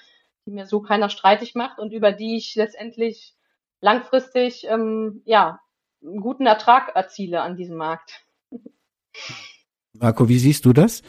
die 0.45 0.52
mir 0.52 0.65
so 0.65 0.82
keiner 0.82 1.10
streitig 1.10 1.56
macht 1.56 1.80
und 1.80 1.93
über 1.93 2.12
die 2.12 2.38
ich 2.38 2.56
letztendlich 2.56 3.36
langfristig 3.82 4.65
ähm, 4.69 5.21
ja 5.26 5.60
einen 6.04 6.21
guten 6.21 6.45
Ertrag 6.45 6.95
erziele 6.95 7.41
an 7.41 7.56
diesem 7.56 7.78
Markt. 7.78 8.23
Marco, 9.93 10.30
wie 10.30 10.39
siehst 10.39 10.65
du 10.65 10.73
das? 10.73 11.02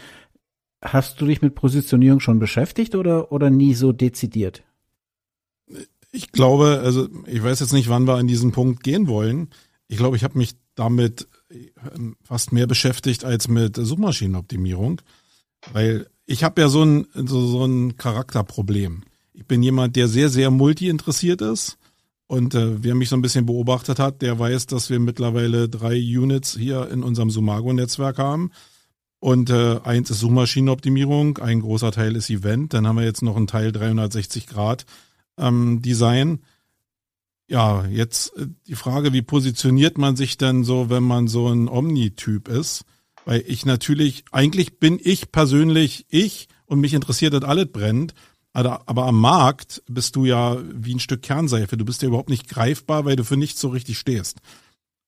Hast 0.82 1.20
du 1.20 1.26
dich 1.26 1.42
mit 1.42 1.54
Positionierung 1.54 2.20
schon 2.20 2.38
beschäftigt 2.38 2.94
oder, 2.94 3.32
oder 3.32 3.50
nie 3.50 3.74
so 3.74 3.92
dezidiert? 3.92 4.62
Ich 6.18 6.32
glaube, 6.32 6.80
also 6.82 7.08
ich 7.26 7.40
weiß 7.40 7.60
jetzt 7.60 7.72
nicht, 7.72 7.88
wann 7.88 8.08
wir 8.08 8.16
an 8.16 8.26
diesen 8.26 8.50
Punkt 8.50 8.82
gehen 8.82 9.06
wollen. 9.06 9.50
Ich 9.86 9.98
glaube, 9.98 10.16
ich 10.16 10.24
habe 10.24 10.36
mich 10.36 10.56
damit 10.74 11.28
ähm, 11.94 12.16
fast 12.24 12.50
mehr 12.52 12.66
beschäftigt 12.66 13.24
als 13.24 13.46
mit 13.46 13.76
Suchmaschinenoptimierung, 13.76 15.00
weil 15.72 16.08
ich 16.26 16.42
habe 16.42 16.60
ja 16.60 16.68
so 16.68 16.82
ein, 16.82 17.06
so, 17.14 17.46
so 17.46 17.64
ein 17.64 17.96
Charakterproblem. 17.96 19.04
Ich 19.32 19.46
bin 19.46 19.62
jemand, 19.62 19.94
der 19.94 20.08
sehr, 20.08 20.28
sehr 20.28 20.50
multi-interessiert 20.50 21.40
ist. 21.40 21.78
Und 22.26 22.56
äh, 22.56 22.82
wer 22.82 22.96
mich 22.96 23.10
so 23.10 23.16
ein 23.16 23.22
bisschen 23.22 23.46
beobachtet 23.46 24.00
hat, 24.00 24.20
der 24.20 24.40
weiß, 24.40 24.66
dass 24.66 24.90
wir 24.90 24.98
mittlerweile 24.98 25.68
drei 25.68 25.94
Units 25.94 26.56
hier 26.56 26.90
in 26.90 27.04
unserem 27.04 27.30
Sumago-Netzwerk 27.30 28.18
haben. 28.18 28.50
Und 29.20 29.50
äh, 29.50 29.78
eins 29.84 30.10
ist 30.10 30.18
Suchmaschinenoptimierung, 30.18 31.38
ein 31.38 31.60
großer 31.60 31.92
Teil 31.92 32.16
ist 32.16 32.28
Event, 32.28 32.74
dann 32.74 32.88
haben 32.88 32.96
wir 32.96 33.04
jetzt 33.04 33.22
noch 33.22 33.36
einen 33.36 33.46
Teil 33.46 33.70
360 33.70 34.48
Grad, 34.48 34.84
ähm, 35.38 35.82
Design. 35.82 36.40
Ja, 37.48 37.86
jetzt 37.86 38.36
äh, 38.36 38.46
die 38.66 38.74
Frage, 38.74 39.12
wie 39.12 39.22
positioniert 39.22 39.98
man 39.98 40.16
sich 40.16 40.36
denn 40.36 40.64
so, 40.64 40.90
wenn 40.90 41.02
man 41.02 41.28
so 41.28 41.48
ein 41.48 41.68
Omni-Typ 41.68 42.48
ist? 42.48 42.84
Weil 43.24 43.44
ich 43.46 43.66
natürlich, 43.66 44.24
eigentlich 44.32 44.78
bin 44.78 44.98
ich 45.02 45.32
persönlich 45.32 46.06
ich 46.08 46.48
und 46.66 46.80
mich 46.80 46.94
interessiert 46.94 47.34
das 47.34 47.44
alles 47.44 47.66
brennt. 47.72 48.14
Aber, 48.52 48.82
aber 48.86 49.06
am 49.06 49.20
Markt 49.20 49.82
bist 49.86 50.16
du 50.16 50.24
ja 50.24 50.58
wie 50.72 50.94
ein 50.94 51.00
Stück 51.00 51.22
Kernseife. 51.22 51.76
Du 51.76 51.84
bist 51.84 52.02
ja 52.02 52.08
überhaupt 52.08 52.30
nicht 52.30 52.48
greifbar, 52.48 53.04
weil 53.04 53.16
du 53.16 53.24
für 53.24 53.36
nichts 53.36 53.60
so 53.60 53.68
richtig 53.68 53.98
stehst. 53.98 54.38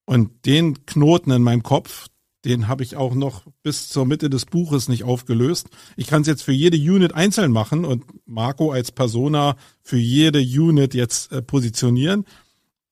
Und 0.05 0.47
den 0.47 0.87
Knoten 0.87 1.31
in 1.31 1.43
meinem 1.43 1.63
Kopf, 1.63 2.09
den 2.45 2.69
habe 2.69 2.83
ich 2.83 2.97
auch 2.97 3.15
noch 3.15 3.47
bis 3.63 3.89
zur 3.89 4.07
Mitte 4.07 4.31
des 4.31 4.47
Buches 4.47 4.89
nicht 4.89 5.05
aufgelöst. 5.05 5.69
Ich 5.97 6.07
kann 6.07 6.23
es 6.23 6.29
jetzt 6.29 6.43
für 6.43 6.53
jede 6.53 6.77
Unit 6.77 7.15
einzeln 7.15 7.53
machen 7.53 7.85
und 7.85 8.05
Marco 8.27 8.71
als 8.73 8.93
Persona 8.93 9.57
für 9.83 9.99
jede 9.99 10.41
Unit 10.41 10.95
jetzt 10.95 11.33
äh, 11.33 11.43
positionieren. 11.43 12.25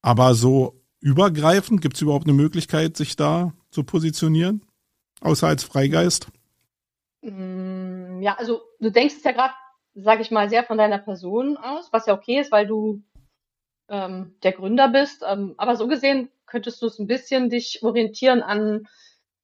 Aber 0.02 0.34
so 0.34 0.80
übergreifend, 1.00 1.80
gibt 1.80 1.96
es 1.96 2.02
überhaupt 2.02 2.26
eine 2.26 2.36
Möglichkeit, 2.36 2.96
sich 2.96 3.16
da 3.16 3.52
zu 3.70 3.84
positionieren? 3.84 4.64
Außer 5.20 5.48
als 5.48 5.64
Freigeist? 5.64 6.28
Mm, 7.22 8.20
ja, 8.20 8.34
also 8.34 8.60
du 8.80 8.90
denkst 8.90 9.16
es 9.16 9.24
ja 9.24 9.32
gerade, 9.32 9.54
sage 9.94 10.22
ich 10.22 10.30
mal, 10.30 10.48
sehr 10.48 10.64
von 10.64 10.78
deiner 10.78 10.98
Person 10.98 11.56
aus, 11.56 11.88
was 11.92 12.06
ja 12.06 12.14
okay 12.14 12.40
ist, 12.40 12.52
weil 12.52 12.66
du 12.66 13.02
ähm, 13.88 14.34
der 14.42 14.52
Gründer 14.52 14.88
bist. 14.88 15.24
Ähm, 15.26 15.54
aber 15.56 15.76
so 15.76 15.88
gesehen 15.88 16.30
könntest 16.46 16.82
du 16.82 16.86
es 16.86 16.98
ein 16.98 17.06
bisschen 17.06 17.50
dich 17.50 17.82
orientieren 17.82 18.42
an 18.42 18.86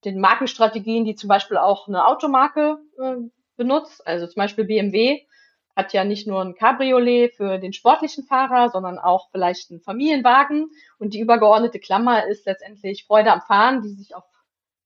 den 0.05 0.21
Markenstrategien, 0.21 1.05
die 1.05 1.15
zum 1.15 1.29
Beispiel 1.29 1.57
auch 1.57 1.89
eine 1.89 2.07
Automarke 2.07 2.79
äh, 2.99 3.17
benutzt. 3.57 4.07
Also 4.07 4.27
zum 4.27 4.41
Beispiel 4.41 4.65
BMW 4.65 5.23
hat 5.77 5.93
ja 5.93 6.05
nicht 6.05 6.27
nur 6.27 6.41
ein 6.41 6.55
Cabriolet 6.55 7.35
für 7.35 7.59
den 7.59 7.73
sportlichen 7.73 8.25
Fahrer, 8.25 8.71
sondern 8.71 8.99
auch 8.99 9.29
vielleicht 9.31 9.71
einen 9.71 9.81
Familienwagen. 9.81 10.71
Und 10.99 11.15
die 11.15 11.21
übergeordnete 11.21 11.81
Klammer 11.81 12.27
ist 12.27 12.47
letztendlich 12.47 13.05
Freude 13.07 13.33
am 13.33 13.41
Fahren, 13.41 13.83
die 13.83 13.89
sich 13.89 14.15
auf 14.15 14.25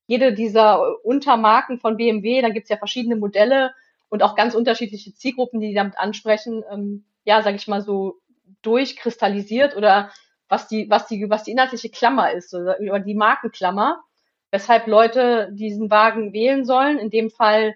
jede 0.06 0.32
dieser 0.32 1.04
Untermarken 1.04 1.78
von 1.78 1.98
BMW, 1.98 2.40
da 2.40 2.48
gibt's 2.48 2.70
ja 2.70 2.78
verschiedene 2.78 3.16
Modelle 3.16 3.74
und 4.08 4.22
auch 4.22 4.34
ganz 4.34 4.54
unterschiedliche 4.54 5.14
Zielgruppen, 5.14 5.60
die, 5.60 5.68
die 5.68 5.74
damit 5.74 5.98
ansprechen, 5.98 6.64
ähm, 6.72 7.04
ja, 7.24 7.42
sage 7.42 7.56
ich 7.56 7.68
mal 7.68 7.82
so, 7.82 8.16
durchkristallisiert 8.62 9.76
oder 9.76 10.10
was 10.48 10.66
die, 10.66 10.88
was 10.88 11.06
die, 11.06 11.28
was 11.28 11.44
die 11.44 11.50
inhaltliche 11.50 11.90
Klammer 11.90 12.32
ist 12.32 12.54
oder 12.54 12.78
die 13.00 13.14
Markenklammer, 13.14 14.02
weshalb 14.50 14.86
Leute 14.86 15.50
diesen 15.52 15.90
Wagen 15.90 16.32
wählen 16.32 16.64
sollen. 16.64 16.98
In 16.98 17.10
dem 17.10 17.30
Fall 17.30 17.74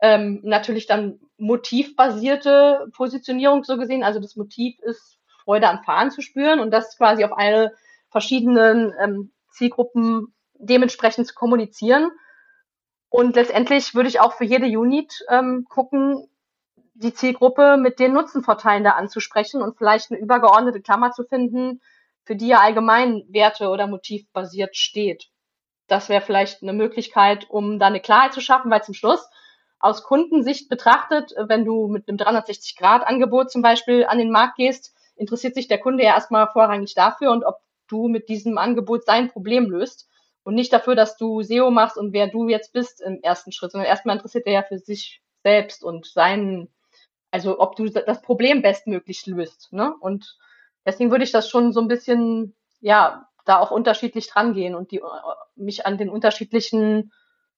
ähm, 0.00 0.40
natürlich 0.42 0.86
dann 0.86 1.20
motivbasierte 1.38 2.88
Positionierung 2.94 3.64
so 3.64 3.76
gesehen. 3.76 4.02
Also 4.02 4.20
das 4.20 4.36
Motiv 4.36 4.78
ist 4.80 5.18
Freude 5.44 5.68
am 5.68 5.82
Fahren 5.84 6.10
zu 6.10 6.20
spüren 6.22 6.60
und 6.60 6.70
das 6.70 6.96
quasi 6.96 7.24
auf 7.24 7.32
eine 7.32 7.72
verschiedenen 8.10 8.92
ähm, 9.02 9.32
Zielgruppen 9.50 10.34
dementsprechend 10.54 11.26
zu 11.26 11.34
kommunizieren. 11.34 12.10
Und 13.08 13.34
letztendlich 13.34 13.94
würde 13.94 14.08
ich 14.08 14.20
auch 14.20 14.34
für 14.34 14.44
jede 14.44 14.66
Unit 14.66 15.24
ähm, 15.28 15.66
gucken, 15.68 16.28
die 16.94 17.14
Zielgruppe 17.14 17.76
mit 17.78 17.98
den 17.98 18.12
Nutzenvorteilen 18.12 18.84
da 18.84 18.90
anzusprechen 18.90 19.62
und 19.62 19.76
vielleicht 19.76 20.10
eine 20.10 20.20
übergeordnete 20.20 20.82
Klammer 20.82 21.12
zu 21.12 21.24
finden, 21.24 21.80
für 22.24 22.36
die 22.36 22.48
ja 22.48 22.60
allgemein 22.60 23.24
Werte 23.28 23.68
oder 23.70 23.86
motivbasiert 23.86 24.76
steht. 24.76 25.29
Das 25.90 26.08
wäre 26.08 26.20
vielleicht 26.20 26.62
eine 26.62 26.72
Möglichkeit, 26.72 27.50
um 27.50 27.80
da 27.80 27.88
eine 27.88 28.00
Klarheit 28.00 28.32
zu 28.32 28.40
schaffen, 28.40 28.70
weil 28.70 28.84
zum 28.84 28.94
Schluss 28.94 29.28
aus 29.80 30.04
Kundensicht 30.04 30.68
betrachtet, 30.68 31.34
wenn 31.36 31.64
du 31.64 31.88
mit 31.88 32.08
einem 32.08 32.16
360-Grad-Angebot 32.16 33.50
zum 33.50 33.60
Beispiel 33.60 34.04
an 34.04 34.18
den 34.18 34.30
Markt 34.30 34.56
gehst, 34.56 34.94
interessiert 35.16 35.56
sich 35.56 35.66
der 35.66 35.80
Kunde 35.80 36.04
ja 36.04 36.14
erstmal 36.14 36.46
vorrangig 36.46 36.94
dafür 36.94 37.32
und 37.32 37.44
ob 37.44 37.56
du 37.88 38.06
mit 38.06 38.28
diesem 38.28 38.56
Angebot 38.56 39.04
sein 39.04 39.32
Problem 39.32 39.68
löst 39.68 40.08
und 40.44 40.54
nicht 40.54 40.72
dafür, 40.72 40.94
dass 40.94 41.16
du 41.16 41.42
SEO 41.42 41.72
machst 41.72 41.98
und 41.98 42.12
wer 42.12 42.28
du 42.28 42.48
jetzt 42.48 42.72
bist 42.72 43.00
im 43.00 43.20
ersten 43.22 43.50
Schritt, 43.50 43.72
sondern 43.72 43.88
erstmal 43.88 44.14
interessiert 44.14 44.46
er 44.46 44.52
ja 44.52 44.62
für 44.62 44.78
sich 44.78 45.22
selbst 45.42 45.82
und 45.82 46.06
seinen, 46.06 46.68
also 47.32 47.58
ob 47.58 47.74
du 47.74 47.88
das 47.88 48.22
Problem 48.22 48.62
bestmöglich 48.62 49.26
löst. 49.26 49.72
Ne? 49.72 49.92
Und 49.98 50.38
deswegen 50.86 51.10
würde 51.10 51.24
ich 51.24 51.32
das 51.32 51.50
schon 51.50 51.72
so 51.72 51.80
ein 51.80 51.88
bisschen, 51.88 52.54
ja, 52.80 53.28
da 53.50 53.58
auch 53.58 53.72
unterschiedlich 53.72 54.28
dran 54.28 54.54
gehen 54.54 54.76
und 54.76 54.92
die, 54.92 55.02
mich 55.56 55.84
an 55.84 55.98
den 55.98 56.08
unterschiedlichen 56.08 57.12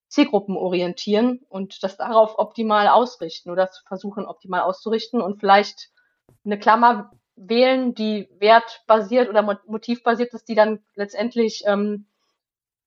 Zielgruppen 0.08 0.56
orientieren 0.56 1.40
und 1.50 1.82
das 1.82 1.98
darauf 1.98 2.38
optimal 2.38 2.88
ausrichten 2.88 3.50
oder 3.50 3.68
versuchen 3.86 4.24
optimal 4.26 4.62
auszurichten 4.62 5.20
und 5.20 5.38
vielleicht 5.38 5.90
eine 6.44 6.58
Klammer 6.58 7.12
wählen, 7.36 7.94
die 7.94 8.28
wertbasiert 8.38 9.28
oder 9.28 9.42
motivbasiert 9.66 10.32
ist, 10.32 10.48
die 10.48 10.54
dann 10.54 10.80
letztendlich, 10.94 11.62
ähm, 11.66 12.06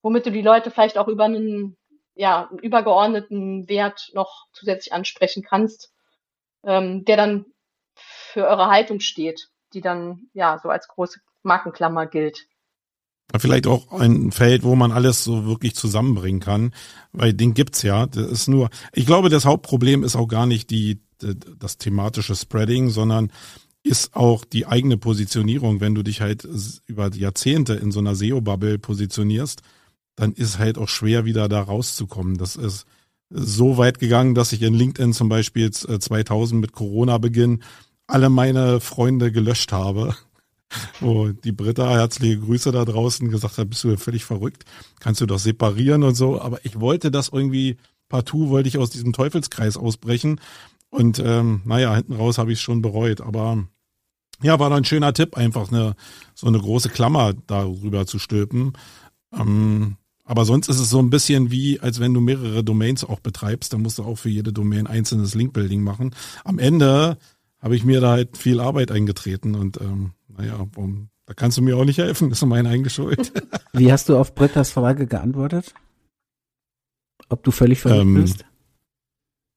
womit 0.02 0.26
du 0.26 0.32
die 0.32 0.42
Leute 0.42 0.72
vielleicht 0.72 0.98
auch 0.98 1.08
über 1.08 1.26
einen, 1.26 1.78
ja, 2.16 2.48
einen 2.50 2.60
übergeordneten 2.60 3.70
Wert 3.70 4.10
noch 4.14 4.48
zusätzlich 4.52 4.94
ansprechen 4.94 5.44
kannst, 5.44 5.94
ähm, 6.64 7.06
der 7.06 7.18
dann 7.18 7.46
für 7.94 8.48
eure 8.48 8.68
Haltung 8.68 9.00
steht, 9.00 9.50
die 9.74 9.82
dann 9.82 10.30
ja 10.34 10.58
so 10.58 10.70
als 10.70 10.88
große 10.88 11.20
Markenklammer 11.44 12.08
gilt. 12.08 12.48
Vielleicht 13.38 13.68
auch 13.68 13.92
ein 13.92 14.32
Feld, 14.32 14.64
wo 14.64 14.76
man 14.76 14.92
alles 14.92 15.24
so 15.24 15.46
wirklich 15.46 15.76
zusammenbringen 15.76 16.40
kann, 16.40 16.72
weil 17.12 17.34
den 17.34 17.54
gibt's 17.54 17.82
ja. 17.82 18.06
Das 18.06 18.32
ist 18.32 18.48
nur, 18.48 18.70
ich 18.94 19.06
glaube, 19.06 19.30
das 19.30 19.46
Hauptproblem 19.46 20.04
ist 20.04 20.16
auch 20.16 20.28
gar 20.28 20.46
nicht 20.46 20.70
die, 20.70 21.00
das 21.60 21.78
thematische 21.78 22.36
Spreading, 22.36 22.90
sondern 22.90 23.32
ist 23.84 24.16
auch 24.16 24.46
die 24.46 24.66
eigene 24.66 24.98
Positionierung. 24.98 25.82
Wenn 25.82 25.96
du 25.96 26.04
dich 26.04 26.22
halt 26.22 26.48
über 26.86 27.14
Jahrzehnte 27.14 27.74
in 27.74 27.92
so 27.92 28.00
einer 28.00 28.16
SEO-Bubble 28.16 28.80
positionierst, 28.80 29.62
dann 30.16 30.34
ist 30.34 30.60
halt 30.60 30.78
auch 30.78 30.88
schwer 30.88 31.26
wieder 31.26 31.50
da 31.50 31.62
rauszukommen. 31.62 32.38
Das 32.38 32.56
ist 32.56 32.86
so 33.30 33.78
weit 33.78 34.00
gegangen, 34.00 34.36
dass 34.36 34.54
ich 34.54 34.62
in 34.62 34.74
LinkedIn 34.74 35.14
zum 35.14 35.30
Beispiel 35.30 35.72
2000 35.72 36.62
mit 36.62 36.72
Corona-Beginn 36.72 37.64
alle 38.08 38.30
meine 38.30 38.80
Freunde 38.80 39.32
gelöscht 39.32 39.72
habe 39.72 40.16
wo 41.00 41.30
die 41.30 41.52
Britta, 41.52 41.90
herzliche 41.92 42.40
Grüße 42.40 42.72
da 42.72 42.86
draußen, 42.86 43.30
gesagt 43.30 43.58
hat, 43.58 43.70
bist 43.70 43.84
du 43.84 43.98
völlig 43.98 44.26
verrückt, 44.26 44.66
kannst 45.00 45.22
du 45.22 45.26
doch 45.26 45.40
separieren 45.40 46.04
und 46.04 46.16
so. 46.16 46.42
Aber 46.42 46.64
ich 46.66 46.80
wollte 46.80 47.12
das 47.12 47.30
irgendwie, 47.30 47.78
partout 48.10 48.50
wollte 48.50 48.70
ich 48.70 48.78
aus 48.78 48.90
diesem 48.90 49.14
Teufelskreis 49.14 49.78
ausbrechen. 49.78 50.40
Und 50.90 51.20
ähm, 51.20 51.62
naja, 51.66 51.96
hinten 51.96 52.14
raus 52.14 52.38
habe 52.38 52.52
ich 52.52 52.60
es 52.60 52.64
schon 52.64 52.82
bereut. 52.82 53.22
Aber 53.22 53.66
ja, 54.42 54.60
war 54.60 54.70
da 54.70 54.76
ein 54.76 54.86
schöner 54.86 55.14
Tipp, 55.14 55.38
einfach 55.38 55.72
eine 55.72 55.96
so 56.34 56.48
eine 56.48 56.60
große 56.60 56.90
Klammer 56.90 57.34
darüber 57.48 58.06
zu 58.06 58.20
stülpen. 58.20 58.74
Ähm, 59.34 59.98
aber 60.24 60.44
sonst 60.44 60.70
ist 60.70 60.80
es 60.80 60.90
so 60.90 61.00
ein 61.00 61.12
bisschen 61.12 61.52
wie, 61.52 61.80
als 61.80 62.00
wenn 62.00 62.14
du 62.14 62.20
mehrere 62.20 62.64
Domains 62.64 63.04
auch 63.04 63.20
betreibst, 63.20 63.74
dann 63.74 63.84
musst 63.84 64.00
du 64.00 64.04
auch 64.04 64.16
für 64.16 64.30
jede 64.30 64.52
Domain 64.52 64.88
einzelnes 64.88 65.36
Linkbuilding 65.36 65.84
machen. 65.84 66.16
Am 66.44 66.58
Ende 66.58 67.18
habe 67.60 67.76
ich 67.76 67.84
mir 67.84 68.02
da 68.02 68.12
halt 68.12 68.36
viel 68.36 68.60
Arbeit 68.60 68.92
eingetreten 68.92 69.54
und 69.54 69.80
ähm, 69.80 70.14
naja, 70.38 70.66
warum, 70.74 71.10
da 71.26 71.34
kannst 71.34 71.58
du 71.58 71.62
mir 71.62 71.78
auch 71.78 71.86
nicht 71.86 71.98
helfen, 71.98 72.30
das 72.30 72.42
ist 72.42 72.48
meine 72.48 72.70
eigene 72.70 72.90
Schuld. 72.90 73.32
Wie 73.74 73.92
hast 73.92 74.10
du 74.10 74.18
auf 74.18 74.36
Brettas 74.36 74.72
Frage 74.72 75.08
geantwortet? 75.08 75.74
Ob 77.30 77.44
du 77.44 77.52
völlig 77.52 77.80
verrückt 77.80 78.02
ähm, 78.02 78.16
bist? 78.16 78.46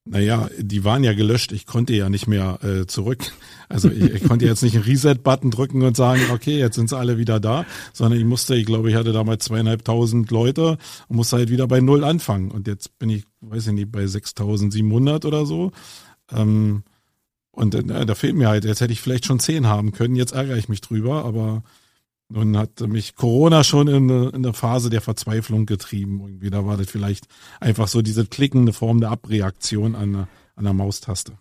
Naja, 0.05 0.49
die 0.57 0.83
waren 0.83 1.03
ja 1.03 1.13
gelöscht. 1.13 1.51
Ich 1.51 1.67
konnte 1.67 1.93
ja 1.93 2.09
nicht 2.09 2.25
mehr 2.25 2.57
äh, 2.63 2.87
zurück. 2.87 3.31
Also 3.67 3.91
ich, 3.91 4.01
ich 4.15 4.23
konnte 4.23 4.45
jetzt 4.45 4.63
nicht 4.63 4.73
einen 4.75 4.85
Reset-Button 4.85 5.51
drücken 5.51 5.83
und 5.83 5.95
sagen, 5.95 6.21
okay, 6.31 6.57
jetzt 6.57 6.75
sind 6.75 6.89
sie 6.89 6.97
alle 6.97 7.19
wieder 7.19 7.39
da, 7.39 7.65
sondern 7.93 8.19
ich 8.19 8.25
musste, 8.25 8.55
ich 8.55 8.65
glaube, 8.65 8.89
ich 8.89 8.95
hatte 8.95 9.11
damals 9.11 9.45
zweieinhalbtausend 9.45 10.31
Leute 10.31 10.79
und 11.09 11.15
musste 11.15 11.37
halt 11.37 11.51
wieder 11.51 11.67
bei 11.67 11.79
Null 11.79 12.03
anfangen. 12.03 12.49
Und 12.49 12.67
jetzt 12.67 12.97
bin 12.97 13.11
ich, 13.11 13.25
weiß 13.41 13.67
ich 13.67 13.73
nicht, 13.73 13.91
bei 13.91 14.07
6700 14.07 15.25
oder 15.25 15.45
so. 15.45 15.71
Ähm, 16.31 16.83
und 17.59 17.75
äh, 17.75 18.05
da 18.05 18.15
fehlt 18.15 18.35
mir 18.35 18.47
halt, 18.47 18.63
jetzt 18.63 18.79
hätte 18.79 18.93
ich 18.93 19.01
vielleicht 19.01 19.25
schon 19.25 19.39
zehn 19.39 19.67
haben 19.67 19.91
können, 19.91 20.15
jetzt 20.15 20.31
ärgere 20.31 20.57
ich 20.57 20.69
mich 20.69 20.81
drüber, 20.81 21.25
aber 21.25 21.63
nun 22.29 22.57
hat 22.57 22.79
mich 22.81 23.15
Corona 23.15 23.63
schon 23.63 23.87
in, 23.87 24.09
in 24.09 24.43
der 24.43 24.53
Phase 24.53 24.89
der 24.89 25.01
Verzweiflung 25.01 25.65
getrieben. 25.65 26.21
Irgendwie, 26.21 26.51
da 26.51 26.65
war 26.65 26.77
das 26.77 26.89
vielleicht 26.89 27.27
einfach 27.59 27.87
so 27.87 28.01
diese 28.01 28.25
klickende 28.25 28.71
Form 28.71 29.01
der 29.01 29.09
Abreaktion 29.09 29.95
an, 29.95 30.27
an 30.55 30.63
der 30.63 30.73
Maustaste. 30.73 31.33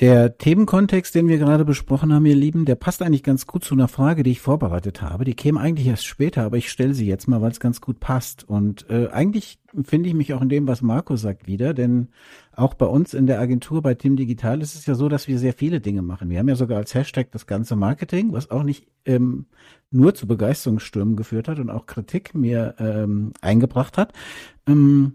Der 0.00 0.36
Themenkontext, 0.36 1.14
den 1.14 1.28
wir 1.28 1.38
gerade 1.38 1.64
besprochen 1.64 2.12
haben, 2.12 2.26
ihr 2.26 2.34
Lieben, 2.34 2.64
der 2.64 2.74
passt 2.74 3.00
eigentlich 3.00 3.22
ganz 3.22 3.46
gut 3.46 3.62
zu 3.62 3.74
einer 3.74 3.86
Frage, 3.86 4.24
die 4.24 4.32
ich 4.32 4.40
vorbereitet 4.40 5.02
habe. 5.02 5.24
Die 5.24 5.34
käme 5.34 5.60
eigentlich 5.60 5.86
erst 5.86 6.04
später, 6.04 6.42
aber 6.42 6.56
ich 6.56 6.68
stelle 6.68 6.94
sie 6.94 7.06
jetzt 7.06 7.28
mal, 7.28 7.40
weil 7.40 7.52
es 7.52 7.60
ganz 7.60 7.80
gut 7.80 8.00
passt. 8.00 8.42
Und 8.42 8.90
äh, 8.90 9.06
eigentlich 9.10 9.60
finde 9.84 10.08
ich 10.08 10.16
mich 10.16 10.34
auch 10.34 10.42
in 10.42 10.48
dem, 10.48 10.66
was 10.66 10.82
Marco 10.82 11.14
sagt, 11.14 11.46
wieder, 11.46 11.74
denn 11.74 12.08
auch 12.56 12.74
bei 12.74 12.86
uns 12.86 13.14
in 13.14 13.26
der 13.26 13.40
Agentur 13.40 13.82
bei 13.82 13.94
Team 13.94 14.16
Digital 14.16 14.62
ist 14.62 14.74
es 14.74 14.86
ja 14.86 14.94
so, 14.94 15.08
dass 15.08 15.28
wir 15.28 15.38
sehr 15.38 15.52
viele 15.52 15.80
Dinge 15.80 16.02
machen. 16.02 16.30
Wir 16.30 16.38
haben 16.38 16.48
ja 16.48 16.56
sogar 16.56 16.78
als 16.78 16.94
Hashtag 16.94 17.30
das 17.32 17.46
ganze 17.46 17.76
Marketing, 17.76 18.32
was 18.32 18.50
auch 18.50 18.62
nicht 18.62 18.86
ähm, 19.04 19.46
nur 19.90 20.14
zu 20.14 20.26
Begeisterungsstürmen 20.26 21.16
geführt 21.16 21.48
hat 21.48 21.58
und 21.58 21.70
auch 21.70 21.86
Kritik 21.86 22.34
mir 22.34 22.74
ähm, 22.78 23.32
eingebracht 23.40 23.98
hat. 23.98 24.12
Ähm, 24.66 25.14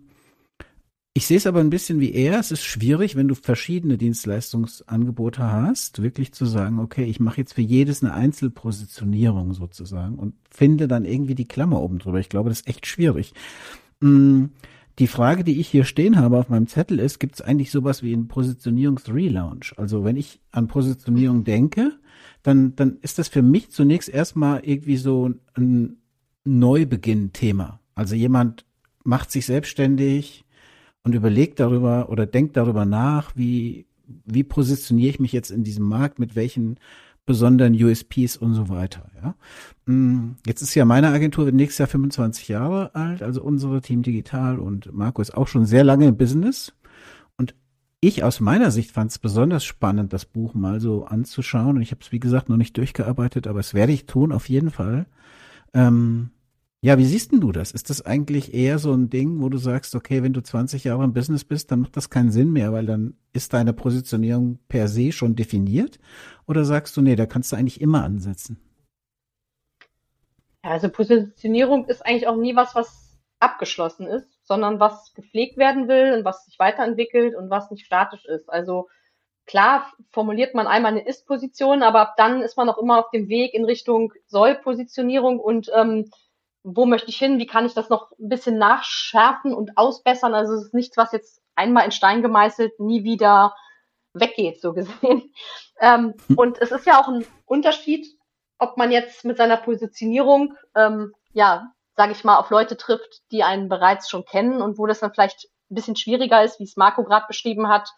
ich 1.14 1.28
sehe 1.28 1.38
es 1.38 1.48
aber 1.48 1.60
ein 1.60 1.70
bisschen 1.70 2.00
wie 2.00 2.14
er. 2.14 2.40
Es 2.40 2.52
ist 2.52 2.64
schwierig, 2.64 3.16
wenn 3.16 3.28
du 3.28 3.36
verschiedene 3.36 3.98
Dienstleistungsangebote 3.98 5.44
hast, 5.44 6.02
wirklich 6.02 6.34
zu 6.34 6.46
sagen, 6.46 6.80
okay, 6.80 7.04
ich 7.04 7.20
mache 7.20 7.42
jetzt 7.42 7.54
für 7.54 7.62
jedes 7.62 8.04
eine 8.04 8.14
Einzelpositionierung 8.14 9.54
sozusagen 9.54 10.16
und 10.16 10.36
finde 10.50 10.88
dann 10.88 11.06
irgendwie 11.06 11.36
die 11.36 11.48
Klammer 11.48 11.82
oben 11.82 12.00
drüber. 12.00 12.20
Ich 12.20 12.30
glaube, 12.30 12.50
das 12.50 12.62
ist 12.62 12.68
echt 12.68 12.86
schwierig. 12.86 13.34
Mm, 14.00 14.46
die 15.00 15.08
Frage, 15.08 15.46
die 15.46 15.60
ich 15.60 15.70
hier 15.70 15.86
stehen 15.86 16.18
habe 16.18 16.38
auf 16.38 16.50
meinem 16.50 16.68
Zettel 16.68 17.00
ist, 17.00 17.20
gibt 17.20 17.36
es 17.36 17.42
eigentlich 17.42 17.72
sowas 17.72 18.04
wie 18.04 18.14
einen 18.14 18.28
Positionierungs-Relaunch? 18.28 19.74
Also 19.78 20.04
wenn 20.04 20.18
ich 20.18 20.42
an 20.52 20.68
Positionierung 20.68 21.46
denke, 21.46 21.94
dann, 22.44 22.76
dann 22.76 22.98
ist 23.02 23.18
das 23.18 23.30
für 23.30 23.42
mich 23.42 23.72
zunächst 23.72 24.10
erstmal 24.10 24.60
irgendwie 24.66 24.98
so 24.98 25.32
ein 25.56 25.98
Neubeginn-Thema. 26.44 27.80
Also 27.96 28.16
jemand 28.16 28.66
macht 29.04 29.32
sich 29.32 29.46
selbstständig 29.46 30.44
und 31.04 31.16
überlegt 31.16 31.62
darüber 31.62 32.10
oder 32.10 32.26
denkt 32.26 32.58
darüber 32.58 32.86
nach, 32.86 33.32
wie, 33.36 33.86
wie 34.26 34.44
positioniere 34.44 35.12
ich 35.12 35.20
mich 35.20 35.32
jetzt 35.32 35.50
in 35.50 35.64
diesem 35.64 35.86
Markt, 35.86 36.20
mit 36.20 36.36
welchen 36.36 36.78
besonderen 37.30 37.76
USPs 37.76 38.38
und 38.38 38.56
so 38.56 38.70
weiter. 38.70 39.06
Ja. 39.22 39.36
Mm, 39.86 40.36
jetzt 40.48 40.64
ist 40.64 40.74
ja 40.74 40.84
meine 40.84 41.10
Agentur 41.10 41.52
nächstes 41.52 41.78
Jahr 41.78 41.88
25 41.88 42.48
Jahre 42.48 42.96
alt, 42.96 43.22
also 43.22 43.44
unsere 43.44 43.82
Team 43.82 44.02
Digital 44.02 44.58
und 44.58 44.92
Marco 44.92 45.22
ist 45.22 45.38
auch 45.38 45.48
schon 45.48 45.68
sehr 45.68 45.84
lange 45.84 46.08
im 46.08 46.18
Business. 46.18 46.74
Und 47.38 47.54
ich 48.02 48.24
aus 48.24 48.40
meiner 48.40 48.72
Sicht 48.72 48.90
fand 48.90 49.12
es 49.12 49.20
besonders 49.20 49.64
spannend, 49.64 50.12
das 50.12 50.26
Buch 50.26 50.56
mal 50.56 50.82
so 50.82 51.06
anzuschauen. 51.06 51.76
Und 51.76 51.84
ich 51.84 51.92
habe 51.92 52.02
es, 52.02 52.12
wie 52.12 52.20
gesagt, 52.20 52.50
noch 52.50 52.58
nicht 52.58 52.76
durchgearbeitet, 52.78 53.46
aber 53.46 53.60
es 53.60 53.76
werde 53.76 53.94
ich 53.94 54.08
tun, 54.08 54.32
auf 54.32 54.50
jeden 54.50 54.72
Fall. 54.72 55.06
Ähm, 55.76 56.32
ja, 56.82 56.98
wie 56.98 57.06
siehst 57.06 57.34
denn 57.34 57.42
du 57.42 57.52
das? 57.52 57.72
Ist 57.72 57.90
das 57.90 58.06
eigentlich 58.06 58.54
eher 58.54 58.80
so 58.80 58.94
ein 58.94 59.10
Ding, 59.10 59.42
wo 59.42 59.50
du 59.50 59.58
sagst, 59.58 59.96
okay, 59.96 60.24
wenn 60.24 60.32
du 60.32 60.42
20 60.42 60.86
Jahre 60.86 61.04
im 61.04 61.14
Business 61.14 61.44
bist, 61.44 61.72
dann 61.72 61.82
macht 61.82 61.98
das 61.98 62.10
keinen 62.10 62.32
Sinn 62.32 62.54
mehr, 62.54 62.72
weil 62.72 62.86
dann 62.86 63.16
ist 63.34 63.54
deine 63.54 63.74
Positionierung 63.74 64.60
per 64.70 64.88
se 64.88 65.12
schon 65.12 65.36
definiert? 65.36 66.00
Oder 66.50 66.66
sagst 66.66 66.98
du, 66.98 67.02
nee, 67.04 67.16
da 67.16 67.28
kannst 67.28 67.52
du 67.52 67.56
eigentlich 67.56 67.80
immer 67.80 68.04
ansetzen? 68.04 68.58
Ja, 70.64 70.72
also 70.72 70.90
Positionierung 70.90 71.86
ist 71.86 72.04
eigentlich 72.04 72.28
auch 72.28 72.38
nie 72.38 72.56
was, 72.56 72.74
was 72.74 73.20
abgeschlossen 73.40 74.08
ist, 74.08 74.28
sondern 74.48 74.80
was 74.80 75.14
gepflegt 75.14 75.58
werden 75.58 75.88
will 75.88 76.12
und 76.12 76.26
was 76.26 76.46
sich 76.46 76.58
weiterentwickelt 76.58 77.36
und 77.36 77.52
was 77.52 77.70
nicht 77.70 77.86
statisch 77.86 78.26
ist. 78.26 78.50
Also 78.50 78.90
klar 79.46 79.94
formuliert 80.10 80.56
man 80.56 80.66
einmal 80.66 80.92
eine 80.92 81.06
Ist-Position, 81.06 81.84
aber 81.84 82.02
ab 82.02 82.14
dann 82.18 82.42
ist 82.42 82.58
man 82.58 82.68
auch 82.68 82.80
immer 82.80 82.98
auf 82.98 83.12
dem 83.12 83.30
Weg 83.30 83.54
in 83.54 83.64
Richtung 83.64 84.12
Soll-Positionierung 84.26 85.40
und 85.40 85.70
ähm, 85.76 86.10
wo 86.64 86.88
möchte 86.88 87.10
ich 87.10 87.18
hin, 87.20 87.38
wie 87.38 87.48
kann 87.48 87.68
ich 87.68 87.76
das 87.76 87.90
noch 87.90 88.12
ein 88.14 88.28
bisschen 88.28 88.58
nachschärfen 88.58 89.54
und 89.54 89.78
ausbessern. 89.78 90.34
Also 90.34 90.56
es 90.56 90.66
ist 90.66 90.74
nichts, 90.74 90.98
was 90.98 91.12
jetzt 91.12 91.44
einmal 91.54 91.86
in 91.86 91.92
Stein 91.92 92.24
gemeißelt 92.24 92.80
nie 92.80 93.04
wieder 93.04 93.54
weggeht, 94.20 94.62
so 94.62 94.74
gesehen. 94.74 95.34
Ähm, 95.82 96.16
hm. 96.28 96.38
Und 96.38 96.62
es 96.62 96.72
ist 96.72 96.86
ja 96.86 97.00
auch 97.00 97.08
ein 97.08 97.26
Unterschied, 97.46 98.06
ob 98.58 98.76
man 98.76 98.92
jetzt 98.92 99.24
mit 99.24 99.38
seiner 99.38 99.56
Positionierung, 99.56 100.56
ähm, 100.76 101.14
ja, 101.32 101.72
sage 101.96 102.12
ich 102.12 102.26
mal, 102.26 102.38
auf 102.38 102.50
Leute 102.50 102.76
trifft, 102.76 103.22
die 103.32 103.44
einen 103.44 103.70
bereits 103.70 104.10
schon 104.10 104.26
kennen 104.26 104.62
und 104.62 104.78
wo 104.78 104.88
das 104.88 105.00
dann 105.00 105.14
vielleicht 105.14 105.46
ein 105.72 105.76
bisschen 105.76 105.96
schwieriger 105.96 106.44
ist, 106.44 106.60
wie 106.60 106.66
es 106.66 106.76
Marco 106.76 107.06
gerade 107.06 107.28
beschrieben 107.28 107.70
hat, 107.70 107.90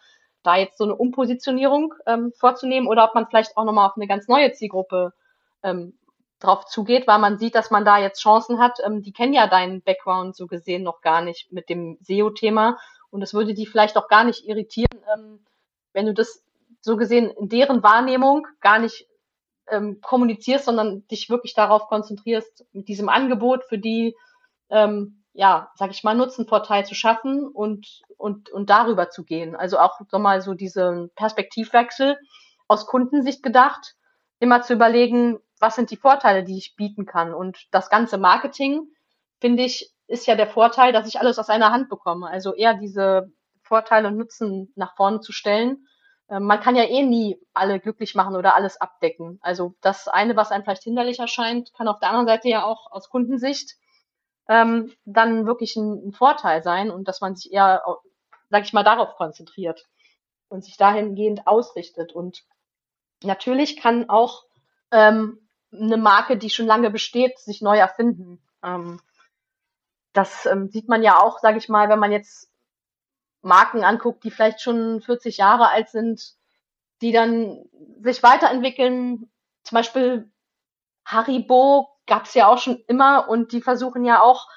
da 0.42 0.56
jetzt 0.56 0.78
so 0.78 0.84
eine 0.84 0.94
Umpositionierung 0.94 1.94
ähm, 2.06 2.32
vorzunehmen 2.38 2.88
oder 2.88 3.04
ob 3.04 3.14
man 3.14 3.26
vielleicht 3.26 3.56
auch 3.56 3.64
nochmal 3.64 3.88
auf 3.88 3.96
eine 3.96 4.06
ganz 4.06 4.28
neue 4.28 4.52
Zielgruppe 4.52 5.12
ähm, 5.62 5.98
drauf 6.40 6.66
zugeht, 6.66 7.06
weil 7.06 7.18
man 7.18 7.38
sieht, 7.38 7.54
dass 7.54 7.70
man 7.70 7.84
da 7.84 7.98
jetzt 7.98 8.20
Chancen 8.20 8.58
hat. 8.58 8.78
Ähm, 8.84 9.02
die 9.02 9.12
kennen 9.12 9.32
ja 9.32 9.46
deinen 9.46 9.82
Background 9.82 10.36
so 10.36 10.46
gesehen 10.46 10.82
noch 10.82 11.00
gar 11.00 11.22
nicht 11.22 11.52
mit 11.52 11.68
dem 11.68 11.98
SEO-Thema 12.00 12.78
und 13.10 13.22
es 13.22 13.34
würde 13.34 13.54
die 13.54 13.66
vielleicht 13.66 13.96
auch 13.96 14.08
gar 14.08 14.24
nicht 14.24 14.46
irritieren, 14.46 15.00
ähm, 15.14 15.40
wenn 15.92 16.06
du 16.06 16.14
das 16.14 16.42
so 16.80 16.96
gesehen 16.96 17.30
in 17.30 17.48
deren 17.48 17.82
Wahrnehmung 17.82 18.46
gar 18.60 18.78
nicht 18.78 19.06
ähm, 19.68 20.00
kommunizierst, 20.00 20.64
sondern 20.64 21.06
dich 21.08 21.30
wirklich 21.30 21.54
darauf 21.54 21.86
konzentrierst, 21.86 22.66
mit 22.72 22.88
diesem 22.88 23.08
Angebot 23.08 23.64
für 23.64 23.78
die, 23.78 24.16
ähm, 24.70 25.22
ja, 25.32 25.70
sag 25.76 25.90
ich 25.90 26.04
mal, 26.04 26.14
Nutzenvorteil 26.14 26.84
zu 26.84 26.94
schaffen 26.94 27.46
und, 27.46 28.02
und, 28.16 28.50
und 28.50 28.68
darüber 28.68 29.10
zu 29.10 29.24
gehen. 29.24 29.56
Also 29.56 29.78
auch 29.78 30.00
nochmal 30.10 30.42
so 30.42 30.54
diesen 30.54 31.10
Perspektivwechsel 31.14 32.18
aus 32.68 32.86
Kundensicht 32.86 33.42
gedacht, 33.42 33.94
immer 34.40 34.62
zu 34.62 34.72
überlegen, 34.74 35.38
was 35.60 35.76
sind 35.76 35.90
die 35.90 35.96
Vorteile, 35.96 36.42
die 36.42 36.58
ich 36.58 36.74
bieten 36.76 37.06
kann. 37.06 37.32
Und 37.32 37.66
das 37.70 37.88
ganze 37.88 38.18
Marketing, 38.18 38.88
finde 39.40 39.62
ich, 39.62 39.92
ist 40.08 40.26
ja 40.26 40.34
der 40.34 40.48
Vorteil, 40.48 40.92
dass 40.92 41.06
ich 41.06 41.20
alles 41.20 41.38
aus 41.38 41.48
einer 41.48 41.70
Hand 41.70 41.88
bekomme. 41.88 42.26
Also 42.28 42.52
eher 42.54 42.74
diese 42.74 43.32
Vorteile 43.72 44.08
und 44.08 44.18
Nutzen 44.18 44.70
nach 44.76 44.94
vorne 44.96 45.20
zu 45.20 45.32
stellen. 45.32 45.88
Ähm, 46.28 46.44
man 46.44 46.60
kann 46.60 46.76
ja 46.76 46.84
eh 46.84 47.02
nie 47.02 47.40
alle 47.54 47.80
glücklich 47.80 48.14
machen 48.14 48.36
oder 48.36 48.54
alles 48.54 48.78
abdecken. 48.78 49.38
Also 49.40 49.76
das 49.80 50.08
eine, 50.08 50.36
was 50.36 50.50
einem 50.50 50.62
vielleicht 50.62 50.82
hinderlich 50.82 51.20
erscheint, 51.20 51.72
kann 51.72 51.88
auf 51.88 51.98
der 51.98 52.10
anderen 52.10 52.26
Seite 52.26 52.50
ja 52.50 52.64
auch 52.64 52.92
aus 52.92 53.08
Kundensicht 53.08 53.76
ähm, 54.46 54.92
dann 55.06 55.46
wirklich 55.46 55.74
ein, 55.76 56.08
ein, 56.08 56.12
Vorteil 56.12 56.62
sein 56.62 56.90
und 56.90 57.08
dass 57.08 57.22
man 57.22 57.34
sich 57.34 57.50
eher, 57.50 57.82
sag 58.50 58.64
ich 58.64 58.74
mal, 58.74 58.84
darauf 58.84 59.14
konzentriert 59.14 59.88
und 60.50 60.62
sich 60.62 60.76
dahingehend 60.76 61.46
ausrichtet. 61.46 62.12
Und 62.12 62.44
natürlich 63.22 63.80
kann 63.80 64.10
auch 64.10 64.44
ähm, 64.90 65.48
eine 65.72 65.96
Marke, 65.96 66.36
die 66.36 66.50
schon 66.50 66.66
lange 66.66 66.90
besteht, 66.90 67.38
sich 67.38 67.62
neu 67.62 67.78
erfinden. 67.78 68.42
Ähm, 68.62 69.00
das 70.12 70.44
ähm, 70.44 70.68
sieht 70.68 70.90
man 70.90 71.02
ja 71.02 71.22
auch, 71.22 71.38
sage 71.38 71.56
ich 71.56 71.70
mal, 71.70 71.88
wenn 71.88 71.98
man 71.98 72.12
jetzt 72.12 72.51
Marken 73.42 73.84
anguckt, 73.84 74.24
die 74.24 74.30
vielleicht 74.30 74.60
schon 74.60 75.00
40 75.00 75.36
Jahre 75.36 75.68
alt 75.68 75.88
sind, 75.88 76.34
die 77.00 77.12
dann 77.12 77.64
sich 78.02 78.22
weiterentwickeln. 78.22 79.30
Zum 79.64 79.76
Beispiel 79.76 80.30
Haribo 81.04 81.88
gab 82.06 82.24
es 82.24 82.34
ja 82.34 82.48
auch 82.48 82.58
schon 82.58 82.82
immer 82.86 83.28
und 83.28 83.52
die 83.52 83.60
versuchen 83.60 84.04
ja 84.04 84.22
auch 84.22 84.48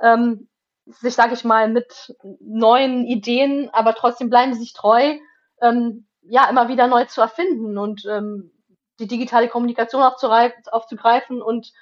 ähm, 0.00 0.48
sich, 0.86 1.14
sage 1.14 1.34
ich 1.34 1.44
mal, 1.44 1.68
mit 1.68 2.14
neuen 2.40 3.06
Ideen, 3.06 3.70
aber 3.72 3.94
trotzdem 3.94 4.28
bleiben 4.28 4.52
sie 4.52 4.60
sich 4.60 4.74
treu, 4.74 5.18
ähm, 5.60 6.06
ja, 6.22 6.48
immer 6.48 6.68
wieder 6.68 6.86
neu 6.86 7.04
zu 7.06 7.20
erfinden 7.20 7.78
und 7.78 8.04
ähm, 8.06 8.50
die 8.98 9.06
digitale 9.06 9.48
Kommunikation 9.48 10.02
aufzugreifen 10.02 11.42
und 11.42 11.72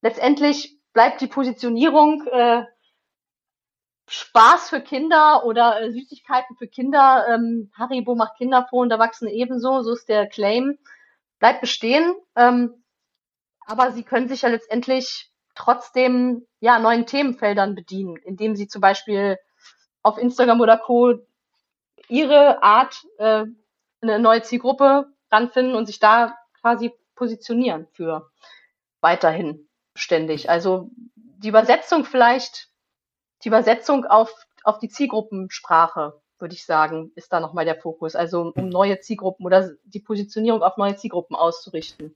letztendlich 0.00 0.78
bleibt 0.92 1.20
die 1.20 1.26
Positionierung 1.26 2.26
äh, 2.26 2.64
Spaß 4.08 4.70
für 4.70 4.80
Kinder 4.80 5.44
oder 5.44 5.80
äh, 5.80 5.92
Süßigkeiten 5.92 6.56
für 6.56 6.66
Kinder. 6.66 7.26
Ähm, 7.28 7.70
Haribo 7.76 8.14
macht 8.14 8.36
Kinder 8.36 8.66
vor 8.68 8.80
und 8.80 8.90
Erwachsene 8.90 9.30
ebenso, 9.32 9.82
so 9.82 9.92
ist 9.92 10.08
der 10.08 10.26
Claim. 10.26 10.78
Bleibt 11.38 11.60
bestehen, 11.60 12.14
ähm, 12.34 12.82
aber 13.66 13.92
sie 13.92 14.02
können 14.02 14.28
sich 14.28 14.42
ja 14.42 14.48
letztendlich 14.48 15.30
trotzdem 15.54 16.46
ja 16.60 16.78
neuen 16.78 17.06
Themenfeldern 17.06 17.74
bedienen, 17.74 18.16
indem 18.16 18.56
sie 18.56 18.66
zum 18.66 18.80
Beispiel 18.80 19.38
auf 20.02 20.18
Instagram 20.18 20.60
oder 20.60 20.78
Co. 20.78 21.14
ihre 22.08 22.62
Art 22.62 23.04
äh, 23.18 23.44
eine 24.00 24.18
neue 24.18 24.42
Zielgruppe 24.42 25.12
ranfinden 25.30 25.74
und 25.74 25.86
sich 25.86 25.98
da 25.98 26.36
quasi 26.60 26.92
positionieren 27.14 27.86
für 27.92 28.30
weiterhin 29.00 29.68
ständig. 29.94 30.48
Also 30.48 30.90
die 31.14 31.48
Übersetzung 31.48 32.04
vielleicht, 32.04 32.68
die 33.44 33.48
Übersetzung 33.48 34.04
auf, 34.04 34.30
auf 34.64 34.78
die 34.78 34.88
Zielgruppensprache, 34.88 36.20
würde 36.38 36.54
ich 36.54 36.64
sagen, 36.64 37.10
ist 37.14 37.32
da 37.32 37.40
nochmal 37.40 37.64
der 37.64 37.76
Fokus. 37.76 38.14
Also 38.14 38.52
um 38.54 38.68
neue 38.68 39.00
Zielgruppen 39.00 39.44
oder 39.44 39.70
die 39.84 40.00
Positionierung 40.00 40.62
auf 40.62 40.76
neue 40.76 40.96
Zielgruppen 40.96 41.36
auszurichten. 41.36 42.14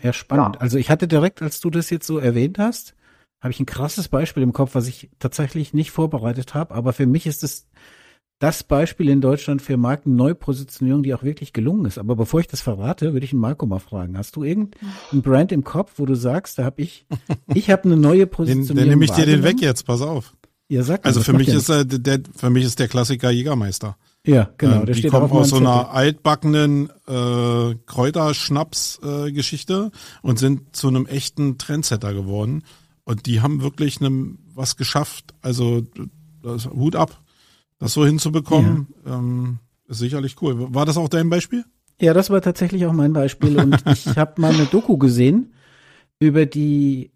Ja, 0.00 0.12
spannend. 0.12 0.56
Ja. 0.56 0.60
Also 0.60 0.78
ich 0.78 0.90
hatte 0.90 1.06
direkt, 1.06 1.42
als 1.42 1.60
du 1.60 1.70
das 1.70 1.90
jetzt 1.90 2.06
so 2.06 2.18
erwähnt 2.18 2.58
hast, 2.58 2.94
habe 3.40 3.52
ich 3.52 3.60
ein 3.60 3.66
krasses 3.66 4.08
Beispiel 4.08 4.42
im 4.42 4.52
Kopf, 4.52 4.74
was 4.74 4.86
ich 4.86 5.10
tatsächlich 5.18 5.74
nicht 5.74 5.90
vorbereitet 5.90 6.54
habe, 6.54 6.74
aber 6.74 6.92
für 6.92 7.06
mich 7.06 7.26
ist 7.26 7.42
es 7.42 7.68
das 8.38 8.64
Beispiel 8.64 9.08
in 9.08 9.20
Deutschland 9.20 9.62
für 9.62 9.76
Markenneupositionierung, 9.76 11.04
die 11.04 11.14
auch 11.14 11.22
wirklich 11.22 11.52
gelungen 11.52 11.84
ist. 11.84 11.98
Aber 11.98 12.16
bevor 12.16 12.40
ich 12.40 12.48
das 12.48 12.60
verrate, 12.60 13.12
würde 13.12 13.24
ich 13.24 13.32
einen 13.32 13.40
Marco 13.40 13.66
mal 13.66 13.78
fragen. 13.78 14.18
Hast 14.18 14.34
du 14.34 14.42
irgendein 14.42 14.82
Brand 15.12 15.52
im 15.52 15.62
Kopf, 15.62 15.92
wo 15.98 16.06
du 16.06 16.16
sagst, 16.16 16.58
da 16.58 16.64
habe 16.64 16.82
ich, 16.82 17.06
ich 17.54 17.70
habe 17.70 17.84
eine 17.84 17.96
neue 17.96 18.26
Positionierung. 18.26 18.76
Dann 18.76 18.88
nehme 18.88 19.04
ich 19.04 19.12
dir 19.12 19.26
den 19.26 19.44
weg 19.44 19.60
jetzt, 19.60 19.84
pass 19.84 20.02
auf. 20.02 20.34
Ja, 20.72 20.82
sag 20.82 21.04
also 21.04 21.20
für 21.20 21.34
mich 21.34 21.48
ist 21.48 21.68
äh, 21.68 21.84
der, 21.84 22.22
für 22.34 22.48
mich 22.48 22.64
ist 22.64 22.78
der 22.78 22.88
Klassiker 22.88 23.30
Jägermeister. 23.30 23.98
Ja, 24.26 24.48
genau. 24.56 24.76
Ähm, 24.76 24.86
der 24.86 24.94
die 24.94 25.00
steht 25.00 25.10
kommen 25.10 25.30
aus 25.30 25.50
so 25.50 25.56
einer 25.56 25.90
altbackenen 25.90 26.88
äh, 27.06 27.74
Kräuterschnaps-Geschichte 27.84 29.90
äh, 29.92 30.26
und 30.26 30.38
sind 30.38 30.74
zu 30.74 30.88
einem 30.88 31.04
echten 31.04 31.58
Trendsetter 31.58 32.14
geworden. 32.14 32.64
Und 33.04 33.26
die 33.26 33.42
haben 33.42 33.60
wirklich 33.60 34.00
einem 34.00 34.38
was 34.54 34.78
geschafft. 34.78 35.34
Also 35.42 35.82
das, 36.42 36.70
Hut 36.70 36.96
ab. 36.96 37.20
Das 37.78 37.92
so 37.92 38.06
hinzubekommen, 38.06 38.86
ja. 39.04 39.18
ähm, 39.18 39.58
ist 39.88 39.98
sicherlich 39.98 40.40
cool. 40.40 40.72
War 40.72 40.86
das 40.86 40.96
auch 40.96 41.10
dein 41.10 41.28
Beispiel? 41.28 41.66
Ja, 42.00 42.14
das 42.14 42.30
war 42.30 42.40
tatsächlich 42.40 42.86
auch 42.86 42.94
mein 42.94 43.12
Beispiel. 43.12 43.58
Und 43.58 43.76
ich 43.92 44.06
habe 44.16 44.40
mal 44.40 44.54
eine 44.54 44.64
Doku 44.64 44.96
gesehen 44.96 45.52
über 46.18 46.46
die, 46.46 47.12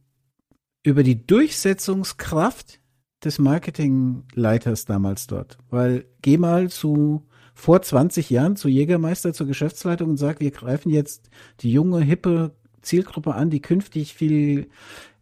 über 0.83 1.03
die 1.03 1.27
Durchsetzungskraft 1.27 2.81
des 3.25 3.39
Marketingleiters 3.39 4.85
damals 4.85 5.27
dort. 5.27 5.59
Weil 5.71 6.05
geh 6.23 6.39
mal 6.39 6.71
zu 6.71 7.27
vor 7.55 7.81
20 7.81 8.29
Jahren 8.29 8.57
zu 8.57 8.69
Jägermeister, 8.69 9.33
zur 9.33 9.47
Geschäftsleitung 9.47 10.11
und 10.11 10.17
sag, 10.19 10.41
wir 10.41 10.51
greifen 10.51 10.91
jetzt 10.91 11.31
die 11.61 11.73
junge, 11.73 12.03
hippe 12.03 12.55
Zielgruppe 12.83 13.35
an, 13.35 13.51
die 13.51 13.61
künftig 13.61 14.15
viel 14.15 14.69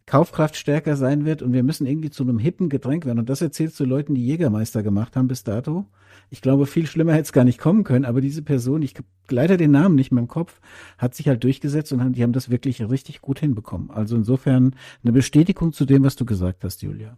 Kaufkraft 0.06 0.56
stärker 0.56 0.96
sein 0.96 1.24
wird 1.24 1.40
und 1.40 1.52
wir 1.52 1.62
müssen 1.62 1.86
irgendwie 1.86 2.10
zu 2.10 2.24
einem 2.24 2.38
hippen 2.38 2.68
Getränk 2.68 3.06
werden. 3.06 3.20
Und 3.20 3.30
das 3.30 3.40
erzählst 3.40 3.80
du 3.80 3.84
Leuten, 3.84 4.14
die 4.14 4.26
Jägermeister 4.26 4.82
gemacht 4.82 5.16
haben 5.16 5.28
bis 5.28 5.44
dato. 5.44 5.86
Ich 6.28 6.42
glaube, 6.42 6.66
viel 6.66 6.86
schlimmer 6.86 7.12
hätte 7.12 7.22
es 7.22 7.32
gar 7.32 7.44
nicht 7.44 7.58
kommen 7.58 7.84
können, 7.84 8.04
aber 8.04 8.20
diese 8.20 8.42
Person, 8.42 8.82
ich 8.82 8.94
leider 9.28 9.56
den 9.56 9.70
Namen 9.70 9.94
nicht 9.94 10.12
mehr 10.12 10.22
im 10.22 10.28
Kopf, 10.28 10.60
hat 10.98 11.14
sich 11.14 11.28
halt 11.28 11.42
durchgesetzt 11.44 11.92
und 11.92 12.12
die 12.12 12.22
haben 12.22 12.32
das 12.32 12.50
wirklich 12.50 12.82
richtig 12.82 13.22
gut 13.22 13.40
hinbekommen. 13.40 13.90
Also 13.90 14.16
insofern 14.16 14.74
eine 15.02 15.12
Bestätigung 15.12 15.72
zu 15.72 15.86
dem, 15.86 16.02
was 16.04 16.16
du 16.16 16.26
gesagt 16.26 16.64
hast, 16.64 16.82
Julia. 16.82 17.16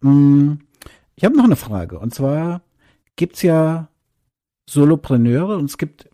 Mm, 0.00 0.54
ich 1.14 1.24
habe 1.24 1.36
noch 1.36 1.44
eine 1.44 1.56
Frage 1.56 1.98
und 1.98 2.14
zwar 2.14 2.62
gibt's 3.16 3.42
ja 3.42 3.88
Solopreneure 4.68 5.56
und 5.56 5.66
es 5.66 5.78
gibt 5.78 6.08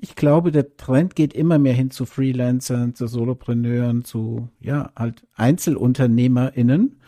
ich 0.00 0.14
glaube, 0.14 0.52
der 0.52 0.76
Trend 0.76 1.16
geht 1.16 1.32
immer 1.32 1.58
mehr 1.58 1.72
hin 1.72 1.90
zu 1.90 2.06
Freelancern, 2.06 2.94
zu 2.94 3.06
Solopreneuren, 3.06 4.04
zu, 4.04 4.48
ja, 4.60 4.90
halt 4.96 5.26
EinzelunternehmerInnen. 5.36 7.00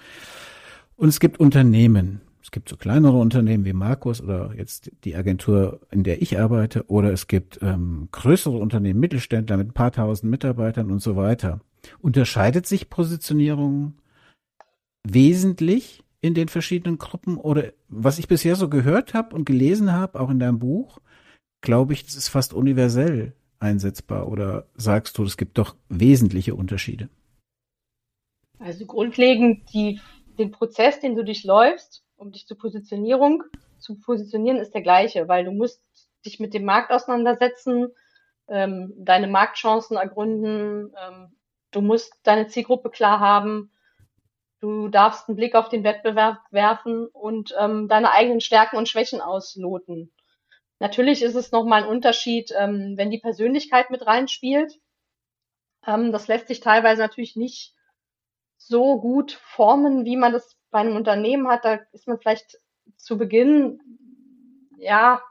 Und 0.96 1.08
es 1.08 1.20
gibt 1.20 1.38
Unternehmen. 1.38 2.20
Es 2.42 2.50
gibt 2.50 2.68
so 2.68 2.76
kleinere 2.76 3.18
Unternehmen 3.18 3.64
wie 3.66 3.74
Markus 3.74 4.22
oder 4.22 4.52
jetzt 4.56 4.90
die 5.04 5.16
Agentur, 5.16 5.80
in 5.90 6.02
der 6.02 6.22
ich 6.22 6.40
arbeite, 6.40 6.84
oder 6.88 7.12
es 7.12 7.26
gibt 7.26 7.58
ähm, 7.60 8.08
größere 8.10 8.56
Unternehmen, 8.56 9.00
Mittelständler 9.00 9.58
mit 9.58 9.68
ein 9.68 9.74
paar 9.74 9.92
tausend 9.92 10.30
Mitarbeitern 10.30 10.90
und 10.90 11.00
so 11.00 11.14
weiter. 11.14 11.60
Unterscheidet 12.00 12.66
sich 12.66 12.88
Positionierung 12.88 13.94
wesentlich 15.04 16.02
in 16.20 16.34
den 16.34 16.48
verschiedenen 16.48 16.98
Gruppen 16.98 17.36
oder 17.36 17.72
was 17.88 18.18
ich 18.18 18.28
bisher 18.28 18.56
so 18.56 18.68
gehört 18.68 19.14
habe 19.14 19.34
und 19.34 19.44
gelesen 19.44 19.92
habe, 19.92 20.18
auch 20.20 20.30
in 20.30 20.40
deinem 20.40 20.58
Buch, 20.58 20.98
glaube 21.60 21.92
ich, 21.92 22.04
das 22.04 22.16
ist 22.16 22.28
fast 22.28 22.52
universell 22.52 23.34
einsetzbar 23.60 24.28
oder 24.28 24.66
sagst 24.74 25.18
du, 25.18 25.24
es 25.24 25.36
gibt 25.36 25.58
doch 25.58 25.76
wesentliche 25.88 26.54
Unterschiede? 26.54 27.08
Also 28.58 28.86
grundlegend 28.86 29.72
die, 29.72 30.00
den 30.38 30.50
Prozess, 30.50 31.00
den 31.00 31.14
du 31.14 31.24
durchläufst, 31.24 32.04
um 32.16 32.32
dich 32.32 32.46
zur 32.46 32.58
Positionierung 32.58 33.44
zu 33.78 33.98
positionieren, 34.00 34.58
ist 34.58 34.74
der 34.74 34.82
gleiche, 34.82 35.28
weil 35.28 35.44
du 35.44 35.52
musst 35.52 35.80
dich 36.26 36.40
mit 36.40 36.54
dem 36.54 36.64
Markt 36.64 36.90
auseinandersetzen, 36.90 37.88
ähm, 38.48 38.92
deine 38.96 39.28
Marktchancen 39.28 39.96
ergründen, 39.96 40.92
ähm, 41.00 41.36
du 41.70 41.80
musst 41.80 42.14
deine 42.24 42.48
Zielgruppe 42.48 42.90
klar 42.90 43.20
haben, 43.20 43.70
du 44.60 44.88
darfst 44.88 45.28
einen 45.28 45.36
Blick 45.36 45.54
auf 45.54 45.68
den 45.68 45.84
Wettbewerb 45.84 46.40
werfen 46.50 47.06
und 47.06 47.54
ähm, 47.58 47.88
deine 47.88 48.12
eigenen 48.12 48.40
Stärken 48.40 48.76
und 48.76 48.88
Schwächen 48.88 49.20
ausloten. 49.20 50.12
Natürlich 50.80 51.22
ist 51.22 51.34
es 51.34 51.50
nochmal 51.50 51.82
ein 51.82 51.88
Unterschied, 51.88 52.52
ähm, 52.56 52.94
wenn 52.96 53.10
die 53.10 53.18
Persönlichkeit 53.18 53.90
mit 53.90 54.06
reinspielt. 54.06 54.78
Ähm, 55.86 56.12
das 56.12 56.28
lässt 56.28 56.48
sich 56.48 56.60
teilweise 56.60 57.02
natürlich 57.02 57.36
nicht 57.36 57.74
so 58.56 59.00
gut 59.00 59.32
formen, 59.32 60.04
wie 60.04 60.16
man 60.16 60.32
das 60.32 60.56
bei 60.70 60.80
einem 60.80 60.96
Unternehmen 60.96 61.48
hat. 61.48 61.64
Da 61.64 61.80
ist 61.92 62.06
man 62.06 62.18
vielleicht 62.18 62.58
zu 62.96 63.18
Beginn 63.18 63.80
ja 64.78 65.22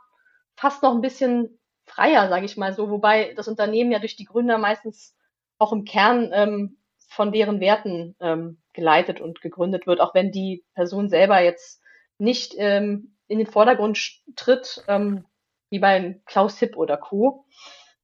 fast 0.55 0.83
noch 0.83 0.93
ein 0.93 1.01
bisschen 1.01 1.59
freier, 1.85 2.27
sage 2.29 2.45
ich 2.45 2.57
mal 2.57 2.73
so, 2.73 2.89
wobei 2.89 3.33
das 3.35 3.47
Unternehmen 3.47 3.91
ja 3.91 3.99
durch 3.99 4.15
die 4.15 4.25
Gründer 4.25 4.57
meistens 4.57 5.15
auch 5.57 5.71
im 5.71 5.85
Kern 5.85 6.31
ähm, 6.33 6.77
von 7.09 7.31
deren 7.31 7.59
Werten 7.59 8.15
ähm, 8.19 8.61
geleitet 8.77 9.19
und 9.19 9.41
gegründet 9.41 9.87
wird, 9.87 9.99
auch 9.99 10.13
wenn 10.13 10.31
die 10.31 10.63
Person 10.75 11.09
selber 11.09 11.41
jetzt 11.41 11.81
nicht 12.19 12.53
ähm, 12.57 13.17
in 13.27 13.39
den 13.39 13.47
Vordergrund 13.47 14.21
tritt, 14.35 14.83
ähm, 14.87 15.25
wie 15.71 15.79
bei 15.79 16.21
Klaus 16.27 16.59
Hipp 16.59 16.77
oder 16.77 16.95
Co., 16.95 17.45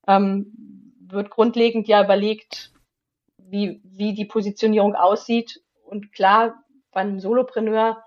ähm, 0.08 0.52
wird 1.08 1.30
grundlegend 1.30 1.88
ja 1.88 2.04
überlegt, 2.04 2.74
wie, 3.38 3.82
wie 3.86 4.16
die 4.16 4.26
Positionierung 4.26 4.96
aussieht. 4.96 5.62
Und 5.86 6.12
klar, 6.12 6.64
bei 6.92 7.02
einem 7.02 7.20
Solopreneur 7.20 8.04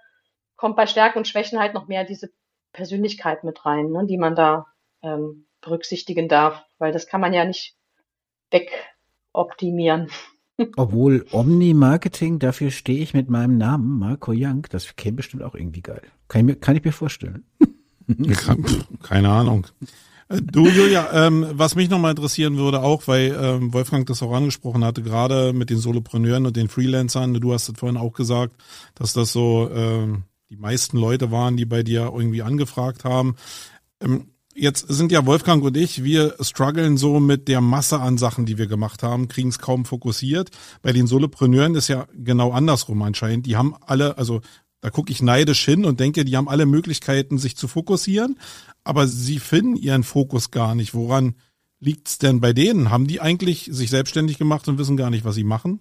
kommt 0.57 0.75
bei 0.75 0.89
Stärken 0.89 1.19
und 1.19 1.29
Schwächen 1.29 1.61
halt 1.61 1.73
noch 1.73 1.87
mehr 1.87 2.03
diese 2.05 2.31
Persönlichkeit 2.73 3.45
mit 3.45 3.64
rein, 3.64 3.91
ne, 3.91 4.07
die 4.07 4.19
man 4.19 4.35
da 4.35 4.67
ähm, 5.03 5.47
berücksichtigen 5.61 6.29
darf, 6.29 6.64
weil 6.79 6.93
das 6.93 7.07
kann 7.07 7.21
man 7.21 7.33
ja 7.33 7.45
nicht 7.45 7.77
wegoptimieren. 8.51 10.11
Obwohl 10.77 11.27
Omni-Marketing, 11.33 12.39
dafür 12.39 12.71
stehe 12.71 13.01
ich 13.01 13.13
mit 13.15 13.29
meinem 13.29 13.59
Namen, 13.59 13.99
Marco 13.99 14.33
Young, 14.35 14.67
das 14.71 14.97
käme 14.97 15.17
bestimmt 15.17 15.43
auch 15.43 15.55
irgendwie 15.55 15.83
geil. 15.83 16.03
Kann 16.29 16.41
ich 16.41 16.47
mir, 16.47 16.57
kann 16.57 16.77
ich 16.77 16.85
mir 16.85 16.93
vorstellen. 16.93 17.45
Keine 19.03 19.29
Ahnung. 19.29 19.67
Äh, 20.29 20.41
du, 20.43 20.67
Julia, 20.69 21.27
ähm, 21.27 21.47
was 21.53 21.75
mich 21.75 21.91
nochmal 21.91 22.13
interessieren 22.13 22.57
würde, 22.57 22.81
auch 22.81 23.07
weil 23.07 23.37
ähm, 23.39 23.73
Wolfgang 23.73 24.07
das 24.07 24.23
auch 24.23 24.33
angesprochen 24.33 24.85
hatte, 24.85 25.03
gerade 25.03 25.53
mit 25.53 25.71
den 25.71 25.79
Solopreneuren 25.79 26.47
und 26.47 26.57
den 26.57 26.69
Freelancern, 26.69 27.35
du 27.35 27.53
hast 27.53 27.69
es 27.69 27.79
vorhin 27.79 27.99
auch 27.99 28.13
gesagt, 28.13 28.55
dass 28.95 29.13
das 29.13 29.33
so 29.33 29.71
ähm, 29.73 30.25
die 30.49 30.57
meisten 30.57 30.97
Leute 30.97 31.31
waren, 31.31 31.57
die 31.57 31.67
bei 31.67 31.83
dir 31.83 32.13
irgendwie 32.15 32.43
angefragt 32.43 33.05
haben. 33.05 33.37
Ähm, 34.01 34.29
jetzt 34.57 34.87
sind 34.89 35.13
ja 35.13 35.27
Wolfgang 35.27 35.63
und 35.63 35.77
ich, 35.77 36.03
wir 36.03 36.35
strugglen 36.41 36.97
so 36.97 37.21
mit 37.21 37.49
der 37.49 37.61
Masse 37.61 38.01
an 38.01 38.19
Sachen, 38.19 38.47
die 38.47 38.59
wir 38.59 38.67
gemacht 38.67 39.03
haben, 39.03 39.29
kriegen 39.29 39.51
es 39.51 39.59
kaum 39.59 39.85
fokussiert. 39.85 40.51
Bei 40.83 40.93
den 40.93 41.07
Solopreneuren 41.07 41.75
ist 41.75 41.89
ja 41.89 42.07
genau 42.15 42.53
andersrum 42.53 43.03
anscheinend. 43.03 43.47
Die 43.47 43.57
haben 43.57 43.75
alle, 43.87 44.19
also 44.19 44.41
da 44.81 44.91
gucke 44.91 45.13
ich 45.13 45.23
neidisch 45.23 45.65
hin 45.65 45.85
und 45.85 46.01
denke, 46.01 46.25
die 46.25 46.37
haben 46.37 46.49
alle 46.49 46.67
Möglichkeiten, 46.67 47.39
sich 47.39 47.57
zu 47.57 47.69
fokussieren, 47.69 48.39
aber 48.85 49.07
sie 49.07 49.39
finden 49.39 49.77
ihren 49.77 50.03
Fokus 50.03 50.51
gar 50.51 50.75
nicht. 50.75 50.95
Woran 50.95 51.35
liegt's 51.81 52.19
denn 52.19 52.41
bei 52.41 52.53
denen? 52.53 52.91
Haben 52.91 53.07
die 53.07 53.21
eigentlich 53.21 53.69
sich 53.71 53.91
selbstständig 53.91 54.39
gemacht 54.39 54.69
und 54.69 54.79
wissen 54.79 54.97
gar 54.97 55.11
nicht, 55.11 55.25
was 55.25 55.35
sie 55.35 55.45
machen? 55.45 55.81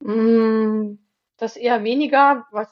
Mm, 0.00 0.98
das 1.36 1.56
eher 1.56 1.84
weniger. 1.84 2.46
Was 2.52 2.68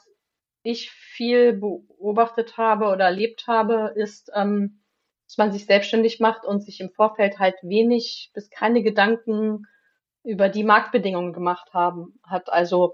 ich 0.65 0.91
viel 0.91 1.53
beobachtet 1.53 2.57
habe 2.57 2.87
oder 2.87 3.05
erlebt 3.05 3.45
habe, 3.47 3.93
ist, 3.95 4.31
ähm, 4.33 4.81
dass 5.27 5.37
man 5.37 5.51
sich 5.51 5.65
selbstständig 5.65 6.19
macht 6.19 6.43
und 6.43 6.63
sich 6.63 6.81
im 6.81 6.89
Vorfeld 6.91 7.39
halt 7.39 7.55
wenig 7.61 8.31
bis 8.33 8.49
keine 8.49 8.83
Gedanken 8.83 9.67
über 10.23 10.49
die 10.49 10.63
Marktbedingungen 10.63 11.33
gemacht 11.33 11.73
haben 11.73 12.19
hat. 12.23 12.51
Also 12.51 12.93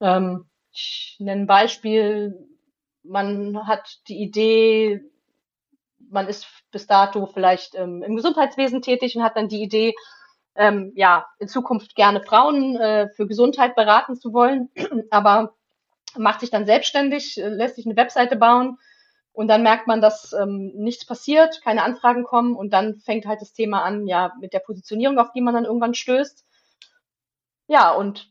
ähm, 0.00 0.46
ich 0.72 1.16
nenne 1.20 1.42
ein 1.42 1.46
Beispiel. 1.46 2.48
Man 3.02 3.66
hat 3.66 4.00
die 4.08 4.22
Idee, 4.22 5.02
man 6.10 6.26
ist 6.26 6.46
bis 6.70 6.86
dato 6.86 7.26
vielleicht 7.26 7.74
ähm, 7.74 8.02
im 8.02 8.16
Gesundheitswesen 8.16 8.80
tätig 8.80 9.14
und 9.14 9.22
hat 9.22 9.36
dann 9.36 9.48
die 9.48 9.62
Idee, 9.62 9.94
ähm, 10.56 10.92
ja, 10.94 11.26
in 11.38 11.48
Zukunft 11.48 11.94
gerne 11.96 12.22
Frauen 12.22 12.76
äh, 12.76 13.08
für 13.10 13.26
Gesundheit 13.26 13.74
beraten 13.74 14.16
zu 14.16 14.32
wollen, 14.32 14.70
aber 15.10 15.54
macht 16.16 16.40
sich 16.40 16.50
dann 16.50 16.66
selbstständig, 16.66 17.40
äh, 17.40 17.48
lässt 17.48 17.76
sich 17.76 17.86
eine 17.86 17.96
Webseite 17.96 18.36
bauen 18.36 18.78
und 19.32 19.48
dann 19.48 19.62
merkt 19.62 19.86
man, 19.86 20.00
dass 20.00 20.32
ähm, 20.32 20.72
nichts 20.76 21.04
passiert, 21.06 21.60
keine 21.62 21.82
Anfragen 21.82 22.24
kommen 22.24 22.54
und 22.54 22.72
dann 22.72 23.00
fängt 23.00 23.26
halt 23.26 23.40
das 23.40 23.52
Thema 23.52 23.82
an, 23.82 24.06
ja, 24.06 24.32
mit 24.40 24.52
der 24.52 24.60
Positionierung, 24.60 25.18
auf 25.18 25.32
die 25.32 25.40
man 25.40 25.54
dann 25.54 25.64
irgendwann 25.64 25.94
stößt. 25.94 26.44
Ja, 27.66 27.90
und 27.92 28.30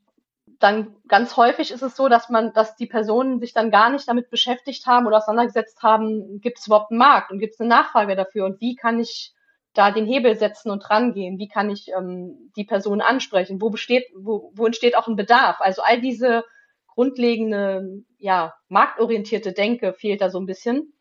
dann 0.60 0.96
ganz 1.08 1.36
häufig 1.36 1.72
ist 1.72 1.82
es 1.82 1.96
so, 1.96 2.08
dass 2.08 2.30
man, 2.30 2.54
dass 2.54 2.76
die 2.78 2.86
Personen 2.86 3.40
sich 3.40 3.54
dann 3.54 3.72
gar 3.72 3.90
nicht 3.90 4.08
damit 4.08 4.30
beschäftigt 4.30 4.86
haben 4.86 5.06
oder 5.06 5.18
auseinandergesetzt 5.18 5.84
haben, 5.84 6.40
gibt 6.40 6.60
es 6.60 6.68
überhaupt 6.68 6.92
einen 6.92 7.00
Markt 7.00 7.32
und 7.32 7.40
gibt 7.40 7.56
es 7.56 7.60
eine 7.60 7.70
Nachfrage 7.70 8.16
dafür 8.16 8.46
und 8.46 8.62
wie 8.62 8.76
kann 8.76 9.00
ich 9.00 9.34
da 9.74 9.92
den 9.92 10.06
Hebel 10.06 10.38
setzen 10.38 10.72
und 10.72 10.90
rangehen? 10.90 11.40
Wie 11.40 11.48
kann 11.48 11.70
ich 11.70 11.90
ähm, 11.90 12.52
die 12.56 12.64
Person 12.64 13.02
ansprechen? 13.02 13.62
Wo 13.62 13.70
besteht, 13.72 14.06
wo, 14.16 14.52
wo 14.54 14.66
entsteht 14.66 14.96
auch 14.96 15.08
ein 15.08 15.16
Bedarf? 15.16 15.58
Also 15.60 15.82
all 15.82 16.00
diese 16.00 16.44
grundlegende, 16.94 18.04
ja, 18.18 18.54
marktorientierte 18.70 19.54
Denke 19.54 19.94
fehlt 19.94 20.22
da 20.22 20.30
so 20.30 20.40
ein 20.40 20.46
bisschen. 20.46 20.94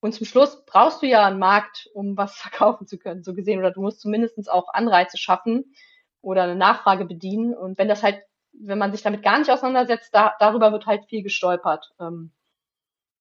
Und 0.00 0.12
zum 0.12 0.26
Schluss 0.26 0.64
brauchst 0.66 1.02
du 1.02 1.06
ja 1.06 1.26
einen 1.26 1.38
Markt, 1.38 1.88
um 1.94 2.16
was 2.16 2.36
verkaufen 2.36 2.86
zu 2.86 2.98
können, 2.98 3.22
so 3.22 3.34
gesehen. 3.34 3.58
Oder 3.58 3.70
du 3.70 3.80
musst 3.80 4.00
zumindest 4.00 4.50
auch 4.50 4.72
Anreize 4.72 5.18
schaffen 5.18 5.74
oder 6.20 6.44
eine 6.44 6.56
Nachfrage 6.56 7.04
bedienen. 7.04 7.54
Und 7.54 7.78
wenn 7.78 7.88
das 7.88 8.02
halt 8.02 8.22
wenn 8.60 8.78
man 8.78 8.92
sich 8.92 9.02
damit 9.02 9.22
gar 9.22 9.38
nicht 9.38 9.50
auseinandersetzt, 9.50 10.10
da, 10.12 10.34
darüber 10.38 10.72
wird 10.72 10.86
halt 10.86 11.04
viel 11.06 11.22
gestolpert, 11.22 11.92
ähm, 12.00 12.30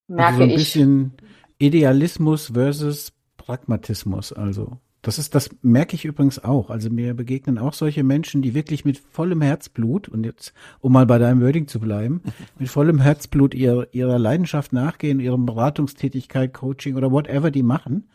merke 0.08 0.28
also 0.28 0.38
so 0.38 0.44
ein 0.44 0.50
ich. 0.50 0.56
bisschen 0.56 1.14
Idealismus 1.58 2.52
versus 2.54 3.12
Pragmatismus, 3.38 4.34
also. 4.34 4.80
Das 5.06 5.20
ist, 5.20 5.36
das 5.36 5.52
merke 5.62 5.94
ich 5.94 6.04
übrigens 6.04 6.44
auch. 6.44 6.72
Also 6.72 6.90
mir 6.90 7.14
begegnen 7.14 7.60
auch 7.60 7.74
solche 7.74 8.04
Menschen, 8.04 8.42
die 8.42 8.56
wirklich 8.56 8.86
mit 8.86 8.98
vollem 8.98 9.44
Herzblut, 9.44 10.10
und 10.10 10.24
jetzt, 10.24 10.52
um 10.80 10.94
mal 10.94 11.06
bei 11.06 11.20
deinem 11.20 11.42
Wording 11.42 11.68
zu 11.68 11.80
bleiben, 11.80 12.24
mit 12.58 12.70
vollem 12.70 13.00
Herzblut 13.00 13.54
ihrer, 13.54 13.94
ihrer 13.94 14.18
Leidenschaft 14.18 14.74
nachgehen, 14.74 15.20
ihrer 15.20 15.38
Beratungstätigkeit, 15.38 16.56
Coaching 16.56 16.96
oder 16.96 17.12
whatever 17.12 17.52
die 17.52 17.62
machen, 17.62 18.10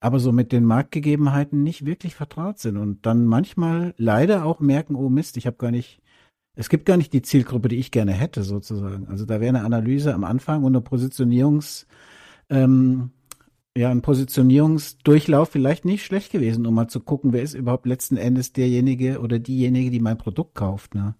aber 0.00 0.20
so 0.20 0.30
mit 0.30 0.52
den 0.52 0.66
Marktgegebenheiten 0.66 1.62
nicht 1.62 1.86
wirklich 1.86 2.14
vertraut 2.14 2.58
sind 2.58 2.76
und 2.76 3.06
dann 3.06 3.24
manchmal 3.24 3.94
leider 3.96 4.44
auch 4.44 4.60
merken, 4.60 4.96
oh 4.96 5.08
Mist, 5.08 5.38
ich 5.38 5.46
habe 5.46 5.56
gar 5.56 5.70
nicht 5.70 6.02
es 6.56 6.68
gibt 6.68 6.84
gar 6.86 6.96
nicht 6.98 7.12
die 7.12 7.22
Zielgruppe, 7.22 7.68
die 7.68 7.76
ich 7.76 7.92
gerne 7.92 8.12
hätte, 8.12 8.42
sozusagen. 8.42 9.06
Also 9.06 9.24
da 9.24 9.40
wäre 9.40 9.56
eine 9.56 9.64
Analyse 9.64 10.12
am 10.12 10.24
Anfang 10.24 10.64
und 10.64 10.74
eine 10.74 10.82
Positionierungs, 10.82 11.86
ähm, 12.50 13.12
ja, 13.78 13.90
ein 13.90 14.02
Positionierungsdurchlauf 14.02 15.50
vielleicht 15.50 15.84
nicht 15.84 16.04
schlecht 16.04 16.32
gewesen, 16.32 16.66
um 16.66 16.74
mal 16.74 16.88
zu 16.88 17.00
gucken, 17.00 17.32
wer 17.32 17.42
ist 17.42 17.54
überhaupt 17.54 17.86
letzten 17.86 18.16
Endes 18.16 18.52
derjenige 18.52 19.20
oder 19.20 19.38
diejenige, 19.38 19.90
die 19.90 20.00
mein 20.00 20.18
Produkt 20.18 20.56
kauft, 20.56 20.96
ne? 20.96 21.14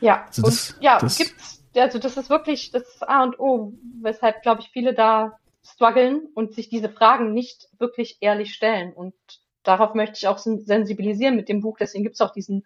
Ja, 0.00 0.24
also 0.26 0.42
das, 0.42 0.72
und 0.72 0.82
ja, 0.82 0.98
das, 0.98 1.18
gibt's, 1.18 1.64
also 1.74 1.98
das 1.98 2.16
ist 2.16 2.30
wirklich 2.30 2.70
das 2.70 3.02
A 3.02 3.22
und 3.22 3.38
O, 3.38 3.74
weshalb, 4.00 4.42
glaube 4.42 4.62
ich, 4.62 4.68
viele 4.68 4.94
da 4.94 5.38
strugglen 5.62 6.28
und 6.34 6.54
sich 6.54 6.70
diese 6.70 6.88
Fragen 6.88 7.34
nicht 7.34 7.68
wirklich 7.78 8.18
ehrlich 8.20 8.54
stellen. 8.54 8.94
Und 8.94 9.14
darauf 9.62 9.94
möchte 9.94 10.16
ich 10.16 10.28
auch 10.28 10.38
sensibilisieren 10.38 11.36
mit 11.36 11.48
dem 11.48 11.60
Buch. 11.60 11.76
Deswegen 11.78 12.04
gibt 12.04 12.14
es 12.14 12.20
auch 12.22 12.32
diesen 12.32 12.64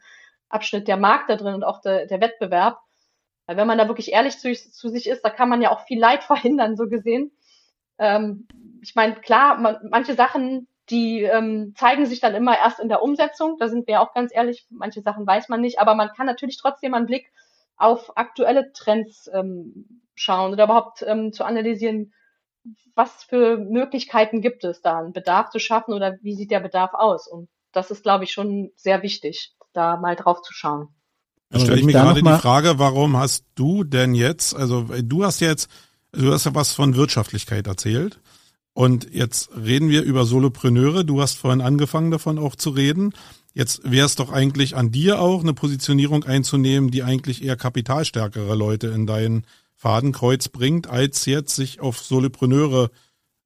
Abschnitt 0.49 0.87
der 0.87 0.97
Markt 0.97 1.31
da 1.31 1.37
drin 1.37 1.55
und 1.55 1.65
auch 1.65 1.81
der, 1.81 2.07
der 2.07 2.21
Wettbewerb. 2.21 2.79
Weil 3.47 3.57
wenn 3.57 3.67
man 3.67 3.79
da 3.79 3.89
wirklich 3.89 4.13
ehrlich 4.13 4.39
zu, 4.39 4.53
zu, 4.53 4.89
sich 4.89 5.09
ist, 5.09 5.23
da 5.23 5.31
kann 5.31 5.49
man 5.49 5.63
ja 5.63 5.73
auch 5.73 5.87
viel 5.87 5.99
Leid 5.99 6.23
verhindern, 6.25 6.77
so 6.77 6.89
gesehen. 6.89 7.33
Ähm, 7.99 8.47
ich 8.83 8.95
meine, 8.95 9.15
klar, 9.15 9.59
man, 9.59 9.77
manche 9.91 10.15
Sachen, 10.15 10.69
die 10.89 11.23
ähm, 11.23 11.75
zeigen 11.77 12.07
sich 12.07 12.21
dann 12.21 12.35
immer 12.35 12.59
erst 12.59 12.81
in 12.81 12.89
der 12.89 13.03
Umsetzung. 13.03 13.57
Da 13.59 13.69
sind 13.69 13.87
wir 13.87 14.01
auch 14.01 14.13
ganz 14.13 14.33
ehrlich, 14.35 14.67
manche 14.71 15.03
Sachen 15.03 15.27
weiß 15.27 15.49
man 15.49 15.61
nicht, 15.61 15.79
aber 15.79 15.95
man 15.95 16.11
kann 16.17 16.27
natürlich 16.27 16.59
trotzdem 16.59 16.95
einen 16.95 17.07
Blick 17.07 17.33
auf 17.77 18.17
aktuelle 18.17 18.73
Trends 18.73 19.31
ähm, 19.33 20.03
schauen 20.15 20.53
oder 20.53 20.65
überhaupt 20.65 21.03
ähm, 21.07 21.33
zu 21.33 21.45
analysieren, 21.45 22.13
was 22.95 23.25
für 23.25 23.57
Möglichkeiten 23.57 24.43
gibt 24.43 24.65
es 24.65 24.83
da, 24.83 24.99
einen 24.99 25.13
Bedarf 25.13 25.51
zu 25.51 25.59
schaffen 25.59 25.95
oder 25.95 26.19
wie 26.23 26.35
sieht 26.35 26.51
der 26.51 26.61
Bedarf 26.61 26.93
aus? 26.93 27.27
Und 27.27 27.49
das 27.73 27.91
ist, 27.91 28.03
glaube 28.03 28.25
ich, 28.25 28.33
schon 28.33 28.71
sehr 28.77 29.03
wichtig, 29.03 29.55
da 29.73 29.97
mal 29.97 30.17
drauf 30.17 30.43
zu 30.43 30.53
schauen. 30.53 30.89
Da 31.51 31.59
stelle 31.59 31.79
ich 31.79 31.85
mir 31.85 31.93
gerade 31.93 32.23
die 32.23 32.39
Frage, 32.39 32.79
warum 32.79 33.17
hast 33.17 33.45
du 33.55 33.83
denn 33.83 34.15
jetzt, 34.15 34.55
also 34.55 34.83
du 34.83 35.25
hast 35.25 35.41
jetzt, 35.41 35.71
du 36.13 36.33
hast 36.33 36.47
ja 36.47 36.55
was 36.55 36.75
von 36.75 36.95
Wirtschaftlichkeit 36.95 37.67
erzählt. 37.67 38.21
Und 38.73 39.13
jetzt 39.13 39.51
reden 39.57 39.89
wir 39.91 40.03
über 40.03 40.25
Solopreneure. 40.25 41.05
Du 41.05 41.21
hast 41.21 41.39
vorhin 41.39 41.61
angefangen 41.61 42.11
davon 42.11 42.39
auch 42.39 42.57
zu 42.57 42.71
reden. 42.71 43.13
Jetzt 43.53 43.91
wäre 43.91 44.07
es 44.07 44.15
doch 44.15 44.31
eigentlich 44.31 44.77
an 44.77 44.93
dir 44.93 45.21
auch, 45.21 45.43
eine 45.43 45.55
Positionierung 45.55 46.25
einzunehmen, 46.25 46.91
die 46.91 47.03
eigentlich 47.03 47.43
eher 47.43 47.57
kapitalstärkere 47.57 48.55
Leute 48.55 48.89
in 48.89 49.07
dein 49.07 49.45
Fadenkreuz 49.75 50.49
bringt, 50.49 50.89
als 50.89 51.27
jetzt 51.27 51.57
sich 51.57 51.81
auf 51.81 51.99
Solopreneure 51.99 52.91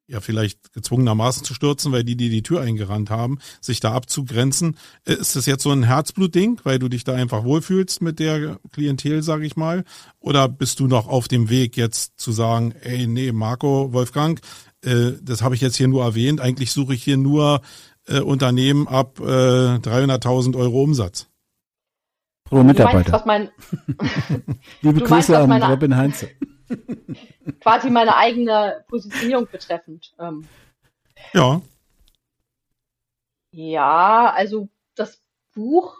ja 0.07 0.20
vielleicht 0.20 0.72
gezwungenermaßen 0.72 1.45
zu 1.45 1.55
stürzen, 1.55 1.93
weil 1.93 2.05
die, 2.05 2.16
die 2.16 2.29
die 2.29 2.43
Tür 2.43 2.61
eingerannt 2.61 3.11
haben, 3.11 3.39
sich 3.61 3.81
da 3.81 3.93
abzugrenzen. 3.93 4.77
Ist 5.05 5.37
das 5.37 5.47
jetzt 5.47 5.62
so 5.62 5.70
ein 5.70 5.85
Herzblutding, 5.85 6.61
weil 6.64 6.79
du 6.79 6.89
dich 6.89 7.05
da 7.05 7.14
einfach 7.14 7.45
wohlfühlst 7.45 8.03
mit 8.03 8.18
der 8.18 8.59
Klientel, 8.72 9.22
sage 9.22 9.47
ich 9.47 9.57
mal? 9.57 9.85
Oder 10.20 10.49
bist 10.49 10.81
du 10.81 10.87
noch 10.87 11.07
auf 11.07 11.29
dem 11.29 11.49
Weg 11.49 11.77
jetzt 11.77 12.20
zu 12.20 12.33
sagen, 12.33 12.75
ey, 12.83 13.07
nee, 13.07 13.33
Marco, 13.33 13.93
Wolfgang, 13.93 14.41
äh, 14.85 15.18
das 15.22 15.43
habe 15.43 15.55
ich 15.55 15.61
jetzt 15.61 15.76
hier 15.76 15.89
nur 15.89 16.05
erwähnt, 16.05 16.41
eigentlich 16.41 16.72
suche 16.72 16.95
ich 16.95 17.03
hier 17.03 17.16
nur 17.16 17.61
äh, 18.07 18.20
Unternehmen 18.20 18.89
ab 18.89 19.18
äh, 19.20 19.22
300.000 19.22 20.57
Euro 20.57 20.82
Umsatz. 20.82 21.28
Pro 22.45 22.62
Mitarbeiter. 22.62 23.22
Meinst, 23.26 23.53
mein, 23.97 24.45
Liebe 24.82 25.01
Grüße 25.01 25.11
meinst, 25.11 25.30
an 25.30 25.49
meine, 25.49 25.68
Robin 25.68 25.97
Heinze. 25.97 26.28
quasi 27.61 27.91
meine 27.91 28.16
eigene 28.16 28.85
Positionierung 28.89 29.49
betreffend. 29.51 30.12
Ähm. 30.18 30.47
Ja. 31.32 31.61
Ja, 33.51 34.32
also 34.35 34.68
das 34.95 35.22
Buch 35.55 35.97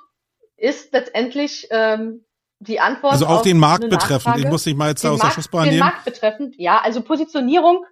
ist 0.57 0.93
letztendlich 0.93 1.68
ähm, 1.70 2.24
die 2.59 2.80
Antwort. 2.80 3.12
Also 3.12 3.26
auch 3.26 3.43
den 3.43 3.59
Markt 3.59 3.89
betreffend. 3.89 4.39
Ich 4.39 4.47
muss 4.47 4.64
dich 4.64 4.74
mal 4.74 4.89
jetzt 4.89 5.05
aus 5.07 5.20
der 5.20 5.30
Schussbahn 5.30 5.64
nehmen. 5.64 5.76
Den 5.76 5.80
Markt 5.80 6.05
betreffend, 6.05 6.57
ja. 6.59 6.80
Also 6.80 7.01
Positionierung 7.01 7.85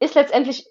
ist 0.00 0.14
letztendlich 0.14 0.66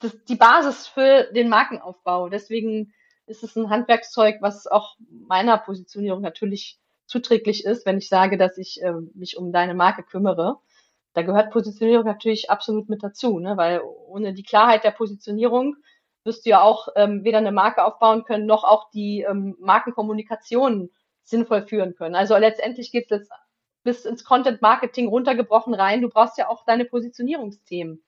das, 0.00 0.16
die 0.24 0.36
Basis 0.36 0.86
für 0.86 1.24
den 1.32 1.48
Markenaufbau. 1.48 2.28
Deswegen 2.28 2.92
ist 3.26 3.42
es 3.42 3.56
ein 3.56 3.70
Handwerkszeug, 3.70 4.36
was 4.40 4.66
auch 4.66 4.96
meiner 5.08 5.58
Positionierung 5.58 6.20
natürlich 6.20 6.78
zuträglich 7.06 7.64
ist, 7.64 7.86
wenn 7.86 7.98
ich 7.98 8.08
sage, 8.08 8.36
dass 8.36 8.58
ich 8.58 8.82
äh, 8.82 8.92
mich 9.14 9.36
um 9.36 9.52
deine 9.52 9.74
Marke 9.74 10.02
kümmere. 10.02 10.58
Da 11.14 11.22
gehört 11.22 11.52
Positionierung 11.52 12.06
natürlich 12.06 12.50
absolut 12.50 12.88
mit 12.88 13.02
dazu, 13.02 13.38
ne? 13.38 13.56
weil 13.56 13.82
ohne 14.06 14.32
die 14.32 14.42
Klarheit 14.42 14.82
der 14.84 14.92
Positionierung 14.92 15.76
wirst 16.24 16.46
du 16.46 16.50
ja 16.50 16.62
auch 16.62 16.88
ähm, 16.96 17.24
weder 17.24 17.38
eine 17.38 17.52
Marke 17.52 17.84
aufbauen 17.84 18.24
können, 18.24 18.46
noch 18.46 18.64
auch 18.64 18.90
die 18.90 19.22
ähm, 19.28 19.56
Markenkommunikation 19.60 20.90
sinnvoll 21.24 21.62
führen 21.62 21.94
können. 21.94 22.14
Also 22.14 22.36
letztendlich 22.36 22.92
geht 22.92 23.10
es 23.12 23.28
bis 23.82 24.04
ins 24.04 24.24
Content 24.24 24.62
Marketing 24.62 25.08
runtergebrochen 25.08 25.74
rein. 25.74 26.02
Du 26.02 26.08
brauchst 26.08 26.38
ja 26.38 26.48
auch 26.48 26.64
deine 26.64 26.84
Positionierungsthemen. 26.84 28.02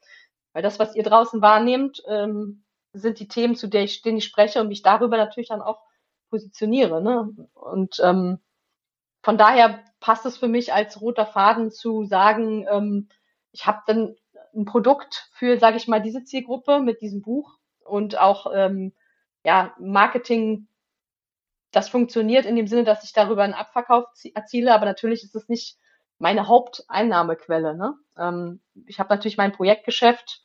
Weil 0.54 0.62
das, 0.62 0.78
was 0.78 0.94
ihr 0.94 1.02
draußen 1.02 1.42
wahrnehmt, 1.42 2.02
ähm, 2.08 2.64
sind 2.94 3.18
die 3.18 3.28
Themen, 3.28 3.56
zu 3.56 3.66
denen 3.66 3.84
ich, 3.84 4.00
denen 4.00 4.18
ich 4.18 4.24
spreche 4.24 4.60
und 4.60 4.68
mich 4.68 4.82
darüber 4.82 5.18
natürlich 5.18 5.48
dann 5.48 5.60
auch 5.60 5.82
positioniere. 6.30 7.02
Ne? 7.02 7.30
Und 7.54 8.00
ähm, 8.02 8.38
von 9.22 9.36
daher 9.36 9.82
passt 10.00 10.24
es 10.26 10.38
für 10.38 10.48
mich 10.48 10.72
als 10.72 11.00
roter 11.00 11.26
Faden 11.26 11.70
zu 11.70 12.04
sagen, 12.04 12.66
ähm, 12.70 13.08
ich 13.52 13.66
habe 13.66 13.82
dann 13.86 14.16
ein 14.54 14.64
Produkt 14.64 15.28
für, 15.32 15.58
sage 15.58 15.76
ich 15.76 15.88
mal, 15.88 16.00
diese 16.00 16.24
Zielgruppe 16.24 16.80
mit 16.80 17.00
diesem 17.00 17.20
Buch 17.20 17.58
und 17.84 18.18
auch 18.18 18.52
ähm, 18.54 18.92
ja, 19.44 19.74
Marketing, 19.78 20.68
das 21.72 21.88
funktioniert 21.88 22.46
in 22.46 22.54
dem 22.54 22.68
Sinne, 22.68 22.84
dass 22.84 23.02
ich 23.02 23.12
darüber 23.12 23.42
einen 23.42 23.54
Abverkauf 23.54 24.04
erziele, 24.34 24.72
aber 24.72 24.86
natürlich 24.86 25.24
ist 25.24 25.34
es 25.34 25.48
nicht 25.48 25.78
meine 26.18 26.46
Haupteinnahmequelle. 26.46 27.76
Ne? 27.76 27.94
Ähm, 28.16 28.60
ich 28.86 29.00
habe 29.00 29.12
natürlich 29.12 29.36
mein 29.36 29.52
Projektgeschäft, 29.52 30.43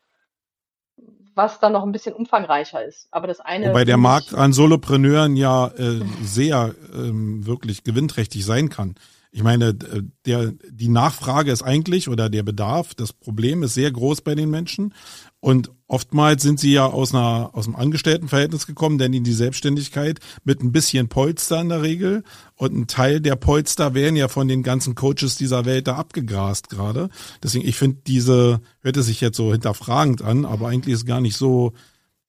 was 1.40 1.60
dann 1.60 1.72
noch 1.72 1.84
ein 1.84 1.94
bisschen 1.94 2.14
umfangreicher 2.14 2.84
ist. 2.84 3.08
Aber 3.12 3.28
das 3.28 3.40
eine. 3.40 3.70
Wobei 3.70 3.86
der 3.86 3.98
Markt 3.98 4.34
an 4.34 4.52
Solopreneuren 4.52 5.38
ja 5.38 5.68
äh, 5.68 6.02
sehr 6.22 6.76
ähm, 6.94 7.46
wirklich 7.46 7.84
gewinnträchtig 7.86 8.46
sein 8.46 8.68
kann. 8.68 8.96
Ich 9.32 9.44
meine, 9.44 9.74
der, 9.74 10.54
die 10.70 10.88
Nachfrage 10.90 11.52
ist 11.52 11.62
eigentlich 11.62 12.10
oder 12.10 12.30
der 12.30 12.44
Bedarf, 12.44 12.96
das 12.96 13.14
Problem 13.14 13.62
ist 13.64 13.76
sehr 13.76 13.92
groß 13.92 14.22
bei 14.22 14.34
den 14.34 14.50
Menschen. 14.50 14.94
Und 15.42 15.72
oftmals 15.88 16.44
sind 16.44 16.60
sie 16.60 16.74
ja 16.74 16.86
aus 16.86 17.14
einer, 17.14 17.52
aus 17.54 17.66
einem 17.66 17.78
Angestelltenverhältnis 17.78 18.68
gekommen, 18.68 18.98
denn 18.98 19.14
in 19.14 19.24
die 19.24 19.34
Selbstständigkeit 19.34 20.20
mit 20.44 20.62
ein 20.62 20.72
bisschen 20.72 21.08
Polster 21.08 21.62
in 21.62 21.70
der 21.70 21.82
Regel. 21.82 22.24
Und 22.56 22.74
ein 22.76 22.88
Teil 22.88 23.22
der 23.22 23.36
Polster 23.38 23.94
werden 23.94 24.18
ja 24.18 24.28
von 24.28 24.48
den 24.48 24.64
ganzen 24.64 24.96
Coaches 24.96 25.38
dieser 25.38 25.66
Welt 25.66 25.88
da 25.88 25.96
abgegrast 25.96 26.70
gerade. 26.70 27.10
Deswegen, 27.42 27.68
ich 27.68 27.78
finde 27.78 28.00
diese, 28.06 28.60
hört 28.82 28.98
sich 28.98 29.22
jetzt 29.22 29.38
so 29.38 29.52
hinterfragend 29.52 30.22
an, 30.22 30.46
aber 30.46 30.68
eigentlich 30.68 30.96
ist 30.96 31.06
gar 31.06 31.22
nicht 31.22 31.38
so, 31.38 31.74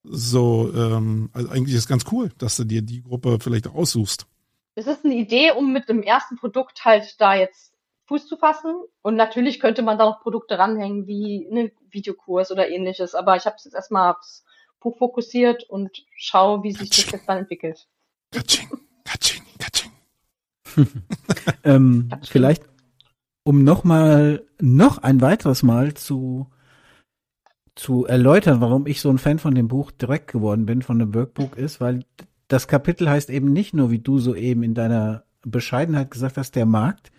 so, 0.04 0.72
ähm, 0.74 1.30
also 1.32 1.48
eigentlich 1.48 1.76
ist 1.76 1.88
ganz 1.88 2.04
cool, 2.12 2.30
dass 2.38 2.56
du 2.56 2.64
dir 2.64 2.82
die 2.82 3.02
Gruppe 3.02 3.38
vielleicht 3.40 3.66
aussuchst 3.66 4.26
es 4.80 4.86
ist 4.86 5.04
eine 5.04 5.14
Idee, 5.14 5.52
um 5.52 5.72
mit 5.72 5.88
dem 5.88 6.02
ersten 6.02 6.36
Produkt 6.36 6.84
halt 6.84 7.20
da 7.20 7.34
jetzt 7.34 7.69
Fuß 8.10 8.26
zu 8.26 8.36
fassen. 8.36 8.74
Und 9.02 9.14
natürlich 9.14 9.60
könnte 9.60 9.82
man 9.82 9.96
da 9.96 10.04
noch 10.04 10.20
Produkte 10.20 10.58
ranhängen, 10.58 11.06
wie 11.06 11.46
einen 11.48 11.70
Videokurs 11.90 12.50
oder 12.50 12.68
ähnliches. 12.68 13.14
Aber 13.14 13.36
ich 13.36 13.46
habe 13.46 13.54
es 13.56 13.64
jetzt 13.64 13.74
erstmal 13.74 14.12
aufs 14.12 14.44
Buch 14.80 14.98
fokussiert 14.98 15.62
und 15.70 15.90
schaue, 16.16 16.64
wie 16.64 16.72
sich 16.72 16.90
das 16.90 17.10
jetzt 17.10 17.28
dann 17.28 17.38
entwickelt. 17.38 17.86
Katsching, 18.32 18.68
katsching, 19.04 19.42
katsching. 19.58 19.92
ähm, 21.64 22.10
vielleicht, 22.28 22.64
um 23.44 23.62
nochmal, 23.62 24.44
noch 24.60 24.98
ein 24.98 25.20
weiteres 25.20 25.62
Mal 25.62 25.94
zu, 25.94 26.48
zu 27.76 28.06
erläutern, 28.06 28.60
warum 28.60 28.88
ich 28.88 29.00
so 29.00 29.10
ein 29.10 29.18
Fan 29.18 29.38
von 29.38 29.54
dem 29.54 29.68
Buch 29.68 29.92
direkt 29.92 30.32
geworden 30.32 30.66
bin, 30.66 30.82
von 30.82 30.98
dem 30.98 31.14
Workbook 31.14 31.56
ist, 31.56 31.80
weil 31.80 32.04
das 32.48 32.66
Kapitel 32.66 33.08
heißt 33.08 33.30
eben 33.30 33.52
nicht 33.52 33.72
nur, 33.72 33.92
wie 33.92 34.00
du 34.00 34.18
soeben 34.18 34.64
in 34.64 34.74
deiner 34.74 35.22
Bescheidenheit 35.42 36.10
gesagt 36.10 36.36
hast, 36.38 36.56
der 36.56 36.66
Markt, 36.66 37.12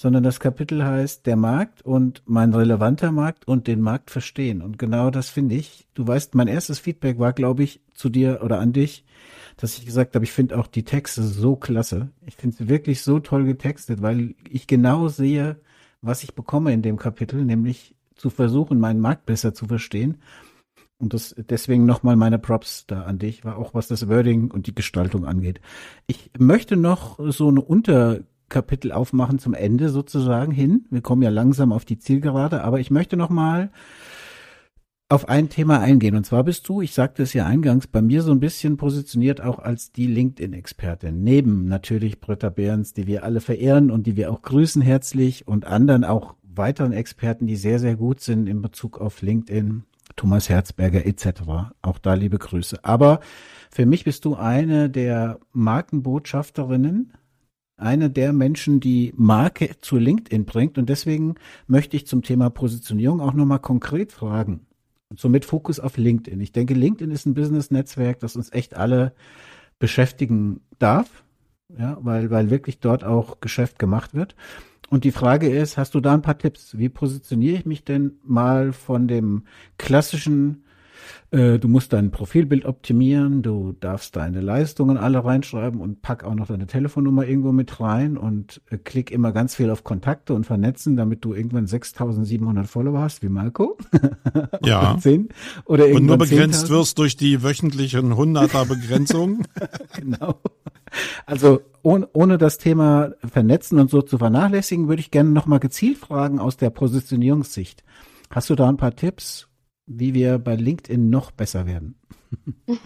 sondern 0.00 0.22
das 0.22 0.40
Kapitel 0.40 0.82
heißt 0.82 1.26
der 1.26 1.36
Markt 1.36 1.82
und 1.82 2.22
mein 2.24 2.54
relevanter 2.54 3.12
Markt 3.12 3.46
und 3.46 3.66
den 3.66 3.82
Markt 3.82 4.10
verstehen. 4.10 4.62
Und 4.62 4.78
genau 4.78 5.10
das 5.10 5.28
finde 5.28 5.56
ich. 5.56 5.88
Du 5.92 6.06
weißt, 6.06 6.34
mein 6.34 6.48
erstes 6.48 6.78
Feedback 6.78 7.18
war, 7.18 7.34
glaube 7.34 7.64
ich, 7.64 7.82
zu 7.92 8.08
dir 8.08 8.40
oder 8.42 8.60
an 8.60 8.72
dich, 8.72 9.04
dass 9.58 9.76
ich 9.76 9.84
gesagt 9.84 10.14
habe, 10.14 10.24
ich 10.24 10.32
finde 10.32 10.58
auch 10.58 10.68
die 10.68 10.84
Texte 10.84 11.22
so 11.22 11.54
klasse. 11.54 12.08
Ich 12.24 12.36
finde 12.36 12.56
sie 12.56 12.68
wirklich 12.70 13.02
so 13.02 13.20
toll 13.20 13.44
getextet, 13.44 14.00
weil 14.00 14.36
ich 14.48 14.66
genau 14.66 15.08
sehe, 15.08 15.60
was 16.00 16.22
ich 16.22 16.34
bekomme 16.34 16.72
in 16.72 16.80
dem 16.80 16.96
Kapitel, 16.96 17.44
nämlich 17.44 17.94
zu 18.16 18.30
versuchen, 18.30 18.80
meinen 18.80 19.00
Markt 19.00 19.26
besser 19.26 19.52
zu 19.52 19.66
verstehen 19.66 20.16
und 21.00 21.14
das, 21.14 21.34
deswegen 21.36 21.86
nochmal 21.86 22.14
meine 22.14 22.38
Props 22.38 22.84
da 22.86 23.02
an 23.02 23.18
dich, 23.18 23.44
auch 23.44 23.74
was 23.74 23.88
das 23.88 24.08
Wording 24.08 24.50
und 24.50 24.66
die 24.66 24.74
Gestaltung 24.74 25.24
angeht. 25.24 25.60
Ich 26.06 26.30
möchte 26.38 26.76
noch 26.76 27.18
so 27.30 27.48
eine 27.48 27.62
Unterkapitel 28.50 28.90
aufmachen 28.90 29.38
zum 29.38 29.54
Ende 29.54 29.90
sozusagen 29.90 30.50
hin. 30.50 30.84
Wir 30.90 31.02
kommen 31.02 31.22
ja 31.22 31.30
langsam 31.30 31.72
auf 31.72 31.84
die 31.84 31.98
Zielgerade, 31.98 32.64
aber 32.64 32.80
ich 32.80 32.90
möchte 32.90 33.16
nochmal 33.16 33.70
auf 35.08 35.28
ein 35.28 35.48
Thema 35.48 35.78
eingehen. 35.78 36.16
Und 36.16 36.26
zwar 36.26 36.42
bist 36.42 36.68
du, 36.68 36.80
ich 36.80 36.92
sagte 36.92 37.22
es 37.22 37.32
ja 37.32 37.46
eingangs, 37.46 37.86
bei 37.86 38.02
mir 38.02 38.22
so 38.22 38.32
ein 38.32 38.40
bisschen 38.40 38.76
positioniert 38.76 39.40
auch 39.40 39.60
als 39.60 39.92
die 39.92 40.08
LinkedIn-Expertin. 40.08 41.22
Neben 41.22 41.66
natürlich 41.66 42.20
Britta 42.20 42.48
Behrens, 42.50 42.92
die 42.92 43.06
wir 43.06 43.22
alle 43.22 43.40
verehren 43.40 43.88
und 43.92 44.08
die 44.08 44.16
wir 44.16 44.32
auch 44.32 44.42
grüßen 44.42 44.82
herzlich 44.82 45.46
und 45.46 45.64
anderen 45.64 46.02
auch 46.02 46.34
weiteren 46.42 46.92
Experten, 46.92 47.46
die 47.46 47.56
sehr, 47.56 47.78
sehr 47.78 47.94
gut 47.94 48.20
sind 48.20 48.48
in 48.48 48.62
Bezug 48.62 49.00
auf 49.00 49.22
LinkedIn 49.22 49.84
Thomas 50.16 50.48
Herzberger 50.48 51.06
etc. 51.06 51.42
Auch 51.82 51.98
da 51.98 52.14
liebe 52.14 52.38
Grüße. 52.38 52.84
Aber 52.84 53.20
für 53.70 53.86
mich 53.86 54.02
bist 54.02 54.24
du 54.24 54.34
eine 54.34 54.90
der 54.90 55.38
Markenbotschafterinnen, 55.52 57.12
eine 57.80 58.10
der 58.10 58.32
Menschen, 58.32 58.80
die 58.80 59.12
Marke 59.16 59.70
zu 59.80 59.96
LinkedIn 59.96 60.44
bringt. 60.44 60.78
Und 60.78 60.88
deswegen 60.88 61.34
möchte 61.66 61.96
ich 61.96 62.06
zum 62.06 62.22
Thema 62.22 62.50
Positionierung 62.50 63.20
auch 63.20 63.34
nochmal 63.34 63.60
konkret 63.60 64.12
fragen. 64.12 64.66
Und 65.08 65.18
somit 65.18 65.44
Fokus 65.44 65.80
auf 65.80 65.96
LinkedIn. 65.96 66.40
Ich 66.40 66.52
denke, 66.52 66.74
LinkedIn 66.74 67.10
ist 67.10 67.26
ein 67.26 67.34
Business-Netzwerk, 67.34 68.20
das 68.20 68.36
uns 68.36 68.52
echt 68.52 68.76
alle 68.76 69.12
beschäftigen 69.78 70.60
darf. 70.78 71.24
Ja, 71.78 71.98
weil, 72.00 72.30
weil 72.30 72.50
wirklich 72.50 72.80
dort 72.80 73.04
auch 73.04 73.40
Geschäft 73.40 73.78
gemacht 73.78 74.14
wird. 74.14 74.34
Und 74.88 75.04
die 75.04 75.12
Frage 75.12 75.48
ist, 75.48 75.76
hast 75.76 75.94
du 75.94 76.00
da 76.00 76.14
ein 76.14 76.22
paar 76.22 76.36
Tipps? 76.36 76.76
Wie 76.76 76.88
positioniere 76.88 77.56
ich 77.56 77.64
mich 77.64 77.84
denn 77.84 78.18
mal 78.24 78.72
von 78.72 79.06
dem 79.06 79.44
klassischen, 79.78 80.64
du 81.30 81.68
musst 81.68 81.92
dein 81.92 82.10
Profilbild 82.10 82.64
optimieren, 82.64 83.42
du 83.42 83.76
darfst 83.78 84.16
deine 84.16 84.40
Leistungen 84.40 84.96
alle 84.96 85.24
reinschreiben 85.24 85.80
und 85.80 86.02
pack 86.02 86.24
auch 86.24 86.34
noch 86.34 86.48
deine 86.48 86.66
Telefonnummer 86.66 87.26
irgendwo 87.26 87.52
mit 87.52 87.80
rein 87.80 88.16
und 88.16 88.60
äh, 88.70 88.78
klick 88.78 89.10
immer 89.10 89.32
ganz 89.32 89.54
viel 89.54 89.70
auf 89.70 89.84
Kontakte 89.84 90.34
und 90.34 90.44
vernetzen, 90.44 90.96
damit 90.96 91.24
du 91.24 91.34
irgendwann 91.34 91.66
6700 91.66 92.66
Follower 92.66 93.00
hast, 93.00 93.22
wie 93.22 93.28
Marco. 93.28 93.76
Ja. 94.62 94.96
oder, 95.64 95.84
oder 95.84 95.96
und 95.96 96.06
nur 96.06 96.18
begrenzt 96.18 96.68
wirst 96.68 96.98
durch 96.98 97.16
die 97.16 97.42
wöchentlichen 97.42 98.16
Hunderter-Begrenzung. 98.16 99.44
genau. 99.94 100.40
Also 101.26 101.60
ohne, 101.82 102.08
ohne 102.12 102.38
das 102.38 102.58
Thema 102.58 103.12
Vernetzen 103.24 103.78
und 103.78 103.90
so 103.90 104.02
zu 104.02 104.18
vernachlässigen, 104.18 104.88
würde 104.88 105.00
ich 105.00 105.10
gerne 105.10 105.30
nochmal 105.30 105.60
gezielt 105.60 105.98
fragen 105.98 106.38
aus 106.38 106.56
der 106.56 106.70
Positionierungssicht. 106.70 107.82
Hast 108.30 108.50
du 108.50 108.54
da 108.54 108.68
ein 108.68 108.76
paar 108.76 108.94
Tipps, 108.94 109.48
wie 109.86 110.14
wir 110.14 110.38
bei 110.38 110.54
LinkedIn 110.54 111.10
noch 111.10 111.30
besser 111.30 111.66
werden? 111.66 112.00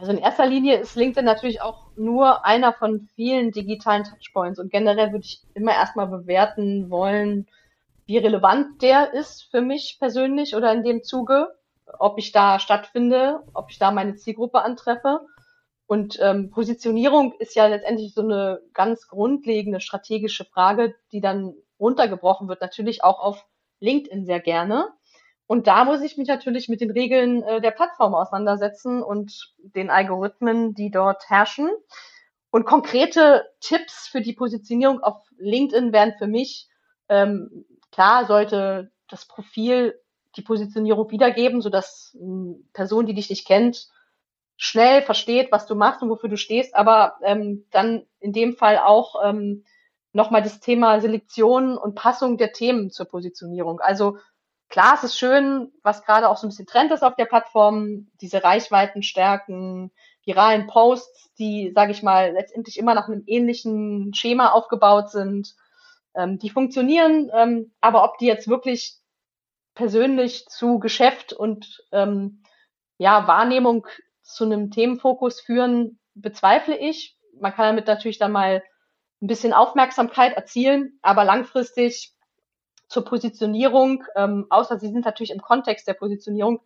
Also 0.00 0.12
in 0.12 0.18
erster 0.18 0.46
Linie 0.46 0.78
ist 0.78 0.96
LinkedIn 0.96 1.26
natürlich 1.26 1.60
auch 1.60 1.88
nur 1.94 2.46
einer 2.46 2.72
von 2.72 3.06
vielen 3.16 3.50
digitalen 3.50 4.04
Touchpoints 4.04 4.58
und 4.58 4.72
generell 4.72 5.12
würde 5.12 5.26
ich 5.26 5.42
immer 5.52 5.72
erstmal 5.72 6.06
bewerten 6.06 6.88
wollen, 6.88 7.46
wie 8.06 8.16
relevant 8.16 8.80
der 8.80 9.12
ist 9.12 9.42
für 9.50 9.60
mich 9.60 9.98
persönlich 9.98 10.56
oder 10.56 10.72
in 10.72 10.84
dem 10.84 11.02
Zuge, 11.02 11.54
ob 11.98 12.16
ich 12.16 12.32
da 12.32 12.58
stattfinde, 12.58 13.42
ob 13.52 13.70
ich 13.70 13.78
da 13.78 13.90
meine 13.90 14.16
Zielgruppe 14.16 14.62
antreffe 14.62 15.20
und 15.90 16.20
ähm, 16.22 16.50
Positionierung 16.50 17.34
ist 17.40 17.56
ja 17.56 17.66
letztendlich 17.66 18.14
so 18.14 18.22
eine 18.22 18.62
ganz 18.74 19.08
grundlegende 19.08 19.80
strategische 19.80 20.44
Frage, 20.44 20.94
die 21.10 21.20
dann 21.20 21.52
runtergebrochen 21.80 22.46
wird, 22.46 22.60
natürlich 22.60 23.02
auch 23.02 23.18
auf 23.18 23.44
LinkedIn 23.80 24.24
sehr 24.24 24.38
gerne. 24.38 24.86
Und 25.50 25.66
da 25.66 25.84
muss 25.84 26.00
ich 26.02 26.16
mich 26.16 26.28
natürlich 26.28 26.68
mit 26.68 26.80
den 26.80 26.92
Regeln 26.92 27.42
äh, 27.42 27.60
der 27.60 27.72
Plattform 27.72 28.14
auseinandersetzen 28.14 29.02
und 29.02 29.52
den 29.58 29.90
Algorithmen, 29.90 30.74
die 30.74 30.92
dort 30.92 31.28
herrschen. 31.28 31.68
Und 32.52 32.64
konkrete 32.64 33.50
Tipps 33.58 34.06
für 34.06 34.20
die 34.20 34.32
Positionierung 34.32 35.02
auf 35.02 35.16
LinkedIn 35.38 35.92
wären 35.92 36.14
für 36.18 36.28
mich, 36.28 36.68
ähm, 37.08 37.64
klar 37.90 38.26
sollte 38.26 38.92
das 39.08 39.24
Profil 39.26 40.00
die 40.36 40.42
Positionierung 40.42 41.10
wiedergeben, 41.10 41.62
sodass 41.62 42.16
Person, 42.72 43.06
die 43.06 43.14
dich 43.14 43.28
nicht 43.28 43.44
kennt, 43.44 43.88
schnell 44.56 45.02
versteht, 45.02 45.50
was 45.50 45.66
du 45.66 45.74
machst 45.74 46.00
und 46.00 46.10
wofür 46.10 46.28
du 46.28 46.36
stehst, 46.36 46.76
aber 46.76 47.16
ähm, 47.24 47.66
dann 47.72 48.06
in 48.20 48.32
dem 48.32 48.54
Fall 48.54 48.78
auch 48.78 49.16
ähm, 49.24 49.64
nochmal 50.12 50.42
das 50.42 50.60
Thema 50.60 51.00
Selektion 51.00 51.76
und 51.76 51.96
Passung 51.96 52.36
der 52.36 52.52
Themen 52.52 52.90
zur 52.92 53.06
Positionierung. 53.06 53.80
Also 53.80 54.18
klar, 54.70 54.94
es 54.94 55.04
ist 55.04 55.18
schön, 55.18 55.72
was 55.82 56.04
gerade 56.04 56.28
auch 56.28 56.36
so 56.36 56.46
ein 56.46 56.50
bisschen 56.50 56.66
Trend 56.66 56.92
ist 56.92 57.02
auf 57.02 57.16
der 57.16 57.26
Plattform, 57.26 58.08
diese 58.20 58.42
Reichweiten 58.42 59.02
stärken, 59.02 59.90
viralen 60.24 60.66
Posts, 60.68 61.34
die, 61.38 61.72
sage 61.74 61.92
ich 61.92 62.02
mal, 62.02 62.32
letztendlich 62.32 62.78
immer 62.78 62.94
nach 62.94 63.08
einem 63.08 63.24
ähnlichen 63.26 64.14
Schema 64.14 64.50
aufgebaut 64.52 65.10
sind. 65.10 65.54
Ähm, 66.14 66.38
die 66.38 66.50
funktionieren, 66.50 67.30
ähm, 67.34 67.72
aber 67.80 68.04
ob 68.04 68.18
die 68.18 68.26
jetzt 68.26 68.48
wirklich 68.48 68.96
persönlich 69.74 70.46
zu 70.46 70.78
Geschäft 70.78 71.32
und 71.32 71.84
ähm, 71.92 72.42
ja, 72.98 73.26
Wahrnehmung 73.26 73.86
zu 74.22 74.44
einem 74.44 74.70
Themenfokus 74.70 75.40
führen, 75.40 75.98
bezweifle 76.14 76.76
ich. 76.76 77.16
Man 77.38 77.52
kann 77.52 77.66
damit 77.66 77.86
natürlich 77.86 78.18
dann 78.18 78.32
mal 78.32 78.62
ein 79.22 79.26
bisschen 79.26 79.52
Aufmerksamkeit 79.52 80.34
erzielen, 80.34 80.98
aber 81.02 81.24
langfristig 81.24 82.14
zur 82.90 83.04
Positionierung, 83.04 84.04
ähm, 84.16 84.46
außer 84.50 84.78
sie 84.78 84.88
sind 84.88 85.04
natürlich 85.04 85.30
im 85.30 85.40
Kontext 85.40 85.86
der 85.88 85.94
Positionierung, 85.94 86.60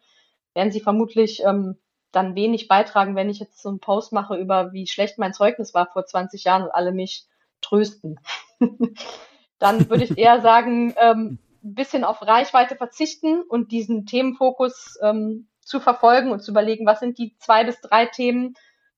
werden 0.54 0.72
sie 0.72 0.80
vermutlich 0.80 1.42
ähm, 1.44 1.76
dann 2.12 2.34
wenig 2.34 2.66
beitragen, 2.66 3.14
wenn 3.14 3.28
ich 3.28 3.38
jetzt 3.38 3.60
so 3.60 3.68
einen 3.68 3.78
Post 3.78 4.12
mache 4.12 4.36
über, 4.36 4.72
wie 4.72 4.86
schlecht 4.86 5.18
mein 5.18 5.34
Zeugnis 5.34 5.74
war 5.74 5.86
vor 5.86 6.06
20 6.06 6.44
Jahren 6.44 6.62
und 6.62 6.70
alle 6.70 6.92
mich 6.92 7.26
trösten. 7.60 8.18
dann 9.58 9.88
würde 9.90 10.04
ich 10.04 10.16
eher 10.18 10.40
sagen, 10.40 10.94
ähm, 10.96 11.38
ein 11.62 11.74
bisschen 11.74 12.04
auf 12.04 12.22
Reichweite 12.22 12.76
verzichten 12.76 13.42
und 13.42 13.70
diesen 13.70 14.06
Themenfokus 14.06 14.98
ähm, 15.02 15.48
zu 15.60 15.78
verfolgen 15.78 16.30
und 16.30 16.40
zu 16.40 16.52
überlegen, 16.52 16.86
was 16.86 17.00
sind 17.00 17.18
die 17.18 17.36
zwei 17.38 17.64
bis 17.64 17.80
drei 17.80 18.06
Themen, 18.06 18.54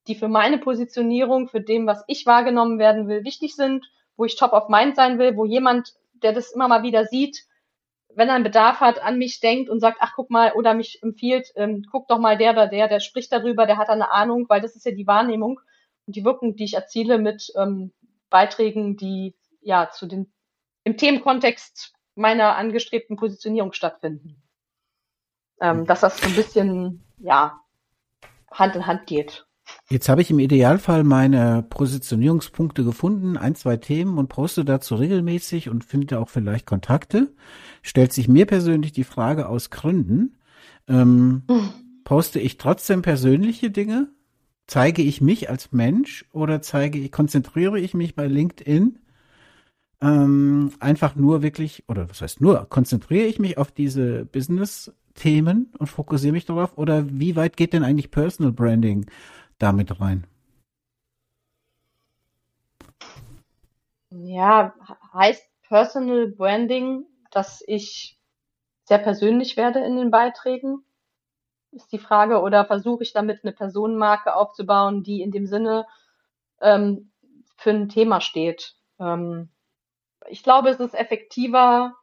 die 0.07 0.15
für 0.15 0.29
meine 0.29 0.59
Positionierung, 0.59 1.49
für 1.49 1.61
dem, 1.61 1.87
was 1.87 2.05
ich 2.07 2.25
wahrgenommen 2.27 2.79
werden 2.79 3.09
will, 3.09 3.25
wichtig 3.25 3.57
sind, 3.57 3.91
wo 4.17 4.25
ich 4.25 4.37
top 4.37 4.53
of 4.53 4.69
mind 4.69 4.95
sein 4.95 5.19
will, 5.19 5.37
wo 5.37 5.45
jemand, 5.45 5.95
der 6.23 6.33
das 6.33 6.53
immer 6.53 6.69
mal 6.69 6.83
wieder 6.83 7.05
sieht, 7.07 7.45
wenn 8.15 8.29
er 8.29 8.35
einen 8.35 8.45
Bedarf 8.45 8.81
hat, 8.81 9.03
an 9.03 9.19
mich 9.19 9.41
denkt 9.41 9.69
und 9.69 9.81
sagt, 9.81 9.99
ach 10.01 10.13
guck 10.17 10.31
mal, 10.31 10.53
oder 10.53 10.75
mich 10.75 11.03
empfiehlt, 11.03 11.49
ähm, 11.57 11.85
guck 11.91 12.09
doch 12.09 12.19
mal 12.19 12.39
der 12.39 12.53
oder 12.53 12.67
der, 12.67 12.89
der 12.89 13.01
spricht 13.01 13.33
darüber, 13.33 13.67
der 13.67 13.77
hat 13.77 13.89
eine 13.89 14.11
Ahnung, 14.11 14.47
weil 14.49 14.61
das 14.61 14.75
ist 14.75 14.87
ja 14.87 14.93
die 14.93 15.07
Wahrnehmung 15.07 15.61
und 16.07 16.17
die 16.17 16.25
Wirkung, 16.25 16.57
die 16.57 16.65
ich 16.65 16.75
erziele 16.75 17.19
mit 17.19 17.53
ähm, 17.57 17.93
Beiträgen, 18.31 18.97
die 18.97 19.35
ja 19.61 19.91
zu 19.91 20.07
den 20.07 20.33
im 20.85 20.97
Themenkontext 20.97 21.93
meiner 22.15 22.57
angestrebten 22.57 23.17
Positionierung 23.17 23.73
stattfinden 23.73 24.43
ähm, 25.61 25.87
dass 25.87 26.01
das 26.01 26.19
so 26.19 26.27
ein 26.27 26.35
bisschen, 26.35 27.05
ja, 27.19 27.61
Hand 28.51 28.77
in 28.77 28.87
Hand 28.87 29.07
geht. 29.07 29.46
Jetzt 29.89 30.09
habe 30.09 30.21
ich 30.21 30.31
im 30.31 30.39
Idealfall 30.39 31.05
meine 31.05 31.65
Positionierungspunkte 31.69 32.85
gefunden, 32.85 33.37
ein, 33.37 33.55
zwei 33.55 33.77
Themen 33.77 34.19
und 34.19 34.29
poste 34.29 34.65
dazu 34.65 34.97
regelmäßig 34.97 35.69
und 35.69 35.85
finde 35.85 36.19
auch 36.19 36.29
vielleicht 36.29 36.67
Kontakte. 36.67 37.33
Stellt 37.83 38.13
sich 38.13 38.27
mir 38.29 38.47
persönlich 38.47 38.93
die 38.93 39.05
Frage 39.05 39.49
aus 39.49 39.71
Gründen, 39.71 40.37
ähm, 40.89 41.43
hm. 41.49 41.69
poste 42.05 42.41
ich 42.41 42.59
trotzdem 42.59 43.03
persönliche 43.03 43.71
Dinge? 43.71 44.09
Zeige 44.67 45.03
ich 45.03 45.21
mich 45.21 45.49
als 45.49 45.71
Mensch 45.71 46.25
oder 46.33 46.61
zeige 46.61 46.99
ich, 46.99 47.13
konzentriere 47.13 47.79
ich 47.79 47.95
mich 47.95 48.17
bei 48.17 48.27
LinkedIn 48.27 48.99
ähm, 50.01 50.73
einfach 50.81 51.15
nur 51.15 51.43
wirklich, 51.43 51.85
oder 51.89 52.11
was 52.11 52.21
heißt 52.21 52.41
nur, 52.41 52.69
konzentriere 52.69 53.27
ich 53.27 53.39
mich 53.39 53.59
auf 53.59 53.71
diese 53.71 54.25
Business 54.27 54.93
Themen 55.15 55.73
und 55.79 55.87
fokussiere 55.87 56.33
mich 56.33 56.45
darauf? 56.45 56.77
Oder 56.77 57.07
wie 57.09 57.37
weit 57.37 57.57
geht 57.57 57.73
denn 57.73 57.85
eigentlich 57.85 58.11
Personal 58.11 58.53
Branding 58.53 59.07
damit 59.59 60.01
rein? 60.01 60.27
Ja, 64.11 64.75
heißt 65.13 65.45
Personal 65.63 66.29
Branding, 66.29 67.07
dass 67.31 67.63
ich 67.67 68.19
sehr 68.85 68.99
persönlich 68.99 69.57
werde 69.57 69.81
in 69.81 69.97
den 69.97 70.11
Beiträgen? 70.11 70.85
Ist 71.73 71.93
die 71.93 71.99
Frage. 71.99 72.41
Oder 72.41 72.65
versuche 72.65 73.03
ich 73.03 73.13
damit 73.13 73.41
eine 73.43 73.53
Personenmarke 73.53 74.35
aufzubauen, 74.35 75.03
die 75.03 75.23
in 75.23 75.33
dem 75.33 75.47
Sinne 75.47 75.87
ähm, 76.61 77.11
für 77.57 77.71
ein 77.71 77.89
Thema 77.89 78.21
steht? 78.21 78.77
Ähm, 78.99 79.51
ich 80.29 80.43
glaube, 80.43 80.71
es 80.71 80.81
ist 80.81 80.95
effektiver, 80.95 81.95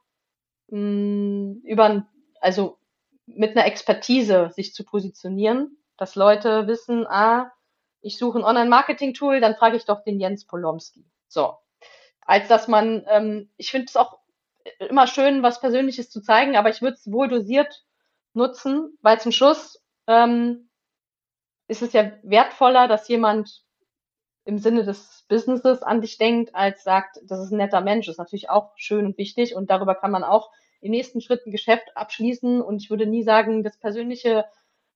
mh, 0.68 0.78
hm, 0.78 1.62
über, 1.64 2.06
also 2.42 2.78
mit 3.26 3.52
einer 3.52 3.66
Expertise 3.66 4.52
sich 4.54 4.74
zu 4.74 4.84
positionieren, 4.84 5.78
dass 5.98 6.16
Leute 6.16 6.68
wissen, 6.68 7.06
ah, 7.08 7.52
ich 8.02 8.18
suche 8.18 8.40
ein 8.40 8.44
Online-Marketing-Tool, 8.44 9.40
dann 9.40 9.56
frage 9.56 9.78
ich 9.78 9.86
doch 9.86 10.04
den 10.04 10.20
Jens 10.20 10.46
Polomski. 10.46 11.06
So. 11.28 11.58
Als 12.22 12.48
dass 12.48 12.68
man, 12.68 13.06
ähm, 13.08 13.50
ich 13.58 13.72
finde 13.72 13.88
es 13.88 13.96
auch 13.96 14.20
immer 14.80 15.08
schön, 15.08 15.44
was 15.44 15.62
Persönliches 15.62 16.10
zu 16.10 16.22
zeigen, 16.22 16.56
aber 16.56 16.70
ich 16.70 16.82
würde 16.82 16.96
es 16.96 17.12
wohl 17.12 17.28
dosiert 17.28 17.86
nutzen, 18.34 18.98
weil 19.02 19.20
zum 19.20 19.32
Schluss 19.32 19.82
ähm, 20.08 20.70
ist 21.68 21.82
es 21.82 21.94
ja 21.94 22.12
wertvoller, 22.24 22.88
dass 22.88 23.08
jemand 23.08 23.64
im 24.46 24.58
Sinne 24.58 24.84
des 24.84 25.26
Businesses 25.30 25.84
an 25.84 26.02
dich 26.02 26.18
denkt, 26.18 26.54
als 26.54 26.84
sagt, 26.84 27.20
das 27.24 27.40
ist 27.40 27.52
ein 27.52 27.58
netter 27.58 27.82
Mensch. 27.82 28.08
Das 28.08 28.16
ist 28.16 28.20
natürlich 28.20 28.50
auch 28.50 28.74
schön 28.76 29.06
und 29.06 29.18
wichtig 29.18 29.56
und 29.56 29.70
darüber 29.70 29.96
kann 29.96 30.12
man 30.12 30.24
auch 30.24 30.52
im 30.82 30.92
nächsten 30.92 31.22
Schritt 31.22 31.46
ein 31.46 31.52
Geschäft 31.52 31.96
abschließen 31.96 32.62
und 32.62 32.82
ich 32.82 32.90
würde 32.90 33.06
nie 33.06 33.24
sagen, 33.24 33.64
das 33.64 33.78
Persönliche 33.78 34.46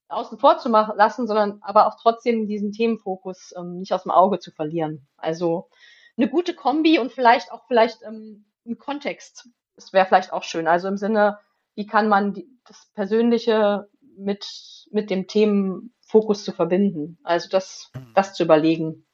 außen 0.10 0.38
vor 0.38 0.58
zu 0.58 0.70
machen 0.70 0.96
lassen, 0.98 1.28
sondern 1.28 1.60
aber 1.62 1.88
auch 1.88 1.98
trotzdem 2.02 2.48
diesen 2.48 2.72
Themenfokus 2.72 3.54
ähm, 3.58 3.80
nicht 3.80 3.94
aus 3.94 4.04
dem 4.04 4.12
Auge 4.12 4.40
zu 4.40 4.52
verlieren. 4.52 5.08
Also 5.18 5.70
eine 6.18 6.30
gute 6.30 6.54
Kombi 6.54 7.00
und 7.00 7.12
vielleicht 7.12 7.52
auch 7.52 7.66
vielleicht 7.68 8.02
ähm, 8.04 8.46
ein 8.66 8.78
Kontext. 8.78 9.50
Das 9.76 9.94
wäre 9.94 10.06
vielleicht 10.06 10.34
auch 10.34 10.44
schön. 10.44 10.68
Also 10.68 10.88
im 10.88 10.98
Sinne, 10.98 11.40
wie 11.76 11.86
kann 11.86 12.08
man 12.08 12.34
die, 12.34 12.48
das 12.66 12.90
Persönliche 12.94 13.88
mit, 14.18 14.46
mit 14.92 15.10
dem 15.10 15.28
Themenfokus 15.28 16.44
zu 16.44 16.52
verbinden. 16.52 17.20
Also 17.24 17.50
das, 17.50 17.92
das 18.16 18.34
zu 18.34 18.44
überlegen. 18.44 19.06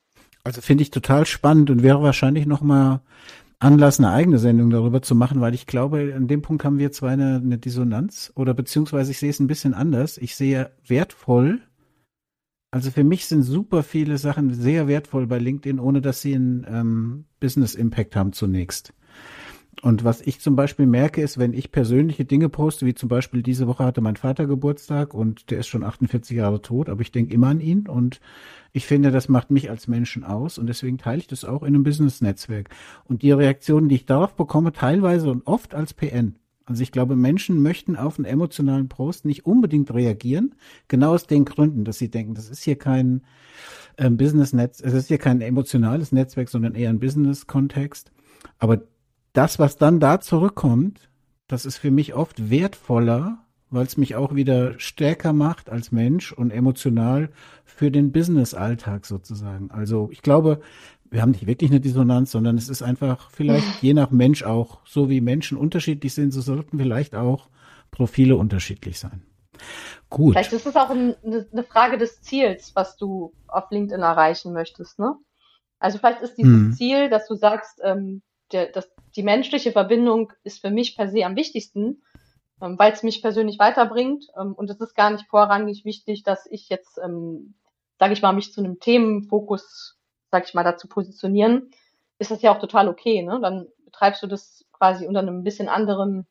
Also 0.43 0.61
finde 0.61 0.83
ich 0.83 0.91
total 0.91 1.25
spannend 1.25 1.69
und 1.69 1.83
wäre 1.83 2.01
wahrscheinlich 2.01 2.45
nochmal 2.45 3.01
Anlass, 3.64 3.99
eine 3.99 4.11
eigene 4.11 4.39
Sendung 4.39 4.70
darüber 4.70 5.01
zu 5.01 5.16
machen, 5.16 5.39
weil 5.39 5.53
ich 5.53 5.66
glaube, 5.66 6.14
an 6.16 6.28
dem 6.28 6.41
Punkt 6.41 6.66
haben 6.66 6.80
wir 6.80 6.91
zwar 6.91 7.11
eine, 7.11 7.38
eine 7.38 7.57
Dissonanz 7.57 8.32
oder 8.36 8.53
beziehungsweise 8.53 9.11
ich 9.11 9.20
sehe 9.20 9.30
es 9.30 9.39
ein 9.39 9.47
bisschen 9.47 9.74
anders. 9.74 10.18
Ich 10.18 10.36
sehe 10.36 10.72
wertvoll, 10.86 11.61
also 12.74 12.89
für 12.89 13.03
mich 13.03 13.28
sind 13.28 13.43
super 13.43 13.84
viele 13.84 14.18
Sachen 14.18 14.51
sehr 14.51 14.88
wertvoll 14.88 15.28
bei 15.28 15.38
LinkedIn, 15.38 15.80
ohne 15.80 16.01
dass 16.01 16.22
sie 16.22 16.34
einen 16.34 16.66
ähm, 16.68 17.26
Business 17.39 17.76
Impact 17.76 18.16
haben 18.16 18.34
zunächst. 18.34 18.95
Und 19.82 20.03
was 20.03 20.21
ich 20.21 20.39
zum 20.39 20.55
Beispiel 20.55 20.86
merke, 20.86 21.21
ist, 21.21 21.38
wenn 21.38 21.53
ich 21.53 21.71
persönliche 21.71 22.26
Dinge 22.26 22.47
poste, 22.47 22.86
wie 22.86 22.93
zum 22.93 23.09
Beispiel 23.09 23.41
diese 23.41 23.67
Woche 23.67 23.84
hatte 23.84 24.01
mein 24.01 24.15
Vater 24.15 24.45
Geburtstag 24.45 25.13
und 25.13 25.49
der 25.49 25.59
ist 25.59 25.67
schon 25.67 25.84
48 25.84 26.38
Jahre 26.38 26.61
tot, 26.61 26.89
aber 26.89 27.01
ich 27.01 27.11
denke 27.11 27.34
immer 27.34 27.47
an 27.47 27.59
ihn 27.59 27.88
und 27.88 28.21
ich 28.71 28.86
finde, 28.86 29.11
das 29.11 29.30
macht 29.30 29.51
mich 29.51 29.69
als 29.69 29.88
Menschen 29.88 30.24
aus 30.24 30.57
und 30.57 30.67
deswegen 30.67 30.97
teile 30.97 31.19
ich 31.19 31.28
das 31.28 31.43
auch 31.43 31.63
in 31.63 31.69
einem 31.69 31.84
Business-Netzwerk. 31.84 32.69
Und 33.05 33.24
die 33.24 33.32
Reaktionen, 33.32 33.89
die 33.89 33.95
ich 33.95 34.05
darauf 34.05 34.36
bekomme, 34.36 34.74
teilweise 34.74 35.32
und 35.32 35.45
oft 35.47 35.74
als 35.76 35.93
PN. 35.93 36.36
Also 36.65 36.82
ich 36.82 36.91
glaube, 36.91 37.15
Menschen 37.15 37.61
möchten 37.61 37.97
auf 37.97 38.17
einen 38.17 38.26
emotionalen 38.26 38.88
Post 38.88 39.26
nicht 39.26 39.45
unbedingt 39.45 39.93
reagieren, 39.93 40.55
genau 40.88 41.13
aus 41.13 41.28
den 41.28 41.45
Gründen, 41.45 41.84
dass 41.84 41.97
sie 41.97 42.09
denken, 42.09 42.36
das 42.36 42.49
ist 42.49 42.63
hier 42.63 42.78
kein 42.78 43.24
äh, 43.97 44.09
Business-Netz, 44.09 44.80
es 44.82 44.93
ist 44.93 45.07
hier 45.07 45.17
kein 45.17 45.41
emotionales 45.41 46.11
Netzwerk, 46.11 46.47
sondern 46.47 46.76
eher 46.76 46.89
ein 46.89 46.99
Business-Kontext. 46.99 48.11
Aber 48.59 48.84
das, 49.34 49.59
was 49.59 49.77
dann 49.77 49.99
da 49.99 50.21
zurückkommt, 50.21 51.09
das 51.47 51.65
ist 51.65 51.77
für 51.77 51.91
mich 51.91 52.13
oft 52.13 52.49
wertvoller 52.49 53.43
weil 53.73 53.88
es 53.88 53.97
mich 53.97 54.15
auch 54.15 54.36
wieder 54.36 54.79
stärker 54.79 55.34
macht 55.34 55.71
als 55.71 55.91
Mensch 55.91 56.31
und 56.31 56.51
emotional 56.51 57.29
für 57.65 57.89
den 57.89 58.11
Business-Alltag 58.11 59.07
sozusagen. 59.07 59.71
Also 59.71 60.09
ich 60.11 60.21
glaube, 60.21 60.61
wir 61.09 61.23
haben 61.23 61.31
nicht 61.31 61.47
wirklich 61.47 61.71
eine 61.71 61.79
Dissonanz, 61.79 62.31
sondern 62.31 62.55
es 62.55 62.69
ist 62.69 62.84
einfach 62.84 63.31
vielleicht 63.31 63.65
je 63.81 63.95
nach 63.95 64.11
Mensch 64.11 64.43
auch, 64.43 64.79
so 64.86 65.09
wie 65.09 65.21
Menschen 65.21 65.57
unterschiedlich 65.57 66.13
sind, 66.13 66.31
so 66.31 66.41
sollten 66.41 66.77
vielleicht 66.77 67.15
auch 67.15 67.49
Profile 67.89 68.36
unterschiedlich 68.36 68.99
sein. 68.99 69.23
Gut. 70.07 70.34
Vielleicht 70.34 70.53
ist 70.53 70.67
es 70.67 70.75
auch 70.75 70.91
eine, 70.91 71.17
eine 71.23 71.63
Frage 71.63 71.97
des 71.97 72.21
Ziels, 72.21 72.75
was 72.75 72.95
du 72.95 73.34
auf 73.47 73.71
LinkedIn 73.71 74.03
erreichen 74.03 74.53
möchtest, 74.53 74.99
ne? 74.99 75.15
Also 75.79 75.97
vielleicht 75.97 76.21
ist 76.21 76.38
dieses 76.38 76.53
hm. 76.53 76.73
Ziel, 76.73 77.09
dass 77.09 77.27
du 77.27 77.36
sagst, 77.36 77.81
ähm, 77.84 78.21
der, 78.51 78.67
dass 78.67 78.92
die 79.16 79.24
menschliche 79.24 79.72
Verbindung 79.72 80.32
ist 80.43 80.61
für 80.61 80.72
mich 80.72 80.95
per 80.95 81.09
se 81.09 81.26
am 81.26 81.36
wichtigsten 81.36 82.01
ähm, 82.64 82.80
weil 82.80 82.93
es 82.93 83.03
mich 83.03 83.22
persönlich 83.22 83.59
weiterbringt. 83.59 84.28
Ähm, 84.39 84.53
und 84.53 84.70
es 84.70 84.80
ist 84.80 84.95
gar 84.95 85.11
nicht 85.11 85.28
vorrangig 85.28 85.86
wichtig, 85.86 86.24
dass 86.24 86.45
ich 86.49 86.70
jetzt, 86.70 86.97
ähm, 87.03 87.55
sage 87.99 88.14
ich 88.14 88.22
mal, 88.22 88.34
mich 88.34 88.53
zu 88.53 88.61
einem 88.61 88.80
Themenfokus, 88.80 89.99
sage 90.32 90.45
ich 90.47 90.53
mal, 90.53 90.64
dazu 90.64 90.88
positionieren. 90.88 91.72
Ist 92.20 92.32
das 92.32 92.41
ja 92.41 92.55
auch 92.55 92.59
total 92.59 92.88
okay. 92.88 93.22
Ne? 93.22 93.39
Dann 93.41 93.68
betreibst 93.86 94.24
du 94.24 94.28
das 94.28 94.66
quasi 94.72 95.05
unter 95.05 95.20
einem 95.20 95.43
bisschen 95.43 95.68
anderen 95.68 96.26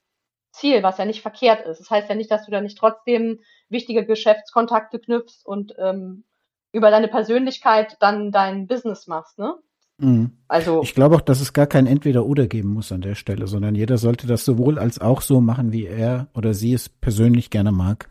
Ziel, 0.53 0.83
was 0.83 0.99
ja 0.99 1.05
nicht 1.05 1.23
verkehrt 1.23 1.67
ist. 1.67 1.81
Das 1.81 1.91
heißt 1.91 2.09
ja 2.09 2.15
nicht, 2.15 2.31
dass 2.31 2.45
du 2.45 2.51
da 2.51 2.61
nicht 2.61 2.79
trotzdem 2.79 3.41
wichtige 3.69 4.05
Geschäftskontakte 4.07 4.99
knüpfst 5.01 5.45
und 5.47 5.75
ähm, 5.79 6.25
über 6.73 6.91
deine 6.91 7.09
Persönlichkeit 7.09 7.97
dann 8.01 8.33
dein 8.33 8.67
Business 8.67 9.07
machst. 9.07 9.39
Ne? 9.39 9.55
Mhm. 9.99 10.33
Also 10.49 10.83
ich 10.83 10.95
glaube 10.95 11.17
auch, 11.17 11.21
dass 11.21 11.41
es 11.41 11.53
gar 11.53 11.67
kein 11.67 11.87
Entweder-Oder 11.87 12.47
geben 12.47 12.71
muss 12.71 12.93
an 12.93 13.01
der 13.01 13.15
Stelle, 13.15 13.47
sondern 13.47 13.75
jeder 13.75 13.99
sollte 13.99 14.27
das 14.27 14.45
sowohl 14.45 14.79
als 14.79 15.01
auch 15.01 15.21
so 15.23 15.41
machen, 15.41 15.73
wie 15.73 15.87
er 15.87 16.29
oder 16.35 16.55
sie 16.55 16.73
es 16.73 16.89
persönlich 16.89 17.51
gerne 17.51 17.73
mag. 17.73 18.11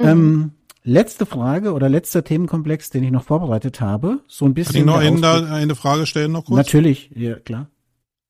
Mhm. 0.00 0.06
Ähm, 0.06 0.50
letzte 0.82 1.26
Frage 1.26 1.72
oder 1.72 1.88
letzter 1.88 2.24
Themenkomplex, 2.24 2.90
den 2.90 3.04
ich 3.04 3.10
noch 3.10 3.24
vorbereitet 3.24 3.80
habe, 3.80 4.20
so 4.28 4.44
ein 4.44 4.54
bisschen. 4.54 4.86
Kann 4.86 5.02
ich 5.02 5.20
noch 5.20 5.28
eine, 5.30 5.50
eine 5.50 5.74
Frage 5.74 6.06
stellen 6.06 6.32
noch 6.32 6.46
kurz? 6.46 6.58
Natürlich, 6.58 7.10
ja 7.14 7.36
klar. 7.36 7.68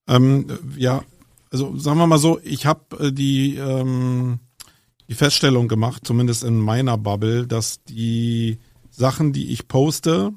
Ähm, 0.09 0.47
ja, 0.77 1.03
also 1.51 1.77
sagen 1.77 1.99
wir 1.99 2.07
mal 2.07 2.19
so, 2.19 2.39
ich 2.43 2.67
habe 2.67 3.07
äh, 3.07 3.13
die 3.13 3.57
ähm, 3.57 4.41
die 5.09 5.15
Feststellung 5.15 5.69
gemacht, 5.69 6.07
zumindest 6.07 6.45
in 6.45 6.59
meiner 6.59 6.97
Bubble, 6.97 7.47
dass 7.47 7.83
die 7.85 8.59
Sachen, 8.91 9.33
die 9.33 9.53
ich 9.53 9.69
poste, 9.69 10.33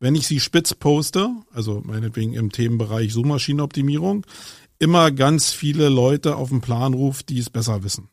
wenn 0.00 0.14
ich 0.14 0.26
sie 0.26 0.40
spitz 0.40 0.74
poste, 0.74 1.30
also 1.52 1.82
meinetwegen 1.84 2.32
im 2.34 2.52
Themenbereich 2.52 3.12
Suchmaschinenoptimierung, 3.12 4.24
immer 4.78 5.10
ganz 5.10 5.50
viele 5.52 5.88
Leute 5.88 6.36
auf 6.36 6.50
den 6.50 6.60
Plan 6.60 6.94
ruft, 6.94 7.28
die 7.30 7.38
es 7.38 7.50
besser 7.50 7.82
wissen. 7.82 8.08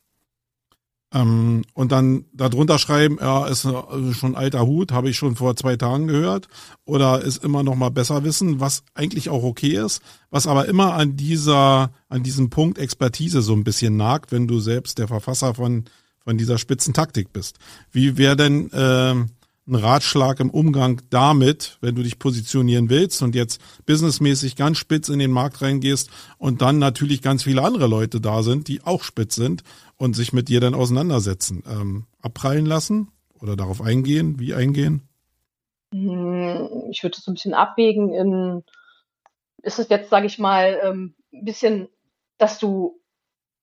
Ähm, 1.13 1.63
und 1.73 1.91
dann 1.91 2.25
darunter 2.33 2.79
schreiben, 2.79 3.17
ja, 3.21 3.45
ist 3.45 3.67
schon 4.11 4.35
alter 4.35 4.65
Hut, 4.65 4.91
habe 4.91 5.09
ich 5.09 5.17
schon 5.17 5.35
vor 5.35 5.55
zwei 5.55 5.75
Tagen 5.75 6.07
gehört, 6.07 6.47
oder 6.85 7.21
ist 7.21 7.43
immer 7.43 7.63
noch 7.63 7.75
mal 7.75 7.91
besser 7.91 8.23
wissen, 8.23 8.59
was 8.59 8.83
eigentlich 8.95 9.29
auch 9.29 9.43
okay 9.43 9.77
ist, 9.77 10.01
was 10.31 10.47
aber 10.47 10.65
immer 10.65 10.93
an 10.93 11.15
dieser, 11.15 11.91
an 12.09 12.23
diesem 12.23 12.49
Punkt 12.49 12.79
Expertise 12.79 13.41
so 13.43 13.53
ein 13.53 13.63
bisschen 13.63 13.95
nagt, 13.95 14.31
wenn 14.31 14.47
du 14.47 14.59
selbst 14.59 14.97
der 14.97 15.07
Verfasser 15.07 15.53
von 15.53 15.85
von 16.25 16.37
dieser 16.37 16.57
Spitzentaktik 16.57 17.31
bist. 17.31 17.59
Wie 17.91 18.17
wäre 18.17 18.35
denn 18.35 18.71
äh, 18.71 19.15
ein 19.67 19.75
Ratschlag 19.75 20.39
im 20.39 20.51
Umgang 20.51 21.01
damit, 21.09 21.77
wenn 21.81 21.95
du 21.95 22.03
dich 22.03 22.19
positionieren 22.19 22.89
willst 22.89 23.23
und 23.23 23.33
jetzt 23.33 23.59
businessmäßig 23.85 24.55
ganz 24.55 24.77
spitz 24.77 25.09
in 25.09 25.19
den 25.19 25.31
Markt 25.31 25.61
reingehst 25.61 26.09
und 26.37 26.61
dann 26.61 26.77
natürlich 26.77 27.21
ganz 27.21 27.43
viele 27.43 27.63
andere 27.63 27.87
Leute 27.87 28.21
da 28.21 28.43
sind, 28.43 28.67
die 28.67 28.83
auch 28.83 29.03
spitz 29.03 29.35
sind 29.35 29.63
und 29.97 30.15
sich 30.15 30.33
mit 30.33 30.49
dir 30.49 30.59
dann 30.59 30.75
auseinandersetzen. 30.75 31.63
Ähm, 31.67 32.05
abprallen 32.21 32.65
lassen 32.65 33.09
oder 33.41 33.55
darauf 33.55 33.81
eingehen? 33.81 34.39
Wie 34.39 34.53
eingehen? 34.53 35.07
Hm, 35.91 36.69
ich 36.91 37.01
würde 37.01 37.17
so 37.19 37.31
ein 37.31 37.35
bisschen 37.35 37.53
abwägen 37.53 38.13
in, 38.13 38.63
ist 39.63 39.79
es 39.79 39.89
jetzt, 39.89 40.11
sage 40.11 40.27
ich 40.27 40.37
mal, 40.37 40.79
ähm, 40.83 41.15
ein 41.33 41.45
bisschen, 41.45 41.87
dass 42.37 42.59
du 42.59 42.99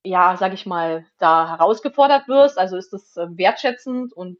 ja, 0.04 0.36
sag 0.36 0.52
ich 0.52 0.66
mal, 0.66 1.06
da 1.18 1.48
herausgefordert 1.48 2.28
wirst? 2.28 2.58
Also 2.58 2.76
ist 2.76 2.92
das 2.92 3.16
äh, 3.16 3.26
wertschätzend 3.36 4.12
und 4.12 4.38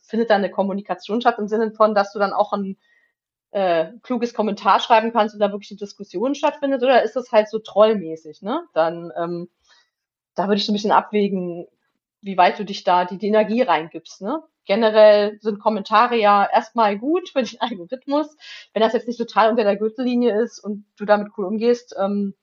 findet 0.00 0.30
da 0.30 0.34
eine 0.34 0.50
Kommunikation 0.50 1.20
statt 1.20 1.38
im 1.38 1.48
Sinne 1.48 1.72
von, 1.72 1.94
dass 1.94 2.12
du 2.12 2.18
dann 2.18 2.32
auch 2.32 2.52
ein 2.52 2.76
äh, 3.50 3.92
kluges 4.02 4.34
Kommentar 4.34 4.80
schreiben 4.80 5.12
kannst 5.12 5.34
und 5.34 5.40
da 5.40 5.50
wirklich 5.50 5.70
eine 5.70 5.78
Diskussion 5.78 6.34
stattfindet? 6.34 6.82
Oder 6.82 7.02
ist 7.02 7.16
das 7.16 7.32
halt 7.32 7.48
so 7.48 7.58
trollmäßig, 7.58 8.42
ne? 8.42 8.64
Dann, 8.74 9.10
ähm, 9.16 9.48
da 10.34 10.44
würde 10.46 10.56
ich 10.56 10.66
so 10.66 10.72
ein 10.72 10.74
bisschen 10.74 10.92
abwägen, 10.92 11.66
wie 12.20 12.36
weit 12.36 12.58
du 12.58 12.64
dich 12.64 12.84
da 12.84 13.04
die, 13.04 13.18
die 13.18 13.28
Energie 13.28 13.62
reingibst, 13.62 14.20
ne? 14.20 14.42
Generell 14.66 15.38
sind 15.40 15.60
Kommentare 15.60 16.16
ja 16.16 16.46
erstmal 16.52 16.98
gut 16.98 17.30
für 17.30 17.42
den 17.42 17.56
Algorithmus. 17.60 18.36
Wenn 18.74 18.82
das 18.82 18.92
jetzt 18.92 19.08
nicht 19.08 19.18
total 19.18 19.50
unter 19.50 19.64
der 19.64 19.76
Gürtellinie 19.76 20.38
ist 20.42 20.58
und 20.58 20.84
du 20.98 21.06
damit 21.06 21.28
cool 21.38 21.46
umgehst, 21.46 21.96
ähm, 21.98 22.34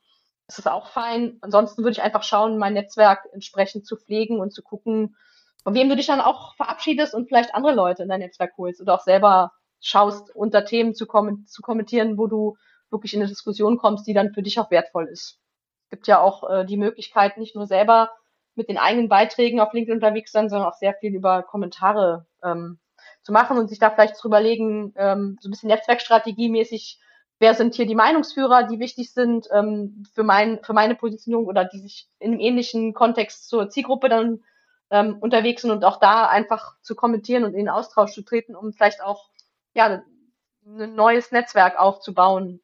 ist 0.47 0.59
es 0.59 0.67
auch 0.67 0.87
fein. 0.87 1.37
Ansonsten 1.41 1.83
würde 1.83 1.93
ich 1.93 2.01
einfach 2.01 2.23
schauen, 2.23 2.57
mein 2.57 2.73
Netzwerk 2.73 3.27
entsprechend 3.33 3.85
zu 3.85 3.97
pflegen 3.97 4.39
und 4.39 4.53
zu 4.53 4.61
gucken, 4.61 5.15
von 5.63 5.73
wem 5.73 5.89
du 5.89 5.95
dich 5.95 6.07
dann 6.07 6.21
auch 6.21 6.55
verabschiedest 6.55 7.15
und 7.15 7.27
vielleicht 7.27 7.55
andere 7.55 7.73
Leute 7.73 8.03
in 8.03 8.09
dein 8.09 8.19
Netzwerk 8.19 8.53
holst 8.57 8.81
oder 8.81 8.93
auch 8.93 9.01
selber 9.01 9.51
schaust, 9.81 10.33
unter 10.35 10.65
Themen 10.65 10.93
zu, 10.93 11.07
kom 11.07 11.45
zu 11.47 11.61
kommentieren, 11.61 12.17
wo 12.17 12.27
du 12.27 12.57
wirklich 12.91 13.13
in 13.13 13.21
eine 13.21 13.29
Diskussion 13.29 13.77
kommst, 13.77 14.05
die 14.07 14.13
dann 14.13 14.33
für 14.33 14.43
dich 14.43 14.59
auch 14.59 14.69
wertvoll 14.69 15.07
ist. 15.07 15.39
Es 15.85 15.89
gibt 15.89 16.07
ja 16.07 16.19
auch 16.19 16.49
äh, 16.49 16.65
die 16.65 16.77
Möglichkeit, 16.77 17.37
nicht 17.37 17.55
nur 17.55 17.65
selber 17.65 18.11
mit 18.53 18.69
den 18.69 18.77
eigenen 18.77 19.09
Beiträgen 19.09 19.59
auf 19.59 19.73
LinkedIn 19.73 19.95
unterwegs 19.95 20.31
sein, 20.31 20.49
sondern 20.49 20.67
auch 20.67 20.77
sehr 20.77 20.93
viel 20.93 21.13
über 21.13 21.43
Kommentare 21.43 22.25
ähm, 22.43 22.79
zu 23.21 23.31
machen 23.31 23.57
und 23.57 23.67
sich 23.67 23.79
da 23.79 23.89
vielleicht 23.89 24.15
zu 24.15 24.27
überlegen, 24.27 24.93
ähm, 24.95 25.37
so 25.41 25.49
ein 25.49 25.51
bisschen 25.51 25.69
Netzwerkstrategiemäßig 25.69 26.99
wer 27.39 27.53
sind 27.53 27.75
hier 27.75 27.85
die 27.85 27.95
Meinungsführer, 27.95 28.63
die 28.63 28.79
wichtig 28.79 29.13
sind 29.13 29.47
ähm, 29.51 30.03
für, 30.13 30.23
mein, 30.23 30.63
für 30.63 30.73
meine 30.73 30.95
Positionierung 30.95 31.45
oder 31.45 31.65
die 31.65 31.79
sich 31.79 32.07
in 32.19 32.31
einem 32.31 32.39
ähnlichen 32.39 32.93
Kontext 32.93 33.49
zur 33.49 33.69
Zielgruppe 33.69 34.09
dann 34.09 34.43
ähm, 34.89 35.17
unterwegs 35.19 35.61
sind 35.61 35.71
und 35.71 35.83
auch 35.83 35.99
da 35.99 36.27
einfach 36.27 36.79
zu 36.81 36.95
kommentieren 36.95 37.43
und 37.43 37.53
in 37.53 37.69
Austausch 37.69 38.13
zu 38.13 38.23
treten, 38.23 38.55
um 38.55 38.73
vielleicht 38.73 39.01
auch 39.01 39.29
ja 39.73 40.03
ein 40.65 40.95
neues 40.95 41.31
Netzwerk 41.31 41.79
aufzubauen 41.79 42.61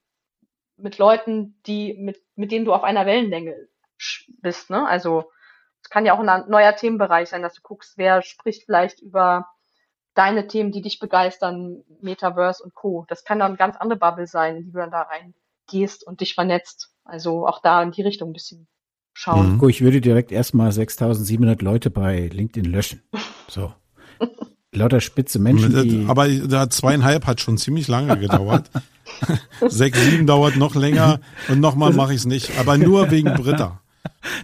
mit 0.77 0.97
Leuten, 0.97 1.59
die 1.65 1.93
mit 1.93 2.21
mit 2.41 2.51
denen 2.51 2.65
du 2.65 2.73
auf 2.73 2.83
einer 2.83 3.05
Wellenlänge 3.05 3.55
bist. 4.41 4.69
Ne? 4.69 4.85
Also 4.85 5.31
es 5.83 5.89
kann 5.89 6.05
ja 6.05 6.13
auch 6.13 6.19
ein 6.19 6.49
neuer 6.49 6.75
Themenbereich 6.75 7.29
sein, 7.29 7.43
dass 7.43 7.53
du 7.53 7.61
guckst, 7.61 7.97
wer 7.97 8.21
spricht 8.23 8.65
vielleicht 8.65 8.99
über 8.99 9.47
deine 10.13 10.47
Themen, 10.47 10.71
die 10.71 10.81
dich 10.81 10.99
begeistern, 10.99 11.83
Metaverse 12.01 12.63
und 12.63 12.73
Co. 12.73 13.05
Das 13.07 13.23
kann 13.23 13.39
dann 13.39 13.55
ganz 13.55 13.77
andere 13.77 13.99
Bubble 13.99 14.27
sein, 14.27 14.57
in 14.57 14.65
die 14.65 14.71
du 14.71 14.79
dann 14.79 14.91
da 14.91 15.03
reingehst 15.03 16.05
und 16.05 16.21
dich 16.21 16.35
vernetzt. 16.35 16.89
Also 17.03 17.47
auch 17.47 17.61
da 17.61 17.81
in 17.81 17.91
die 17.91 18.01
Richtung 18.01 18.29
ein 18.29 18.33
bisschen 18.33 18.67
schauen. 19.13 19.57
Mhm. 19.57 19.69
Ich 19.69 19.81
würde 19.81 20.01
direkt 20.01 20.31
erstmal 20.31 20.71
6700 20.71 21.61
Leute 21.61 21.89
bei 21.89 22.27
LinkedIn 22.27 22.69
löschen. 22.71 23.03
So. 23.47 23.73
Lauter 24.73 25.01
spitze 25.01 25.39
Menschen. 25.39 25.83
Die 25.83 26.05
Aber 26.07 26.29
da 26.29 26.69
zweieinhalb 26.69 27.27
hat 27.27 27.41
schon 27.41 27.57
ziemlich 27.57 27.87
lange 27.89 28.17
gedauert. 28.17 28.69
Sechs, 29.67 29.99
sieben 29.99 30.25
dauert 30.25 30.55
noch 30.55 30.75
länger 30.75 31.19
und 31.49 31.59
nochmal 31.59 31.91
mache 31.93 32.13
ich 32.13 32.19
es 32.19 32.25
nicht. 32.25 32.57
Aber 32.57 32.77
nur 32.77 33.11
wegen 33.11 33.33
Britta. 33.33 33.80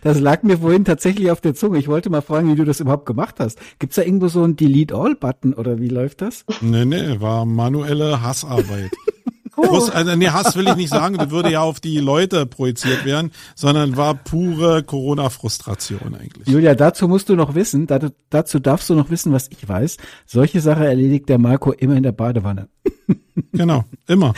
Das 0.01 0.19
lag 0.19 0.43
mir 0.43 0.59
vorhin 0.59 0.85
tatsächlich 0.85 1.31
auf 1.31 1.41
der 1.41 1.55
Zunge. 1.55 1.79
Ich 1.79 1.87
wollte 1.87 2.09
mal 2.09 2.21
fragen, 2.21 2.51
wie 2.51 2.55
du 2.55 2.65
das 2.65 2.79
überhaupt 2.79 3.05
gemacht 3.05 3.35
hast. 3.39 3.59
Gibt's 3.79 3.95
da 3.95 4.03
irgendwo 4.03 4.27
so 4.27 4.43
einen 4.43 4.55
Delete-All-Button 4.55 5.53
oder 5.53 5.79
wie 5.79 5.89
läuft 5.89 6.21
das? 6.21 6.45
Nee, 6.61 6.85
nee, 6.85 7.19
war 7.19 7.45
manuelle 7.45 8.21
Hassarbeit. 8.21 8.91
Groß, 9.57 9.89
also, 9.89 10.15
nee, 10.15 10.29
Hass 10.29 10.55
will 10.55 10.67
ich 10.67 10.75
nicht 10.75 10.89
sagen, 10.89 11.17
das 11.17 11.31
würde 11.31 11.51
ja 11.51 11.61
auf 11.61 11.79
die 11.79 11.97
Leute 11.97 12.45
projiziert 12.45 13.05
werden, 13.05 13.31
sondern 13.55 13.97
war 13.97 14.13
pure 14.13 14.83
Corona-Frustration 14.83 16.15
eigentlich. 16.15 16.47
Julia, 16.47 16.75
dazu 16.75 17.07
musst 17.07 17.29
du 17.29 17.35
noch 17.35 17.55
wissen, 17.55 17.87
dazu 17.87 18.59
darfst 18.59 18.89
du 18.89 18.93
noch 18.93 19.09
wissen, 19.09 19.33
was 19.33 19.49
ich 19.49 19.67
weiß. 19.67 19.97
Solche 20.27 20.61
Sache 20.61 20.85
erledigt 20.85 21.27
der 21.27 21.39
Marco 21.39 21.71
immer 21.71 21.95
in 21.95 22.03
der 22.03 22.11
Badewanne. 22.11 22.69
Genau, 23.51 23.83
immer. 24.07 24.33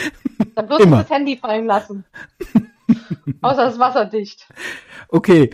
Dann 0.56 0.70
wirst 0.70 0.86
du 0.86 0.90
das 0.90 1.10
Handy 1.10 1.38
fallen 1.38 1.66
lassen. 1.66 2.06
Außer 3.42 3.68
es 3.68 3.80
wasserdicht. 3.80 4.48
Okay, 5.10 5.50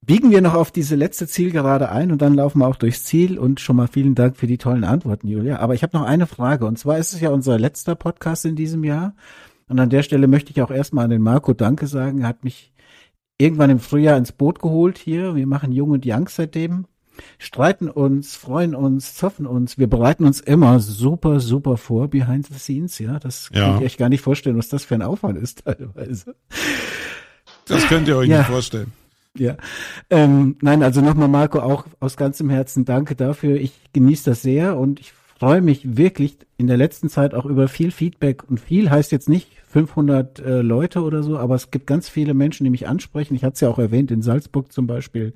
biegen 0.00 0.30
wir 0.30 0.40
noch 0.40 0.54
auf 0.54 0.70
diese 0.70 0.94
letzte 0.94 1.26
Zielgerade 1.26 1.90
ein 1.90 2.12
und 2.12 2.22
dann 2.22 2.34
laufen 2.34 2.60
wir 2.60 2.68
auch 2.68 2.76
durchs 2.76 3.04
Ziel 3.04 3.38
und 3.38 3.60
schon 3.60 3.76
mal 3.76 3.88
vielen 3.88 4.14
Dank 4.14 4.36
für 4.36 4.46
die 4.46 4.58
tollen 4.58 4.84
Antworten, 4.84 5.28
Julia. 5.28 5.58
Aber 5.58 5.74
ich 5.74 5.82
habe 5.82 5.96
noch 5.96 6.04
eine 6.04 6.26
Frage 6.26 6.66
und 6.66 6.78
zwar 6.78 6.98
ist 6.98 7.12
es 7.12 7.20
ja 7.20 7.30
unser 7.30 7.58
letzter 7.58 7.94
Podcast 7.94 8.44
in 8.44 8.56
diesem 8.56 8.84
Jahr 8.84 9.14
und 9.68 9.80
an 9.80 9.90
der 9.90 10.02
Stelle 10.02 10.28
möchte 10.28 10.52
ich 10.52 10.62
auch 10.62 10.70
erstmal 10.70 11.04
an 11.04 11.10
den 11.10 11.22
Marco 11.22 11.52
Danke 11.52 11.86
sagen. 11.86 12.20
Er 12.20 12.28
hat 12.28 12.44
mich 12.44 12.72
irgendwann 13.38 13.70
im 13.70 13.80
Frühjahr 13.80 14.16
ins 14.16 14.32
Boot 14.32 14.60
geholt 14.60 14.98
hier. 14.98 15.34
Wir 15.34 15.46
machen 15.46 15.72
Jung 15.72 15.90
und 15.90 16.04
Young 16.06 16.28
seitdem, 16.28 16.86
streiten 17.38 17.88
uns, 17.88 18.36
freuen 18.36 18.74
uns, 18.74 19.14
zoffen 19.14 19.46
uns. 19.46 19.78
Wir 19.78 19.88
bereiten 19.88 20.24
uns 20.24 20.40
immer 20.40 20.80
super, 20.80 21.40
super 21.40 21.76
vor 21.76 22.08
behind 22.08 22.46
the 22.46 22.58
scenes. 22.58 22.98
Ja, 22.98 23.18
das 23.18 23.50
ja. 23.52 23.62
kann 23.62 23.78
ich 23.78 23.84
euch 23.84 23.96
gar 23.96 24.08
nicht 24.08 24.20
vorstellen, 24.20 24.56
was 24.58 24.68
das 24.68 24.84
für 24.84 24.94
ein 24.94 25.02
Aufwand 25.02 25.38
ist 25.38 25.62
teilweise. 25.64 26.34
Das 27.66 27.86
könnt 27.88 28.08
ihr 28.08 28.16
euch 28.16 28.28
ja. 28.28 28.38
nicht 28.38 28.48
vorstellen. 28.48 28.92
Ja. 29.38 29.56
Ähm, 30.10 30.56
nein, 30.60 30.82
also 30.82 31.00
nochmal 31.00 31.28
Marco, 31.28 31.60
auch 31.60 31.84
aus 32.00 32.16
ganzem 32.16 32.48
Herzen 32.50 32.84
danke 32.84 33.14
dafür. 33.16 33.56
Ich 33.56 33.72
genieße 33.92 34.30
das 34.30 34.42
sehr 34.42 34.76
und 34.76 35.00
ich 35.00 35.12
freue 35.38 35.60
mich 35.60 35.96
wirklich 35.96 36.38
in 36.56 36.66
der 36.66 36.76
letzten 36.76 37.08
Zeit 37.08 37.34
auch 37.34 37.44
über 37.44 37.68
viel 37.68 37.90
Feedback 37.90 38.48
und 38.48 38.60
viel 38.60 38.90
heißt 38.90 39.12
jetzt 39.12 39.28
nicht 39.28 39.50
500 39.68 40.38
äh, 40.38 40.62
Leute 40.62 41.02
oder 41.02 41.22
so, 41.22 41.36
aber 41.36 41.54
es 41.54 41.70
gibt 41.70 41.86
ganz 41.86 42.08
viele 42.08 42.32
Menschen, 42.32 42.64
die 42.64 42.70
mich 42.70 42.88
ansprechen. 42.88 43.34
Ich 43.34 43.44
hatte 43.44 43.54
es 43.54 43.60
ja 43.60 43.68
auch 43.68 43.78
erwähnt 43.78 44.10
in 44.10 44.22
Salzburg 44.22 44.72
zum 44.72 44.86
Beispiel. 44.86 45.34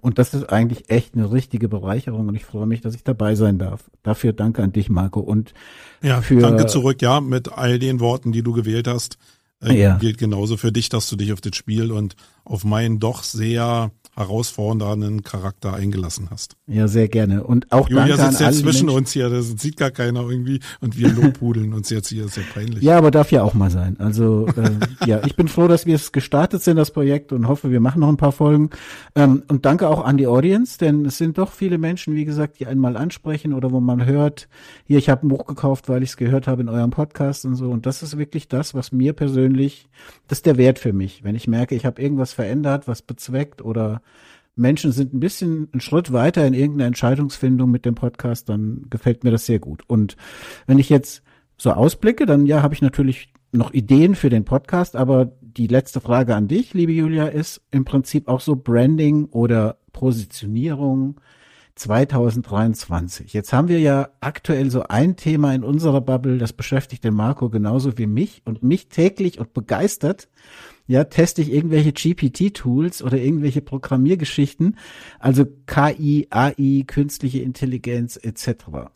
Und 0.00 0.18
das 0.18 0.34
ist 0.34 0.52
eigentlich 0.52 0.90
echt 0.90 1.14
eine 1.14 1.32
richtige 1.32 1.68
Bereicherung 1.68 2.28
und 2.28 2.34
ich 2.34 2.44
freue 2.44 2.66
mich, 2.66 2.80
dass 2.80 2.94
ich 2.94 3.04
dabei 3.04 3.34
sein 3.34 3.58
darf. 3.58 3.90
Dafür 4.02 4.32
danke 4.32 4.62
an 4.62 4.72
dich, 4.72 4.88
Marco. 4.88 5.20
Und 5.20 5.54
ja, 6.02 6.20
für, 6.20 6.40
danke 6.40 6.66
zurück, 6.66 7.02
ja, 7.02 7.20
mit 7.20 7.52
all 7.52 7.78
den 7.78 8.00
Worten, 8.00 8.32
die 8.32 8.42
du 8.42 8.52
gewählt 8.52 8.86
hast. 8.86 9.18
Äh, 9.62 9.80
ja. 9.80 9.96
Gilt 9.96 10.18
genauso 10.18 10.56
für 10.56 10.72
dich, 10.72 10.88
dass 10.88 11.08
du 11.08 11.16
dich 11.16 11.32
auf 11.32 11.40
das 11.40 11.56
Spiel 11.56 11.90
und 11.90 12.16
auf 12.44 12.64
meinen 12.64 12.98
doch 12.98 13.22
sehr 13.22 13.90
herausfordernden 14.16 15.24
Charakter 15.24 15.74
eingelassen 15.74 16.28
hast. 16.30 16.56
Ja, 16.66 16.86
sehr 16.86 17.08
gerne. 17.08 17.42
Und 17.42 17.72
auch 17.72 17.88
Julia 17.88 18.16
danke 18.16 18.24
sitzt 18.26 18.40
ja 18.40 18.52
zwischen 18.52 18.86
Menschen. 18.86 18.88
uns 18.90 19.12
hier, 19.12 19.28
das 19.28 19.48
sieht 19.58 19.76
gar 19.76 19.90
keiner 19.90 20.20
irgendwie 20.28 20.60
und 20.80 20.96
wir 20.96 21.08
lobhudeln 21.08 21.72
uns 21.72 21.90
jetzt 21.90 22.08
hier, 22.08 22.26
ist 22.26 22.36
ja 22.36 22.42
peinlich. 22.52 22.82
Ja, 22.82 22.96
aber 22.96 23.10
darf 23.10 23.32
ja 23.32 23.42
auch 23.42 23.54
mal 23.54 23.70
sein. 23.70 23.96
Also 23.98 24.46
äh, 24.56 24.70
ja, 25.06 25.24
ich 25.24 25.34
bin 25.34 25.48
froh, 25.48 25.66
dass 25.66 25.86
wir 25.86 25.96
es 25.96 26.12
gestartet 26.12 26.62
sind, 26.62 26.76
das 26.76 26.92
Projekt 26.92 27.32
und 27.32 27.48
hoffe, 27.48 27.70
wir 27.70 27.80
machen 27.80 28.00
noch 28.00 28.08
ein 28.08 28.16
paar 28.16 28.32
Folgen. 28.32 28.70
Ähm, 29.16 29.42
und 29.48 29.64
danke 29.64 29.88
auch 29.88 30.04
an 30.04 30.16
die 30.16 30.28
Audience, 30.28 30.78
denn 30.78 31.04
es 31.04 31.18
sind 31.18 31.38
doch 31.38 31.50
viele 31.50 31.78
Menschen, 31.78 32.14
wie 32.14 32.24
gesagt, 32.24 32.60
die 32.60 32.66
einmal 32.66 32.96
ansprechen 32.96 33.52
oder 33.52 33.72
wo 33.72 33.80
man 33.80 34.06
hört, 34.06 34.48
hier, 34.86 34.98
ich 34.98 35.08
habe 35.08 35.26
ein 35.26 35.28
Buch 35.28 35.46
gekauft, 35.46 35.88
weil 35.88 36.02
ich 36.02 36.10
es 36.10 36.16
gehört 36.16 36.46
habe 36.46 36.62
in 36.62 36.68
eurem 36.68 36.90
Podcast 36.90 37.44
und 37.46 37.56
so. 37.56 37.70
Und 37.70 37.86
das 37.86 38.02
ist 38.02 38.16
wirklich 38.16 38.46
das, 38.46 38.74
was 38.74 38.92
mir 38.92 39.12
persönlich, 39.12 39.88
das 40.28 40.38
ist 40.38 40.46
der 40.46 40.56
Wert 40.56 40.78
für 40.78 40.92
mich. 40.92 41.24
Wenn 41.24 41.34
ich 41.34 41.48
merke, 41.48 41.74
ich 41.74 41.84
habe 41.84 42.00
irgendwas 42.00 42.32
verändert, 42.34 42.86
was 42.88 43.02
bezweckt 43.02 43.62
oder 43.62 44.02
Menschen 44.56 44.92
sind 44.92 45.14
ein 45.14 45.20
bisschen 45.20 45.68
einen 45.72 45.80
Schritt 45.80 46.12
weiter 46.12 46.46
in 46.46 46.54
irgendeiner 46.54 46.86
Entscheidungsfindung 46.86 47.70
mit 47.70 47.84
dem 47.84 47.94
Podcast, 47.94 48.48
dann 48.48 48.86
gefällt 48.90 49.24
mir 49.24 49.30
das 49.30 49.46
sehr 49.46 49.58
gut. 49.58 49.82
Und 49.86 50.16
wenn 50.66 50.78
ich 50.78 50.90
jetzt 50.90 51.22
so 51.56 51.72
ausblicke, 51.72 52.26
dann 52.26 52.46
ja, 52.46 52.62
habe 52.62 52.74
ich 52.74 52.82
natürlich 52.82 53.32
noch 53.52 53.72
Ideen 53.72 54.14
für 54.14 54.30
den 54.30 54.44
Podcast, 54.44 54.96
aber 54.96 55.32
die 55.40 55.66
letzte 55.66 56.00
Frage 56.00 56.34
an 56.34 56.48
dich, 56.48 56.74
liebe 56.74 56.92
Julia, 56.92 57.26
ist 57.26 57.62
im 57.70 57.84
Prinzip 57.84 58.28
auch 58.28 58.40
so 58.40 58.56
Branding 58.56 59.26
oder 59.26 59.78
Positionierung 59.92 61.20
2023. 61.76 63.32
Jetzt 63.32 63.52
haben 63.52 63.68
wir 63.68 63.80
ja 63.80 64.10
aktuell 64.20 64.70
so 64.70 64.82
ein 64.84 65.16
Thema 65.16 65.54
in 65.54 65.64
unserer 65.64 66.00
Bubble, 66.00 66.38
das 66.38 66.52
beschäftigt 66.52 67.04
den 67.04 67.14
Marco 67.14 67.48
genauso 67.48 67.98
wie 67.98 68.06
mich 68.06 68.42
und 68.44 68.62
mich 68.62 68.88
täglich 68.88 69.38
und 69.38 69.54
begeistert 69.54 70.28
ja, 70.86 71.04
teste 71.04 71.42
ich 71.42 71.52
irgendwelche 71.52 71.92
GPT-Tools 71.92 73.02
oder 73.02 73.18
irgendwelche 73.18 73.62
Programmiergeschichten, 73.62 74.76
also 75.18 75.46
KI, 75.66 76.26
AI, 76.30 76.84
künstliche 76.86 77.40
Intelligenz 77.40 78.18
etc. 78.22 78.90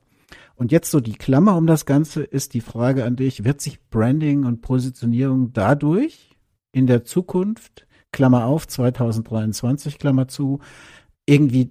Und 0.55 0.73
jetzt 0.73 0.91
so 0.91 1.01
die 1.01 1.15
Klammer 1.15 1.57
um 1.57 1.67
das 1.67 1.87
Ganze 1.87 2.23
ist 2.23 2.53
die 2.55 2.61
Frage 2.61 3.05
an 3.05 3.17
dich, 3.17 3.45
wird 3.45 3.61
sich 3.61 3.81
Branding 3.91 4.45
und 4.45 4.61
Positionierung 4.61 5.53
dadurch 5.53 6.37
in 6.73 6.87
der 6.87 7.05
Zukunft, 7.05 7.87
Klammer 8.13 8.45
auf, 8.45 8.67
2023, 8.67 9.99
Klammer 9.99 10.29
zu, 10.29 10.61
irgendwie 11.27 11.71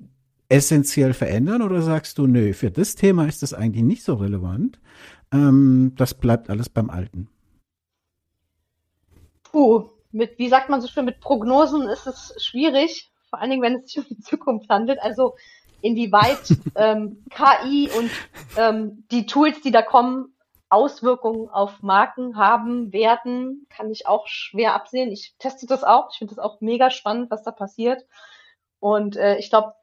essentiell 0.50 1.14
verändern 1.14 1.62
oder 1.62 1.82
sagst 1.82 2.18
du, 2.18 2.28
nö, 2.28 2.54
für 2.54 2.72
das 2.72 2.96
Thema 2.96 3.28
ist 3.28 3.44
das 3.44 3.54
eigentlich 3.54 3.84
nicht 3.84 4.04
so 4.04 4.16
relevant, 4.16 4.80
ähm, 5.32 5.94
das 5.96 6.14
bleibt 6.14 6.50
alles 6.50 6.70
beim 6.70 6.90
Alten? 6.90 7.28
Puh, 9.44 9.90
mit, 10.12 10.38
wie 10.40 10.50
sagt 10.50 10.70
man 10.70 10.82
so 10.82 10.88
schön, 10.88 11.06
mit 11.06 11.20
Prognosen 11.20 11.88
ist 11.90 12.08
es 12.08 12.34
schwierig, 12.44 13.12
vor 13.30 13.40
allen 13.40 13.52
Dingen, 13.52 13.62
wenn 13.62 13.76
es 13.76 13.92
sich 13.92 13.98
um 14.00 14.06
die 14.10 14.20
Zukunft 14.20 14.70
handelt. 14.70 15.00
Also 15.02 15.36
inwieweit 15.82 16.50
ähm, 16.76 17.24
KI 17.30 17.90
und 17.98 18.12
ähm, 18.58 19.06
die 19.12 19.26
Tools, 19.26 19.62
die 19.62 19.72
da 19.72 19.82
kommen, 19.82 20.34
Auswirkungen 20.70 21.50
auf 21.50 21.82
Marken 21.82 22.36
haben 22.36 22.92
werden, 22.92 23.68
kann 23.70 23.90
ich 23.90 24.06
auch 24.06 24.28
schwer 24.28 24.74
absehen. 24.74 25.12
Ich 25.12 25.36
teste 25.40 25.66
das 25.66 25.84
auch. 25.84 26.10
Ich 26.12 26.18
finde 26.18 26.36
das 26.36 26.44
auch 26.44 26.60
mega 26.60 26.90
spannend, 26.90 27.32
was 27.32 27.44
da 27.44 27.52
passiert. 27.52 28.06
Und 28.80 29.16
äh, 29.16 29.38
ich 29.38 29.50
glaube, 29.50 29.74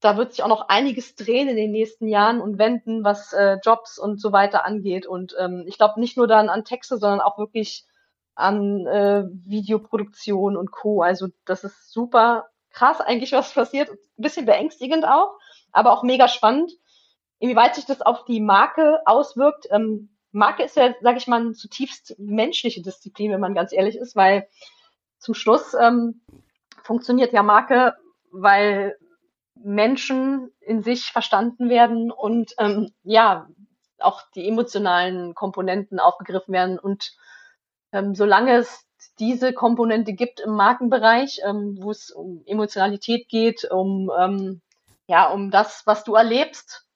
da 0.00 0.16
wird 0.16 0.32
sich 0.32 0.44
auch 0.44 0.48
noch 0.48 0.68
einiges 0.68 1.16
drehen 1.16 1.48
in 1.48 1.56
den 1.56 1.72
nächsten 1.72 2.06
Jahren 2.06 2.40
und 2.40 2.58
wenden, 2.58 3.02
was 3.02 3.32
äh, 3.32 3.58
Jobs 3.64 3.98
und 3.98 4.20
so 4.20 4.30
weiter 4.30 4.64
angeht. 4.64 5.06
Und 5.06 5.34
ähm, 5.40 5.64
ich 5.66 5.76
glaube 5.76 5.98
nicht 5.98 6.16
nur 6.16 6.28
dann 6.28 6.48
an 6.48 6.64
Texte, 6.64 6.98
sondern 6.98 7.20
auch 7.20 7.36
wirklich 7.36 7.84
an 8.38 8.86
äh, 8.86 9.24
Videoproduktion 9.44 10.56
und 10.56 10.70
Co. 10.70 11.02
Also 11.02 11.28
das 11.44 11.64
ist 11.64 11.92
super 11.92 12.46
krass 12.70 13.00
eigentlich, 13.00 13.32
was 13.32 13.52
passiert. 13.52 13.90
Ein 13.90 14.22
bisschen 14.22 14.46
beängstigend 14.46 15.04
auch, 15.04 15.36
aber 15.72 15.92
auch 15.92 16.04
mega 16.04 16.28
spannend. 16.28 16.72
Inwieweit 17.40 17.74
sich 17.74 17.84
das 17.84 18.00
auf 18.00 18.24
die 18.24 18.40
Marke 18.40 19.00
auswirkt. 19.06 19.66
Ähm, 19.70 20.10
Marke 20.30 20.62
ist 20.62 20.76
ja, 20.76 20.94
sage 21.00 21.18
ich 21.18 21.26
mal, 21.26 21.40
eine 21.40 21.52
zutiefst 21.52 22.14
menschliche 22.18 22.82
Disziplin, 22.82 23.32
wenn 23.32 23.40
man 23.40 23.54
ganz 23.54 23.72
ehrlich 23.72 23.96
ist, 23.96 24.14
weil 24.14 24.48
zum 25.18 25.34
Schluss 25.34 25.74
ähm, 25.74 26.20
funktioniert 26.84 27.32
ja 27.32 27.42
Marke, 27.42 27.94
weil 28.30 28.96
Menschen 29.56 30.52
in 30.60 30.82
sich 30.82 31.10
verstanden 31.10 31.68
werden 31.68 32.12
und 32.12 32.54
ähm, 32.58 32.92
ja 33.02 33.48
auch 33.98 34.22
die 34.36 34.46
emotionalen 34.46 35.34
Komponenten 35.34 35.98
aufgegriffen 35.98 36.52
werden 36.52 36.78
und 36.78 37.16
ähm, 37.92 38.14
solange 38.14 38.56
es 38.56 38.84
diese 39.18 39.52
Komponente 39.52 40.12
gibt 40.12 40.40
im 40.40 40.52
Markenbereich, 40.54 41.40
ähm, 41.44 41.78
wo 41.80 41.90
es 41.90 42.10
um 42.10 42.42
Emotionalität 42.46 43.28
geht, 43.28 43.64
um 43.70 44.10
ähm, 44.18 44.60
ja 45.06 45.28
um 45.28 45.50
das, 45.50 45.82
was 45.86 46.04
du 46.04 46.14
erlebst, 46.14 46.86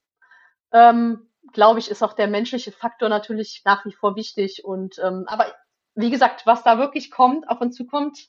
ähm, 0.73 1.29
glaube 1.53 1.79
ich, 1.79 1.91
ist 1.91 2.03
auch 2.03 2.13
der 2.13 2.29
menschliche 2.29 2.73
Faktor 2.73 3.09
natürlich 3.09 3.63
nach 3.65 3.85
wie 3.85 3.93
vor 3.93 4.17
wichtig. 4.17 4.65
Und 4.65 4.99
ähm, 4.99 5.25
aber 5.27 5.47
wie 5.95 6.11
gesagt, 6.11 6.47
was 6.47 6.63
da 6.63 6.79
wirklich 6.79 7.11
kommt, 7.11 7.49
auf 7.49 7.61
uns 7.61 7.77
zukommt, 7.77 8.29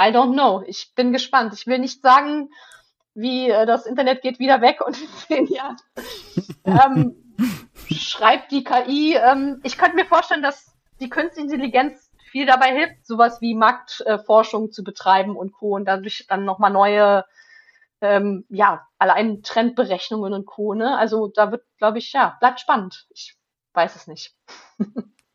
I 0.00 0.10
don't 0.10 0.32
know. 0.32 0.62
Ich 0.66 0.92
bin 0.94 1.12
gespannt. 1.12 1.52
Ich 1.54 1.66
will 1.66 1.78
nicht 1.78 2.02
sagen, 2.02 2.50
wie 3.14 3.50
äh, 3.50 3.66
das 3.66 3.86
Internet 3.86 4.22
geht 4.22 4.38
wieder 4.38 4.60
weg 4.60 4.80
und 4.84 5.00
in 5.00 5.08
zehn 5.26 5.46
Jahren 5.46 5.76
ähm, 6.64 7.34
schreibt 7.92 8.52
die 8.52 8.64
KI. 8.64 9.16
Ähm, 9.16 9.60
ich 9.64 9.76
könnte 9.76 9.96
mir 9.96 10.06
vorstellen, 10.06 10.42
dass 10.42 10.74
die 11.00 11.08
künstliche 11.08 11.52
Intelligenz 11.52 12.10
viel 12.30 12.46
dabei 12.46 12.74
hilft, 12.74 13.06
sowas 13.06 13.40
wie 13.40 13.54
Marktforschung 13.54 14.70
zu 14.70 14.84
betreiben 14.84 15.36
und 15.36 15.52
Co. 15.52 15.76
und 15.76 15.86
dadurch 15.86 16.26
dann 16.28 16.44
nochmal 16.44 16.72
neue, 16.72 17.24
ähm, 18.00 18.44
ja, 18.48 18.86
allein 18.98 19.42
Trendberechnungen 19.42 20.32
und 20.32 20.46
Co. 20.46 20.74
Ne? 20.74 20.96
Also 20.98 21.28
da 21.28 21.50
wird, 21.50 21.64
glaube 21.78 21.98
ich, 21.98 22.12
ja, 22.12 22.36
bleibt 22.40 22.60
spannend. 22.60 23.06
Ich 23.10 23.34
weiß 23.74 23.96
es 23.96 24.06
nicht. 24.06 24.34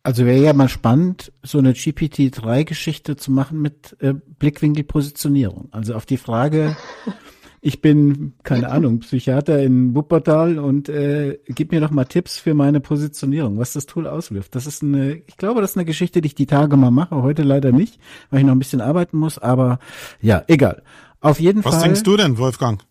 Also 0.06 0.26
wäre 0.26 0.44
ja 0.44 0.52
mal 0.52 0.68
spannend, 0.68 1.32
so 1.44 1.60
eine 1.60 1.72
GPT-3-Geschichte 1.72 3.16
zu 3.16 3.32
machen 3.32 3.62
mit 3.62 3.96
äh, 4.02 4.14
Blickwinkelpositionierung. 4.14 5.70
Also 5.72 5.96
auf 5.96 6.06
die 6.06 6.18
Frage, 6.18 6.76
ich 7.66 7.80
bin, 7.80 8.34
keine 8.44 8.70
Ahnung, 8.70 9.00
Psychiater 9.00 9.64
in 9.64 9.96
Wuppertal 9.96 10.60
und 10.60 10.90
äh, 10.90 11.40
gib 11.48 11.72
mir 11.72 11.80
doch 11.80 11.92
mal 11.92 12.04
Tipps 12.04 12.38
für 12.38 12.54
meine 12.54 12.82
Positionierung, 12.82 13.58
was 13.58 13.72
das 13.72 13.86
Tool 13.86 14.06
auswirft. 14.06 14.54
Das 14.54 14.68
ist 14.68 14.84
eine, 14.84 15.14
ich 15.14 15.38
glaube, 15.38 15.62
das 15.62 15.72
ist 15.72 15.78
eine 15.78 15.86
Geschichte, 15.86 16.20
die 16.20 16.28
ich 16.28 16.36
die 16.36 16.46
Tage 16.46 16.76
mal 16.76 16.92
mache, 16.92 17.22
heute 17.22 17.42
leider 17.44 17.72
nicht, 17.72 18.00
weil 18.30 18.42
ich 18.42 18.46
noch 18.46 18.52
ein 18.52 18.60
bisschen 18.60 18.82
arbeiten 18.82 19.18
muss, 19.18 19.38
aber 19.38 19.80
ja, 20.20 20.44
egal. 20.48 20.84
Auf 21.22 21.40
jeden 21.40 21.64
was 21.64 21.72
Fall. 21.72 21.80
Was 21.80 21.84
denkst 21.84 22.04
du 22.04 22.18
denn, 22.18 22.38
Wolfgang? 22.38 22.84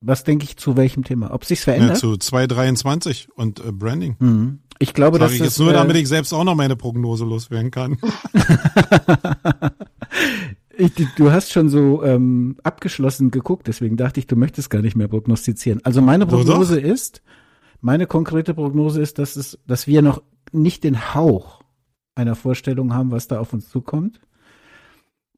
Was 0.00 0.24
denke 0.24 0.44
ich 0.46 0.56
zu 0.56 0.76
welchem 0.76 1.04
Thema? 1.04 1.32
Ob 1.32 1.44
sich's 1.44 1.62
verändert? 1.62 1.90
Ja, 1.90 2.00
zu 2.00 2.16
223 2.16 3.28
und 3.36 3.60
äh, 3.60 3.70
Branding. 3.70 4.16
Mhm. 4.18 4.58
Ich 4.80 4.94
glaube, 4.94 5.18
Sag 5.18 5.26
dass 5.26 5.32
ich 5.32 5.38
das, 5.38 5.46
jetzt 5.46 5.58
nur, 5.60 5.70
äh, 5.70 5.74
damit 5.74 5.94
ich 5.94 6.08
selbst 6.08 6.32
auch 6.32 6.42
noch 6.42 6.56
meine 6.56 6.74
Prognose 6.74 7.24
loswerden 7.24 7.70
kann. 7.70 7.98
ich, 10.84 11.08
du 11.16 11.30
hast 11.30 11.52
schon 11.52 11.68
so 11.68 12.02
ähm, 12.02 12.56
abgeschlossen 12.62 13.30
geguckt, 13.30 13.66
deswegen 13.66 13.96
dachte 13.96 14.20
ich, 14.20 14.26
du 14.26 14.36
möchtest 14.36 14.70
gar 14.70 14.82
nicht 14.82 14.96
mehr 14.96 15.08
prognostizieren. 15.08 15.80
Also 15.84 16.02
meine 16.02 16.26
Prognose 16.26 16.76
doch, 16.76 16.82
doch. 16.82 16.88
ist, 16.88 17.22
meine 17.80 18.06
konkrete 18.06 18.54
Prognose 18.54 19.00
ist, 19.00 19.18
dass 19.18 19.36
es, 19.36 19.58
dass 19.66 19.86
wir 19.86 20.02
noch 20.02 20.22
nicht 20.52 20.84
den 20.84 21.14
Hauch 21.14 21.62
einer 22.14 22.34
Vorstellung 22.34 22.94
haben, 22.94 23.10
was 23.10 23.28
da 23.28 23.40
auf 23.40 23.52
uns 23.52 23.68
zukommt. 23.68 24.20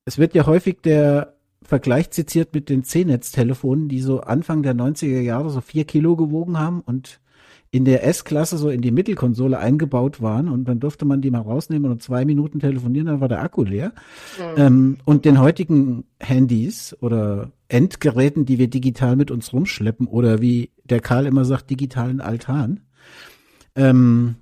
Es 0.04 0.18
wird 0.18 0.34
ja 0.34 0.46
häufig 0.46 0.82
der 0.82 1.34
Vergleich 1.62 2.10
zitiert 2.10 2.54
mit 2.54 2.68
den 2.68 2.84
C-Netz-Telefonen, 2.84 3.88
die 3.88 4.00
so 4.00 4.20
Anfang 4.20 4.62
der 4.62 4.74
90er 4.74 5.20
Jahre 5.20 5.50
so 5.50 5.60
vier 5.60 5.84
Kilo 5.84 6.14
gewogen 6.14 6.58
haben 6.58 6.80
und 6.80 7.20
in 7.76 7.84
der 7.84 8.06
S-Klasse 8.06 8.56
so 8.56 8.70
in 8.70 8.80
die 8.80 8.90
Mittelkonsole 8.90 9.58
eingebaut 9.58 10.22
waren 10.22 10.48
und 10.48 10.66
dann 10.66 10.80
durfte 10.80 11.04
man 11.04 11.20
die 11.20 11.30
mal 11.30 11.40
rausnehmen 11.40 11.90
und 11.90 12.02
zwei 12.02 12.24
Minuten 12.24 12.58
telefonieren, 12.58 13.06
dann 13.06 13.20
war 13.20 13.28
der 13.28 13.42
Akku 13.42 13.64
leer. 13.64 13.92
Mhm. 14.38 14.60
Ähm, 14.60 14.96
und 15.04 15.24
den 15.24 15.38
heutigen 15.40 16.04
Handys 16.18 16.96
oder 17.00 17.52
Endgeräten, 17.68 18.46
die 18.46 18.58
wir 18.58 18.68
digital 18.68 19.16
mit 19.16 19.30
uns 19.30 19.52
rumschleppen 19.52 20.06
oder 20.06 20.40
wie 20.40 20.70
der 20.84 21.00
Karl 21.00 21.26
immer 21.26 21.44
sagt, 21.44 21.70
digitalen 21.70 22.20
Altan. 22.20 22.80
Ähm, 23.74 24.36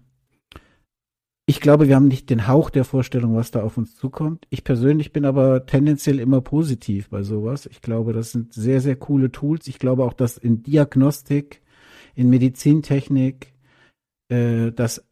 ich 1.46 1.60
glaube, 1.60 1.88
wir 1.88 1.96
haben 1.96 2.08
nicht 2.08 2.30
den 2.30 2.48
Hauch 2.48 2.70
der 2.70 2.84
Vorstellung, 2.84 3.34
was 3.36 3.50
da 3.50 3.62
auf 3.62 3.76
uns 3.76 3.96
zukommt. 3.96 4.46
Ich 4.48 4.64
persönlich 4.64 5.12
bin 5.12 5.26
aber 5.26 5.66
tendenziell 5.66 6.18
immer 6.18 6.40
positiv 6.40 7.10
bei 7.10 7.22
sowas. 7.22 7.66
Ich 7.66 7.82
glaube, 7.82 8.14
das 8.14 8.32
sind 8.32 8.54
sehr, 8.54 8.80
sehr 8.80 8.96
coole 8.96 9.30
Tools. 9.30 9.66
Ich 9.66 9.78
glaube 9.78 10.04
auch, 10.04 10.14
dass 10.14 10.38
in 10.38 10.62
Diagnostik, 10.62 11.60
in 12.14 12.30
Medizintechnik, 12.30 13.52
äh, 14.28 14.72
dass 14.72 15.04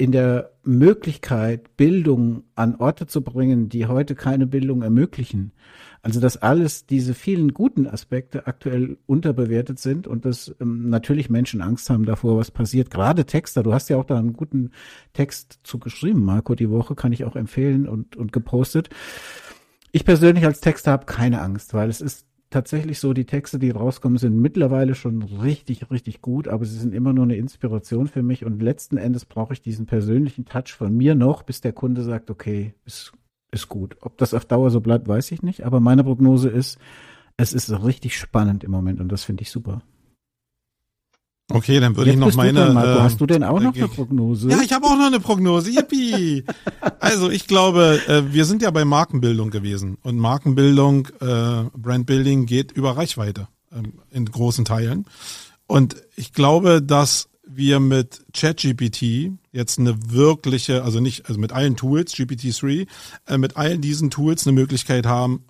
in 0.00 0.12
der 0.12 0.52
Möglichkeit, 0.62 1.76
Bildung 1.76 2.44
an 2.54 2.76
Orte 2.76 3.08
zu 3.08 3.22
bringen, 3.22 3.68
die 3.68 3.86
heute 3.86 4.14
keine 4.14 4.46
Bildung 4.46 4.82
ermöglichen, 4.82 5.52
also 6.02 6.20
dass 6.20 6.36
alles 6.36 6.86
diese 6.86 7.14
vielen 7.14 7.52
guten 7.52 7.88
Aspekte 7.88 8.46
aktuell 8.46 8.96
unterbewertet 9.06 9.80
sind 9.80 10.06
und 10.06 10.24
dass 10.24 10.54
ähm, 10.60 10.88
natürlich 10.88 11.30
Menschen 11.30 11.60
Angst 11.60 11.90
haben 11.90 12.06
davor, 12.06 12.38
was 12.38 12.52
passiert. 12.52 12.92
Gerade 12.92 13.26
Texter, 13.26 13.64
du 13.64 13.74
hast 13.74 13.90
ja 13.90 13.96
auch 13.96 14.04
da 14.04 14.16
einen 14.16 14.34
guten 14.34 14.70
Text 15.14 15.58
zu 15.64 15.80
geschrieben, 15.80 16.24
Marco, 16.24 16.54
die 16.54 16.70
Woche 16.70 16.94
kann 16.94 17.12
ich 17.12 17.24
auch 17.24 17.34
empfehlen 17.34 17.88
und, 17.88 18.14
und 18.14 18.32
gepostet. 18.32 18.90
Ich 19.90 20.04
persönlich 20.04 20.44
als 20.44 20.60
Texter 20.60 20.92
habe 20.92 21.06
keine 21.06 21.40
Angst, 21.40 21.74
weil 21.74 21.88
es 21.88 22.00
ist 22.00 22.27
tatsächlich 22.50 22.98
so, 22.98 23.12
die 23.12 23.26
Texte, 23.26 23.58
die 23.58 23.70
rauskommen, 23.70 24.18
sind 24.18 24.36
mittlerweile 24.38 24.94
schon 24.94 25.22
richtig, 25.22 25.90
richtig 25.90 26.22
gut, 26.22 26.48
aber 26.48 26.64
sie 26.64 26.78
sind 26.78 26.94
immer 26.94 27.12
nur 27.12 27.24
eine 27.24 27.36
Inspiration 27.36 28.06
für 28.08 28.22
mich 28.22 28.44
und 28.44 28.62
letzten 28.62 28.96
Endes 28.96 29.24
brauche 29.24 29.52
ich 29.52 29.62
diesen 29.62 29.86
persönlichen 29.86 30.44
Touch 30.44 30.74
von 30.76 30.96
mir 30.96 31.14
noch, 31.14 31.42
bis 31.42 31.60
der 31.60 31.72
Kunde 31.72 32.02
sagt, 32.02 32.30
okay, 32.30 32.74
ist 32.84 33.12
ist 33.50 33.68
gut. 33.68 33.96
Ob 34.00 34.18
das 34.18 34.34
auf 34.34 34.44
Dauer 34.44 34.70
so 34.70 34.80
bleibt, 34.80 35.08
weiß 35.08 35.32
ich 35.32 35.42
nicht. 35.42 35.64
Aber 35.64 35.80
meine 35.80 36.04
Prognose 36.04 36.48
ist, 36.48 36.78
es 37.36 37.52
ist 37.52 37.70
richtig 37.84 38.18
spannend 38.18 38.64
im 38.64 38.70
Moment 38.70 39.00
und 39.00 39.10
das 39.10 39.24
finde 39.24 39.42
ich 39.42 39.50
super. 39.50 39.82
Okay, 41.50 41.80
dann 41.80 41.96
würde 41.96 42.10
ich 42.10 42.16
noch 42.16 42.34
meine. 42.34 42.66
Dran, 42.66 42.74
Marco. 42.74 42.98
Äh, 42.98 43.02
Hast 43.02 43.20
du 43.20 43.26
denn 43.26 43.42
auch 43.42 43.58
noch 43.58 43.74
eine 43.74 43.88
Prognose? 43.88 44.50
Ja, 44.50 44.60
ich 44.60 44.72
habe 44.72 44.86
auch 44.86 44.98
noch 44.98 45.06
eine 45.06 45.20
Prognose. 45.20 45.70
Yippie! 45.70 46.44
also 47.00 47.30
ich 47.30 47.46
glaube, 47.46 48.00
äh, 48.06 48.32
wir 48.32 48.44
sind 48.44 48.60
ja 48.60 48.70
bei 48.70 48.84
Markenbildung 48.84 49.50
gewesen 49.50 49.96
und 50.02 50.18
Markenbildung, 50.18 51.08
äh, 51.20 51.64
Brandbuilding 51.74 52.44
geht 52.44 52.72
über 52.72 52.96
Reichweite 52.96 53.48
äh, 53.72 53.82
in 54.10 54.26
großen 54.26 54.66
Teilen. 54.66 55.06
Und 55.66 55.96
ich 56.16 56.34
glaube, 56.34 56.82
dass 56.82 57.28
wir 57.46 57.80
mit 57.80 58.20
ChatGPT 58.34 59.32
jetzt 59.52 59.78
eine 59.78 59.96
wirkliche, 60.12 60.84
also 60.84 61.00
nicht, 61.00 61.28
also 61.28 61.40
mit 61.40 61.52
allen 61.52 61.76
Tools, 61.76 62.14
GPT-3, 62.14 62.86
äh, 63.26 63.38
mit 63.38 63.56
allen 63.56 63.80
diesen 63.80 64.10
Tools 64.10 64.46
eine 64.46 64.54
Möglichkeit 64.54 65.06
haben, 65.06 65.44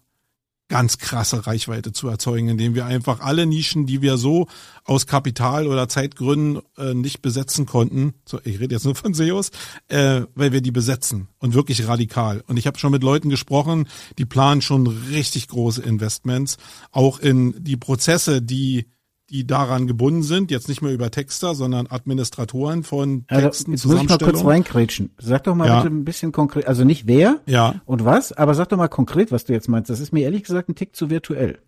ganz 0.69 0.99
krasse 0.99 1.47
Reichweite 1.47 1.93
zu 1.93 2.09
erzeugen, 2.09 2.49
indem 2.49 2.75
wir 2.75 2.87
einfach 2.87 3.21
alle 3.21 3.47
Nischen, 3.47 3.87
die 3.87 4.03
wir 4.03 4.19
so 4.19 4.47
aus 4.85 5.07
Kapital- 5.07 5.67
oder 5.67 5.89
Zeitgründen 5.89 6.63
äh, 6.77 6.95
nicht 6.95 7.23
besetzen 7.23 7.67
konnten, 7.67 8.15
so, 8.25 8.39
ich 8.45 8.61
rede 8.61 8.75
jetzt 8.75 8.85
nur 8.85 8.95
von 8.95 9.15
SEOs, 9.15 9.51
äh, 9.89 10.23
weil 10.35 10.53
wir 10.53 10.61
die 10.61 10.71
besetzen 10.71 11.29
und 11.39 11.55
wirklich 11.55 11.87
radikal. 11.89 12.45
Und 12.47 12.59
ich 12.59 12.67
habe 12.67 12.79
schon 12.79 12.93
mit 12.93 13.03
Leuten 13.03 13.31
gesprochen, 13.31 13.89
die 14.19 14.27
planen 14.27 14.63
schon 14.63 14.87
richtig 14.87 15.49
große 15.49 15.83
Investments, 15.83 16.59
auch 16.91 17.19
in 17.19 17.55
die 17.65 17.77
Prozesse, 17.77 18.43
die 18.43 18.87
die 19.31 19.47
daran 19.47 19.87
gebunden 19.87 20.23
sind, 20.23 20.51
jetzt 20.51 20.69
nicht 20.69 20.81
mehr 20.81 20.93
über 20.93 21.11
Texter, 21.11 21.55
sondern 21.55 21.87
Administratoren 21.87 22.83
von 22.83 23.27
Texten. 23.27 23.35
Also, 23.73 23.73
jetzt 23.73 23.87
muss 23.87 24.03
ich 24.03 24.09
mal 24.09 24.19
kurz 24.19 24.45
reinkrätschen. 24.45 25.11
Sag 25.19 25.45
doch 25.45 25.55
mal 25.55 25.69
ja. 25.69 25.83
bitte 25.83 25.95
ein 25.95 26.05
bisschen 26.05 26.33
konkret, 26.33 26.67
also 26.67 26.85
nicht 26.85 27.07
wer 27.07 27.41
ja. 27.47 27.81
und 27.85 28.05
was, 28.05 28.33
aber 28.33 28.55
sag 28.55 28.71
doch 28.71 28.79
mal 28.79 28.89
konkret, 28.89 29.31
was 29.31 29.45
du 29.45 29.53
jetzt 29.53 29.69
meinst. 29.69 29.91
Das 29.91 30.01
ist 30.01 30.13
mir 30.13 30.23
ehrlich 30.25 30.45
gesagt 30.45 30.69
ein 30.69 30.75
Tick 30.75 30.97
zu 30.97 31.11
virtuell. 31.11 31.59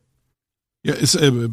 Ja, 0.82 0.94
ist, 0.94 1.14
äh, 1.14 1.26
äh, 1.28 1.50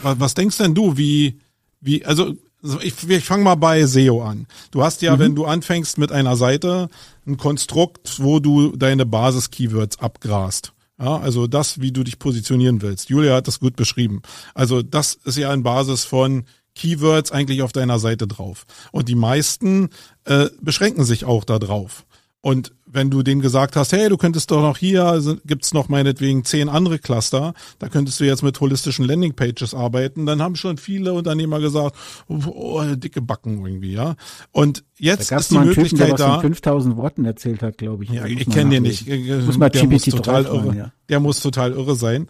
was 0.00 0.34
denkst 0.34 0.56
denn 0.58 0.74
du, 0.74 0.96
wie, 0.96 1.40
wie, 1.80 2.04
also 2.04 2.34
ich, 2.80 3.08
ich 3.08 3.24
fange 3.24 3.44
mal 3.44 3.56
bei 3.56 3.84
SEO 3.84 4.22
an. 4.22 4.46
Du 4.70 4.82
hast 4.82 5.02
ja, 5.02 5.16
mhm. 5.16 5.20
wenn 5.20 5.34
du 5.34 5.44
anfängst 5.44 5.98
mit 5.98 6.12
einer 6.12 6.36
Seite, 6.36 6.88
ein 7.26 7.36
Konstrukt, 7.36 8.22
wo 8.22 8.40
du 8.40 8.74
deine 8.76 9.04
Basis-Keywords 9.04 9.98
abgrast. 9.98 10.73
Ja, 10.98 11.18
also 11.18 11.46
das, 11.46 11.80
wie 11.80 11.92
du 11.92 12.04
dich 12.04 12.18
positionieren 12.18 12.80
willst. 12.80 13.08
Julia 13.08 13.34
hat 13.34 13.48
das 13.48 13.58
gut 13.58 13.74
beschrieben. 13.76 14.22
Also 14.54 14.82
das 14.82 15.14
ist 15.24 15.36
ja 15.36 15.52
in 15.52 15.64
Basis 15.64 16.04
von 16.04 16.44
Keywords 16.74 17.32
eigentlich 17.32 17.62
auf 17.62 17.72
deiner 17.72 17.98
Seite 17.98 18.26
drauf. 18.26 18.64
Und 18.92 19.08
die 19.08 19.14
meisten 19.14 19.90
äh, 20.24 20.48
beschränken 20.60 21.04
sich 21.04 21.24
auch 21.24 21.44
da 21.44 21.58
drauf. 21.58 22.06
Und 22.40 22.72
wenn 22.94 23.10
du 23.10 23.22
denen 23.22 23.40
gesagt 23.40 23.76
hast, 23.76 23.92
hey, 23.92 24.08
du 24.08 24.16
könntest 24.16 24.50
doch 24.50 24.62
noch 24.62 24.78
hier, 24.78 25.04
also 25.04 25.36
gibt's 25.44 25.74
noch 25.74 25.88
meinetwegen 25.88 26.44
zehn 26.44 26.68
andere 26.68 26.98
Cluster, 26.98 27.54
da 27.78 27.88
könntest 27.88 28.20
du 28.20 28.24
jetzt 28.24 28.42
mit 28.42 28.60
holistischen 28.60 29.04
Landingpages 29.04 29.74
arbeiten, 29.74 30.26
dann 30.26 30.40
haben 30.40 30.56
schon 30.56 30.76
viele 30.76 31.12
Unternehmer 31.12 31.60
gesagt, 31.60 31.96
oh, 32.28 32.82
dicke 32.94 33.20
Backen 33.20 33.66
irgendwie, 33.66 33.92
ja. 33.92 34.14
Und 34.52 34.84
jetzt 34.98 35.32
ist 35.32 35.50
die 35.50 35.58
Möglichkeit 35.58 36.06
Typen, 36.06 36.16
der 36.16 36.26
da. 36.26 36.40
5000 36.40 36.96
Worten 36.96 37.24
erzählt 37.24 37.62
hat, 37.62 37.78
glaube 37.78 38.04
ich. 38.04 38.10
Ja, 38.10 38.26
ich 38.26 38.48
kenne 38.48 38.70
den 38.70 38.84
nicht. 38.84 39.08
Muss 39.08 39.58
mal 39.58 39.70
der 39.70 39.86
muss 39.86 40.04
total 40.04 40.44
irre. 40.44 40.76
Ja. 40.76 40.92
Der 41.08 41.20
muss 41.20 41.40
total 41.40 41.72
irre 41.72 41.96
sein. 41.96 42.28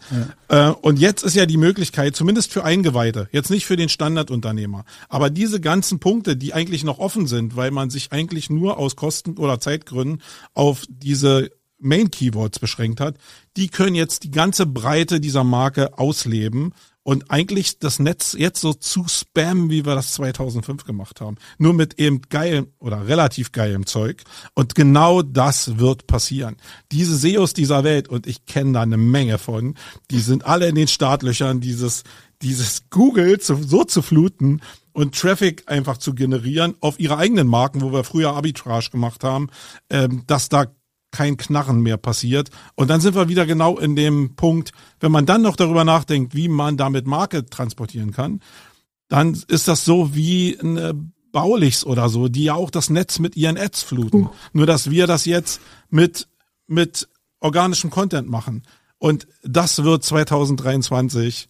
Ja. 0.49 0.71
Äh, 0.71 0.75
und 0.81 0.99
jetzt 0.99 1.23
ist 1.23 1.37
ja 1.37 1.47
die 1.47 1.57
Möglichkeit, 1.57 2.17
zumindest 2.17 2.53
für 2.53 2.65
Eingeweihte, 2.65 3.29
jetzt 3.31 3.51
nicht 3.51 3.67
für 3.67 3.77
den 3.77 3.89
Standardunternehmer, 3.89 4.85
aber 5.09 5.31
diese 5.31 5.61
ganzen 5.61 6.01
Punkte, 6.01 6.37
die 6.37 6.55
eigentlich 6.55 6.83
noch 6.83 6.99
offen 6.99 7.27
sind, 7.27 7.55
weil 7.55 7.71
man 7.71 7.91
sich 7.91 8.13
eigentlich 8.13 8.51
nur 8.51 8.79
aus 8.79 8.97
Kosten- 8.97 9.37
oder 9.39 9.61
Zeitgründen 9.61 10.23
auf 10.55 10.85
diese 10.89 11.51
Main 11.79 12.11
Keywords 12.11 12.59
beschränkt 12.59 13.01
hat, 13.01 13.19
die 13.57 13.69
können 13.69 13.95
jetzt 13.95 14.25
die 14.25 14.31
ganze 14.31 14.65
Breite 14.67 15.21
dieser 15.21 15.45
Marke 15.45 15.99
ausleben 15.99 16.73
und 17.05 17.31
eigentlich 17.31 17.79
das 17.79 17.99
Netz 17.99 18.35
jetzt 18.37 18.61
so 18.61 18.73
zu 18.73 19.05
spammen, 19.09 19.69
wie 19.69 19.85
wir 19.85 19.95
das 19.95 20.15
2005 20.15 20.85
gemacht 20.85 21.21
haben. 21.21 21.37
Nur 21.59 21.75
mit 21.75 22.01
eben 22.01 22.23
geilem 22.31 22.69
oder 22.79 23.07
relativ 23.07 23.53
geilem 23.53 23.87
Zeug. 23.87 24.23
Und 24.55 24.75
genau 24.75 25.21
das 25.21 25.79
wird 25.79 26.07
passieren. 26.07 26.57
Diese 26.91 27.15
SEOs 27.15 27.53
dieser 27.53 27.85
Welt, 27.85 28.09
und 28.09 28.27
ich 28.27 28.47
kenne 28.47 28.73
da 28.73 28.83
eine 28.83 28.97
Menge 28.97 29.37
von, 29.37 29.75
die 30.11 30.21
sind 30.21 30.47
alle 30.47 30.67
in 30.67 30.75
den 30.75 30.89
Startlöchern, 30.89 31.61
dieses, 31.61 32.05
dieses 32.41 32.89
Google 32.89 33.39
zu, 33.39 33.63
so 33.63 33.85
zu 33.85 34.01
fluten 34.01 34.63
und 34.95 35.15
Traffic 35.15 35.65
einfach 35.67 35.99
zu 35.99 36.15
generieren 36.15 36.77
auf 36.81 36.99
ihre 36.99 37.19
eigenen 37.19 37.49
Marken, 37.49 37.83
wo 37.83 37.93
wir 37.93 38.05
früher 38.05 38.33
Arbitrage 38.33 38.91
gemacht 38.91 39.25
haben, 39.25 39.51
ähm, 39.91 40.23
dass 40.27 40.49
da 40.49 40.67
kein 41.11 41.37
Knarren 41.37 41.81
mehr 41.81 41.97
passiert. 41.97 42.51
Und 42.75 42.89
dann 42.89 43.01
sind 43.01 43.15
wir 43.15 43.29
wieder 43.29 43.45
genau 43.45 43.79
in 43.79 43.97
dem 43.97 44.35
Punkt, 44.37 44.73
wenn 45.01 45.13
man 45.13 45.27
dann 45.27 45.43
noch 45.43 45.57
darüber 45.57 45.85
nachdenkt, 45.85 46.35
wie 46.35 46.49
man 46.49 46.77
damit 46.77 47.07
Marke 47.07 47.45
transportieren 47.45 48.13
kann, 48.13 48.41
dann 49.09 49.41
ist 49.49 49.69
das 49.69 49.85
so 49.85 50.15
wie 50.15 50.59
eine 50.59 50.95
Baulichs 51.31 51.85
oder 51.85 52.09
so, 52.09 52.29
die 52.29 52.45
ja 52.45 52.55
auch 52.55 52.71
das 52.71 52.89
Netz 52.89 53.19
mit 53.19 53.37
ihren 53.37 53.59
Ads 53.59 53.83
fluten. 53.83 54.25
Uh. 54.25 54.31
Nur 54.53 54.67
dass 54.67 54.91
wir 54.91 55.07
das 55.07 55.25
jetzt 55.25 55.61
mit, 55.91 56.29
mit 56.67 57.09
organischem 57.41 57.91
Content 57.91 58.29
machen. 58.29 58.63
Und 58.99 59.27
das 59.43 59.83
wird 59.83 60.05
2023 60.05 61.49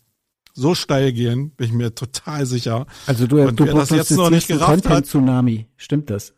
so 0.55 0.75
steil 0.75 1.13
gehen, 1.13 1.51
bin 1.51 1.67
ich 1.67 1.73
mir 1.73 1.95
total 1.95 2.47
sicher. 2.47 2.87
Also 3.07 3.27
du, 3.27 3.43
Und 3.43 3.61
du 3.61 3.67
wer 3.67 3.75
das 3.75 3.91
jetzt 3.91 4.11
noch 4.13 4.31
nicht 4.31 4.49
gerafft 4.49 4.89
hat, 4.89 5.07
Tsunami, 5.07 5.67
stimmt 5.77 6.09
das? 6.11 6.33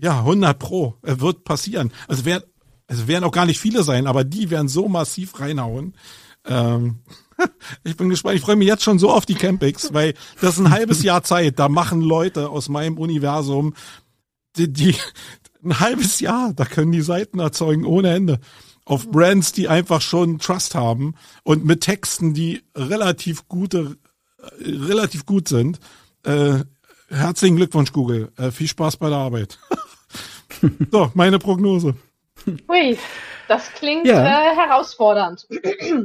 Ja, 0.00 0.20
100 0.20 0.58
pro. 0.58 0.94
Es 1.02 1.20
wird 1.20 1.44
passieren. 1.44 1.92
Also 2.06 2.24
wer, 2.24 2.42
es 2.86 3.06
werden 3.06 3.24
auch 3.24 3.32
gar 3.32 3.46
nicht 3.46 3.58
viele 3.58 3.82
sein, 3.82 4.06
aber 4.06 4.24
die 4.24 4.48
werden 4.50 4.68
so 4.68 4.88
massiv 4.88 5.38
reinhauen. 5.40 5.94
Ähm, 6.46 7.00
Ich 7.84 7.96
bin 7.96 8.08
gespannt. 8.08 8.36
Ich 8.36 8.42
freue 8.42 8.56
mich 8.56 8.68
jetzt 8.68 8.82
schon 8.82 8.98
so 8.98 9.10
auf 9.10 9.26
die 9.26 9.34
Campings, 9.34 9.92
weil 9.92 10.14
das 10.40 10.54
ist 10.54 10.60
ein 10.60 10.70
halbes 10.70 11.02
Jahr 11.02 11.22
Zeit. 11.22 11.58
Da 11.58 11.68
machen 11.68 12.00
Leute 12.00 12.48
aus 12.48 12.68
meinem 12.68 12.98
Universum 12.98 13.74
die, 14.56 14.72
die 14.72 14.94
ein 15.62 15.80
halbes 15.80 16.20
Jahr, 16.20 16.52
da 16.52 16.64
können 16.64 16.92
die 16.92 17.00
Seiten 17.00 17.38
erzeugen 17.38 17.84
ohne 17.84 18.14
Ende. 18.14 18.40
Auf 18.88 19.10
Brands, 19.10 19.52
die 19.52 19.68
einfach 19.68 20.00
schon 20.00 20.38
Trust 20.38 20.74
haben 20.74 21.14
und 21.42 21.62
mit 21.64 21.82
Texten, 21.82 22.32
die 22.32 22.62
relativ 22.74 23.46
gute, 23.46 23.98
relativ 24.60 25.26
gut 25.26 25.46
sind. 25.46 25.78
Äh, 26.24 26.60
herzlichen 27.10 27.56
Glückwunsch, 27.56 27.92
Google. 27.92 28.32
Äh, 28.38 28.50
viel 28.50 28.66
Spaß 28.66 28.96
bei 28.96 29.10
der 29.10 29.18
Arbeit. 29.18 29.58
so, 30.90 31.10
meine 31.12 31.38
Prognose. 31.38 31.96
Hui, 32.66 32.96
das 33.46 33.70
klingt 33.72 34.06
ja. 34.06 34.24
äh, 34.24 34.56
herausfordernd. 34.56 35.46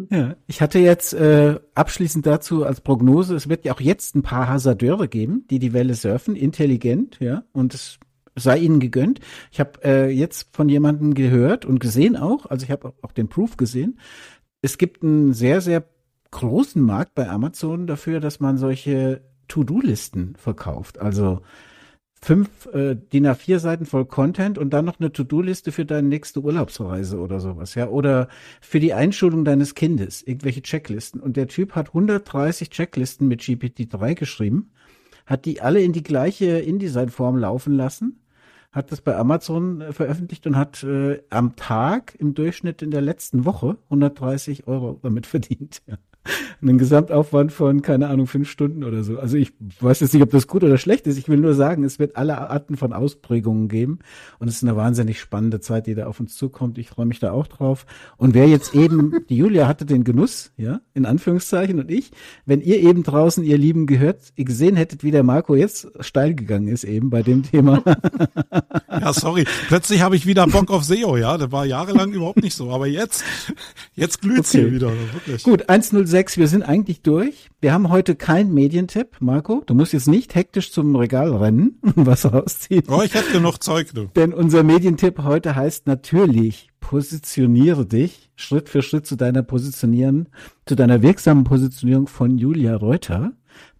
Ja, 0.09 0.35
ich 0.47 0.61
hatte 0.61 0.79
jetzt 0.79 1.13
äh, 1.13 1.59
abschließend 1.75 2.25
dazu 2.25 2.65
als 2.65 2.81
Prognose, 2.81 3.35
es 3.35 3.49
wird 3.49 3.65
ja 3.65 3.73
auch 3.73 3.81
jetzt 3.81 4.15
ein 4.15 4.23
paar 4.23 4.47
Hasardeure 4.47 5.07
geben, 5.07 5.45
die 5.49 5.59
die 5.59 5.73
Welle 5.73 5.93
surfen, 5.93 6.35
intelligent, 6.35 7.17
ja, 7.19 7.43
und 7.53 7.73
es 7.73 7.99
sei 8.35 8.57
ihnen 8.59 8.79
gegönnt. 8.79 9.19
Ich 9.51 9.59
habe 9.59 9.83
äh, 9.83 10.09
jetzt 10.09 10.55
von 10.55 10.69
jemandem 10.69 11.13
gehört 11.13 11.65
und 11.65 11.79
gesehen 11.79 12.15
auch, 12.15 12.45
also 12.45 12.63
ich 12.63 12.71
habe 12.71 12.93
auch 13.01 13.11
den 13.11 13.29
Proof 13.29 13.57
gesehen. 13.57 13.99
Es 14.61 14.77
gibt 14.77 15.03
einen 15.03 15.33
sehr, 15.33 15.61
sehr 15.61 15.85
großen 16.31 16.81
Markt 16.81 17.15
bei 17.15 17.29
Amazon 17.29 17.85
dafür, 17.85 18.19
dass 18.19 18.39
man 18.39 18.57
solche 18.57 19.21
To-Do-Listen 19.47 20.35
verkauft. 20.35 20.99
Also 20.99 21.41
fünf 22.23 22.67
äh, 22.73 22.95
DIN 22.95 23.27
A4 23.27 23.59
Seiten 23.59 23.85
voll 23.85 24.05
Content 24.05 24.57
und 24.57 24.71
dann 24.71 24.85
noch 24.85 24.99
eine 24.99 25.11
To-Do-Liste 25.11 25.71
für 25.71 25.85
deine 25.85 26.07
nächste 26.07 26.41
Urlaubsreise 26.41 27.19
oder 27.19 27.39
sowas, 27.39 27.75
ja, 27.75 27.89
oder 27.89 28.29
für 28.61 28.79
die 28.79 28.93
Einschulung 28.93 29.45
deines 29.45 29.75
Kindes, 29.75 30.23
irgendwelche 30.23 30.61
Checklisten. 30.61 31.19
Und 31.19 31.37
der 31.37 31.47
Typ 31.47 31.73
hat 31.75 31.89
130 31.89 32.69
Checklisten 32.69 33.27
mit 33.27 33.41
GPT-3 33.41 34.15
geschrieben, 34.15 34.71
hat 35.25 35.45
die 35.45 35.61
alle 35.61 35.81
in 35.81 35.93
die 35.93 36.03
gleiche 36.03 36.59
InDesign-Form 36.59 37.37
laufen 37.37 37.75
lassen 37.75 38.22
hat 38.73 38.91
das 38.91 39.01
bei 39.01 39.15
Amazon 39.15 39.81
äh, 39.81 39.93
veröffentlicht 39.93 40.45
und 40.47 40.57
hat 40.57 40.83
äh, 40.83 41.21
am 41.29 41.55
Tag 41.55 42.15
im 42.19 42.33
Durchschnitt 42.33 42.81
in 42.81 42.91
der 42.91 43.01
letzten 43.01 43.45
Woche 43.45 43.77
130 43.85 44.67
Euro 44.67 44.99
damit 45.01 45.27
verdient. 45.27 45.81
Ja 45.87 45.97
einen 46.61 46.77
Gesamtaufwand 46.77 47.51
von, 47.51 47.81
keine 47.81 48.07
Ahnung, 48.07 48.27
fünf 48.27 48.49
Stunden 48.49 48.83
oder 48.83 49.03
so. 49.03 49.19
Also 49.19 49.37
ich 49.37 49.53
weiß 49.79 49.99
jetzt 49.99 50.13
nicht, 50.13 50.23
ob 50.23 50.31
das 50.31 50.47
gut 50.47 50.63
oder 50.63 50.77
schlecht 50.77 51.07
ist. 51.07 51.17
Ich 51.17 51.27
will 51.27 51.37
nur 51.39 51.53
sagen, 51.53 51.83
es 51.83 51.99
wird 51.99 52.15
alle 52.15 52.49
Arten 52.49 52.77
von 52.77 52.93
Ausprägungen 52.93 53.67
geben. 53.67 53.99
Und 54.39 54.47
es 54.47 54.55
ist 54.55 54.63
eine 54.63 54.75
wahnsinnig 54.75 55.19
spannende 55.19 55.59
Zeit, 55.59 55.87
die 55.87 55.95
da 55.95 56.07
auf 56.07 56.19
uns 56.19 56.35
zukommt. 56.35 56.77
Ich 56.77 56.89
freue 56.89 57.05
mich 57.05 57.19
da 57.19 57.31
auch 57.31 57.47
drauf. 57.47 57.85
Und 58.17 58.33
wer 58.33 58.47
jetzt 58.47 58.73
eben, 58.75 59.13
die 59.29 59.37
Julia 59.37 59.67
hatte 59.67 59.85
den 59.85 60.03
Genuss, 60.03 60.51
ja, 60.57 60.81
in 60.93 61.05
Anführungszeichen, 61.05 61.79
und 61.79 61.91
ich, 61.91 62.11
wenn 62.45 62.61
ihr 62.61 62.79
eben 62.79 63.03
draußen, 63.03 63.43
ihr 63.43 63.57
Lieben, 63.57 63.87
gehört, 63.87 64.33
gesehen 64.35 64.75
hättet, 64.75 65.03
wie 65.03 65.11
der 65.11 65.23
Marco 65.23 65.55
jetzt 65.55 65.91
steil 65.99 66.35
gegangen 66.35 66.67
ist 66.67 66.83
eben 66.83 67.09
bei 67.09 67.23
dem 67.23 67.43
Thema. 67.43 67.83
Ja, 69.01 69.11
sorry. 69.11 69.45
Plötzlich 69.67 70.01
habe 70.01 70.15
ich 70.15 70.25
wieder 70.25 70.45
Bock 70.47 70.69
auf 70.69 70.83
SEO, 70.83 71.17
ja. 71.17 71.37
Das 71.37 71.51
war 71.51 71.65
jahrelang 71.65 72.11
überhaupt 72.13 72.41
nicht 72.41 72.55
so. 72.55 72.69
Aber 72.69 72.87
jetzt, 72.87 73.23
jetzt 73.95 74.21
glüht's 74.21 74.53
okay. 74.53 74.61
hier 74.61 74.71
wieder. 74.71 74.91
Wirklich. 75.13 75.43
Gut, 75.43 75.69
106, 76.13 76.37
wir 76.37 76.47
sind 76.47 76.61
eigentlich 76.61 77.01
durch. 77.01 77.49
Wir 77.59 77.73
haben 77.73 77.89
heute 77.89 78.15
keinen 78.15 78.53
Medientipp, 78.53 79.15
Marco. 79.19 79.63
Du 79.65 79.73
musst 79.73 79.93
jetzt 79.93 80.07
nicht 80.07 80.35
hektisch 80.35 80.71
zum 80.71 80.95
Regal 80.95 81.35
rennen 81.35 81.79
und 81.81 81.93
was 82.05 82.31
rausziehen. 82.31 82.83
Oh, 82.87 83.01
ich 83.01 83.15
hätte 83.15 83.41
noch 83.41 83.57
Zeug, 83.57 83.89
du. 83.95 84.05
Denn 84.15 84.31
unser 84.31 84.61
Medientipp 84.61 85.23
heute 85.23 85.55
heißt 85.55 85.87
natürlich, 85.87 86.69
positioniere 86.79 87.87
dich 87.87 88.29
Schritt 88.35 88.69
für 88.69 88.83
Schritt 88.83 89.07
zu 89.07 89.15
deiner 89.15 89.41
Positionieren, 89.41 90.29
zu 90.67 90.75
deiner 90.75 91.01
wirksamen 91.01 91.45
Positionierung 91.45 92.05
von 92.05 92.37
Julia 92.37 92.75
Reuter. 92.75 93.31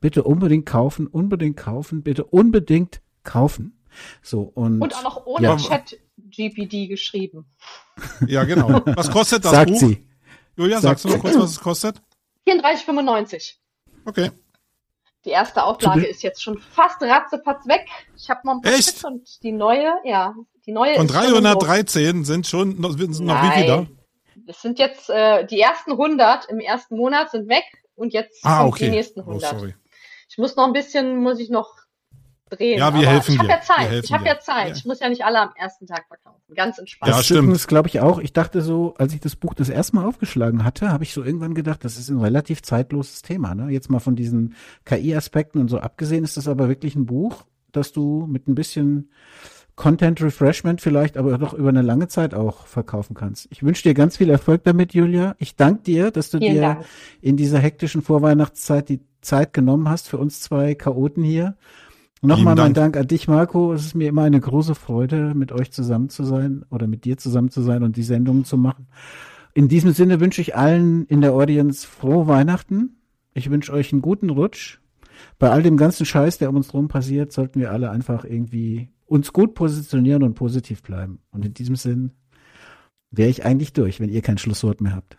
Bitte 0.01 0.23
unbedingt 0.23 0.65
kaufen, 0.65 1.05
unbedingt 1.05 1.57
kaufen, 1.57 2.01
bitte 2.01 2.23
unbedingt 2.23 3.01
kaufen. 3.21 3.77
So, 4.23 4.41
und, 4.41 4.81
und 4.81 4.95
auch 4.95 5.03
noch 5.03 5.25
ohne 5.27 5.43
ja. 5.43 5.57
Chat 5.57 5.99
GPD 6.17 6.87
geschrieben. 6.87 7.45
Ja, 8.25 8.43
genau. 8.43 8.81
Was 8.85 9.11
kostet 9.11 9.45
das 9.45 9.51
Sagt 9.51 9.69
Buch? 9.69 9.79
Sie. 9.79 10.07
Julia, 10.55 10.81
Sagt 10.81 10.99
sagst 10.99 11.05
du 11.05 11.09
noch 11.09 11.19
kurz, 11.19 11.37
was 11.37 11.51
es 11.51 11.59
kostet? 11.59 12.01
34,95. 12.47 13.53
Okay. 14.05 14.31
Die 15.25 15.29
erste 15.29 15.63
Auflage 15.63 16.05
ist 16.05 16.21
jetzt 16.21 16.43
schon 16.43 16.59
fast 16.59 17.01
ratzepatz 17.01 17.65
weg. 17.67 17.85
Ich 18.17 18.29
habe 18.29 18.41
noch 18.45 18.55
ein 18.55 18.61
paar 18.61 18.73
Echt? 18.73 19.03
und 19.05 19.41
die 19.43 19.53
neue, 19.53 19.93
ja, 20.03 20.35
die 20.65 20.73
neue 20.73 20.95
schon 20.95 21.07
313 21.07 22.25
sind 22.25 22.45
schon 22.45 22.79
noch, 22.81 22.91
sind 22.97 23.19
noch 23.21 23.41
wie 23.41 23.51
viel 23.57 23.67
da? 23.67 23.87
Das 24.45 24.61
sind 24.61 24.79
jetzt 24.79 25.09
äh, 25.09 25.45
die 25.45 25.61
ersten 25.61 25.91
100 25.91 26.45
im 26.49 26.59
ersten 26.59 26.97
Monat 26.97 27.31
sind 27.31 27.47
weg 27.47 27.63
und 27.95 28.11
jetzt 28.11 28.43
Ah, 28.45 28.65
okay. 28.65 28.85
die 28.85 28.91
nächsten 28.91 29.21
Oh, 29.21 29.27
100. 29.39 29.49
sorry. 29.51 29.75
ich 30.27 30.37
muss 30.37 30.57
noch 30.57 30.65
ein 30.67 30.73
bisschen, 30.73 31.21
muss 31.23 31.39
ich 31.39 31.49
noch 31.49 31.73
drehen. 32.55 32.79
Ja, 32.79 32.93
wir 32.93 33.01
aber 33.01 33.11
helfen 33.11 33.33
ich 33.33 33.39
habe 33.39 33.47
dir. 33.47 33.53
ja 33.55 33.61
Zeit. 33.61 33.91
Wir 33.91 34.03
ich 34.03 34.13
habe 34.13 34.23
dir. 34.23 34.29
ja 34.29 34.39
Zeit. 34.39 34.69
Ja. 34.69 34.75
Ich 34.75 34.85
muss 34.85 34.99
ja 34.99 35.09
nicht 35.09 35.23
alle 35.25 35.41
am 35.41 35.49
ersten 35.55 35.87
Tag 35.87 36.05
verkaufen. 36.07 36.39
Ganz 36.55 36.77
entspannt. 36.77 37.09
Ja, 37.11 37.17
das 37.17 37.25
stimmt. 37.25 37.51
Das 37.53 37.67
glaube 37.67 37.87
ich 37.87 37.99
auch. 37.99 38.19
Ich 38.19 38.33
dachte 38.33 38.61
so, 38.61 38.93
als 38.97 39.13
ich 39.13 39.19
das 39.19 39.35
Buch 39.35 39.53
das 39.53 39.69
erste 39.69 39.95
Mal 39.95 40.05
aufgeschlagen 40.05 40.63
hatte, 40.63 40.91
habe 40.91 41.03
ich 41.03 41.13
so 41.13 41.23
irgendwann 41.23 41.55
gedacht, 41.55 41.83
das 41.83 41.97
ist 41.97 42.09
ein 42.09 42.19
relativ 42.19 42.61
zeitloses 42.61 43.21
Thema. 43.21 43.55
Ne? 43.55 43.71
Jetzt 43.71 43.89
mal 43.89 43.99
von 43.99 44.15
diesen 44.15 44.55
KI-Aspekten 44.85 45.59
und 45.59 45.69
so 45.69 45.79
abgesehen, 45.79 46.23
ist 46.23 46.37
das 46.37 46.47
aber 46.47 46.69
wirklich 46.69 46.95
ein 46.95 47.05
Buch, 47.05 47.45
das 47.71 47.91
du 47.91 48.27
mit 48.27 48.47
ein 48.47 48.55
bisschen 48.55 49.09
Content 49.75 50.21
Refreshment 50.21 50.81
vielleicht, 50.81 51.17
aber 51.17 51.37
doch 51.39 51.53
über 51.53 51.69
eine 51.69 51.81
lange 51.81 52.07
Zeit 52.07 52.35
auch 52.35 52.67
verkaufen 52.67 53.15
kannst. 53.15 53.47
Ich 53.49 53.63
wünsche 53.63 53.81
dir 53.83 53.95
ganz 53.95 54.17
viel 54.17 54.29
Erfolg 54.29 54.63
damit, 54.63 54.93
Julia. 54.93 55.35
Ich 55.39 55.55
danke 55.55 55.81
dir, 55.83 56.11
dass 56.11 56.29
du 56.29 56.37
Vielen 56.37 56.53
dir 56.53 56.61
Dank. 56.61 56.85
in 57.21 57.37
dieser 57.37 57.57
hektischen 57.57 58.03
Vorweihnachtszeit 58.03 58.89
die 58.89 59.01
Zeit 59.21 59.53
genommen 59.53 59.89
hast 59.89 60.09
für 60.09 60.17
uns 60.19 60.41
zwei 60.41 60.75
Chaoten 60.75 61.23
hier. 61.23 61.55
Nochmal 62.25 62.55
mein 62.55 62.73
Dank. 62.73 62.93
Dank 62.93 62.97
an 62.97 63.07
dich, 63.07 63.27
Marco. 63.27 63.73
Es 63.73 63.85
ist 63.85 63.95
mir 63.95 64.07
immer 64.07 64.23
eine 64.23 64.39
große 64.39 64.75
Freude, 64.75 65.33
mit 65.35 65.51
euch 65.51 65.71
zusammen 65.71 66.09
zu 66.09 66.23
sein 66.23 66.65
oder 66.69 66.87
mit 66.87 67.03
dir 67.03 67.17
zusammen 67.17 67.49
zu 67.49 67.61
sein 67.61 67.83
und 67.83 67.97
die 67.97 68.03
Sendungen 68.03 68.45
zu 68.45 68.57
machen. 68.57 68.87
In 69.53 69.67
diesem 69.67 69.91
Sinne 69.91 70.19
wünsche 70.19 70.41
ich 70.41 70.55
allen 70.55 71.05
in 71.07 71.21
der 71.21 71.33
Audience 71.33 71.85
frohe 71.85 72.27
Weihnachten. 72.27 72.95
Ich 73.33 73.49
wünsche 73.49 73.73
euch 73.73 73.91
einen 73.91 74.01
guten 74.01 74.29
Rutsch. 74.29 74.79
Bei 75.37 75.51
all 75.51 75.63
dem 75.63 75.77
ganzen 75.77 76.05
Scheiß, 76.05 76.37
der 76.37 76.49
um 76.49 76.55
uns 76.55 76.69
drum 76.69 76.87
passiert, 76.87 77.31
sollten 77.31 77.59
wir 77.59 77.71
alle 77.71 77.91
einfach 77.91 78.23
irgendwie 78.25 78.89
uns 79.05 79.33
gut 79.33 79.53
positionieren 79.53 80.23
und 80.23 80.33
positiv 80.33 80.81
bleiben. 80.81 81.19
Und 81.31 81.45
in 81.45 81.53
diesem 81.53 81.75
Sinn 81.75 82.11
wäre 83.11 83.29
ich 83.29 83.45
eigentlich 83.45 83.73
durch, 83.73 83.99
wenn 83.99 84.09
ihr 84.09 84.21
kein 84.21 84.37
Schlusswort 84.37 84.81
mehr 84.81 84.95
habt. 84.95 85.17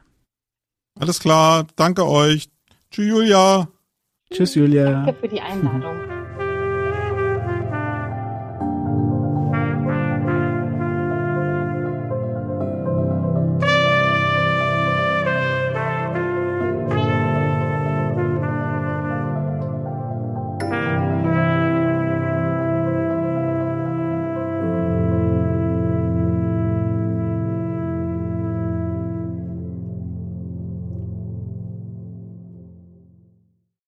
Alles 0.98 1.20
klar. 1.20 1.66
Danke 1.76 2.06
euch. 2.06 2.48
Tschüss, 2.90 3.08
Julia. 3.08 3.68
Tschüss, 4.32 4.54
Julia. 4.54 5.04
Danke 5.04 5.20
für 5.20 5.28
die 5.28 5.40
Einladung. 5.40 6.13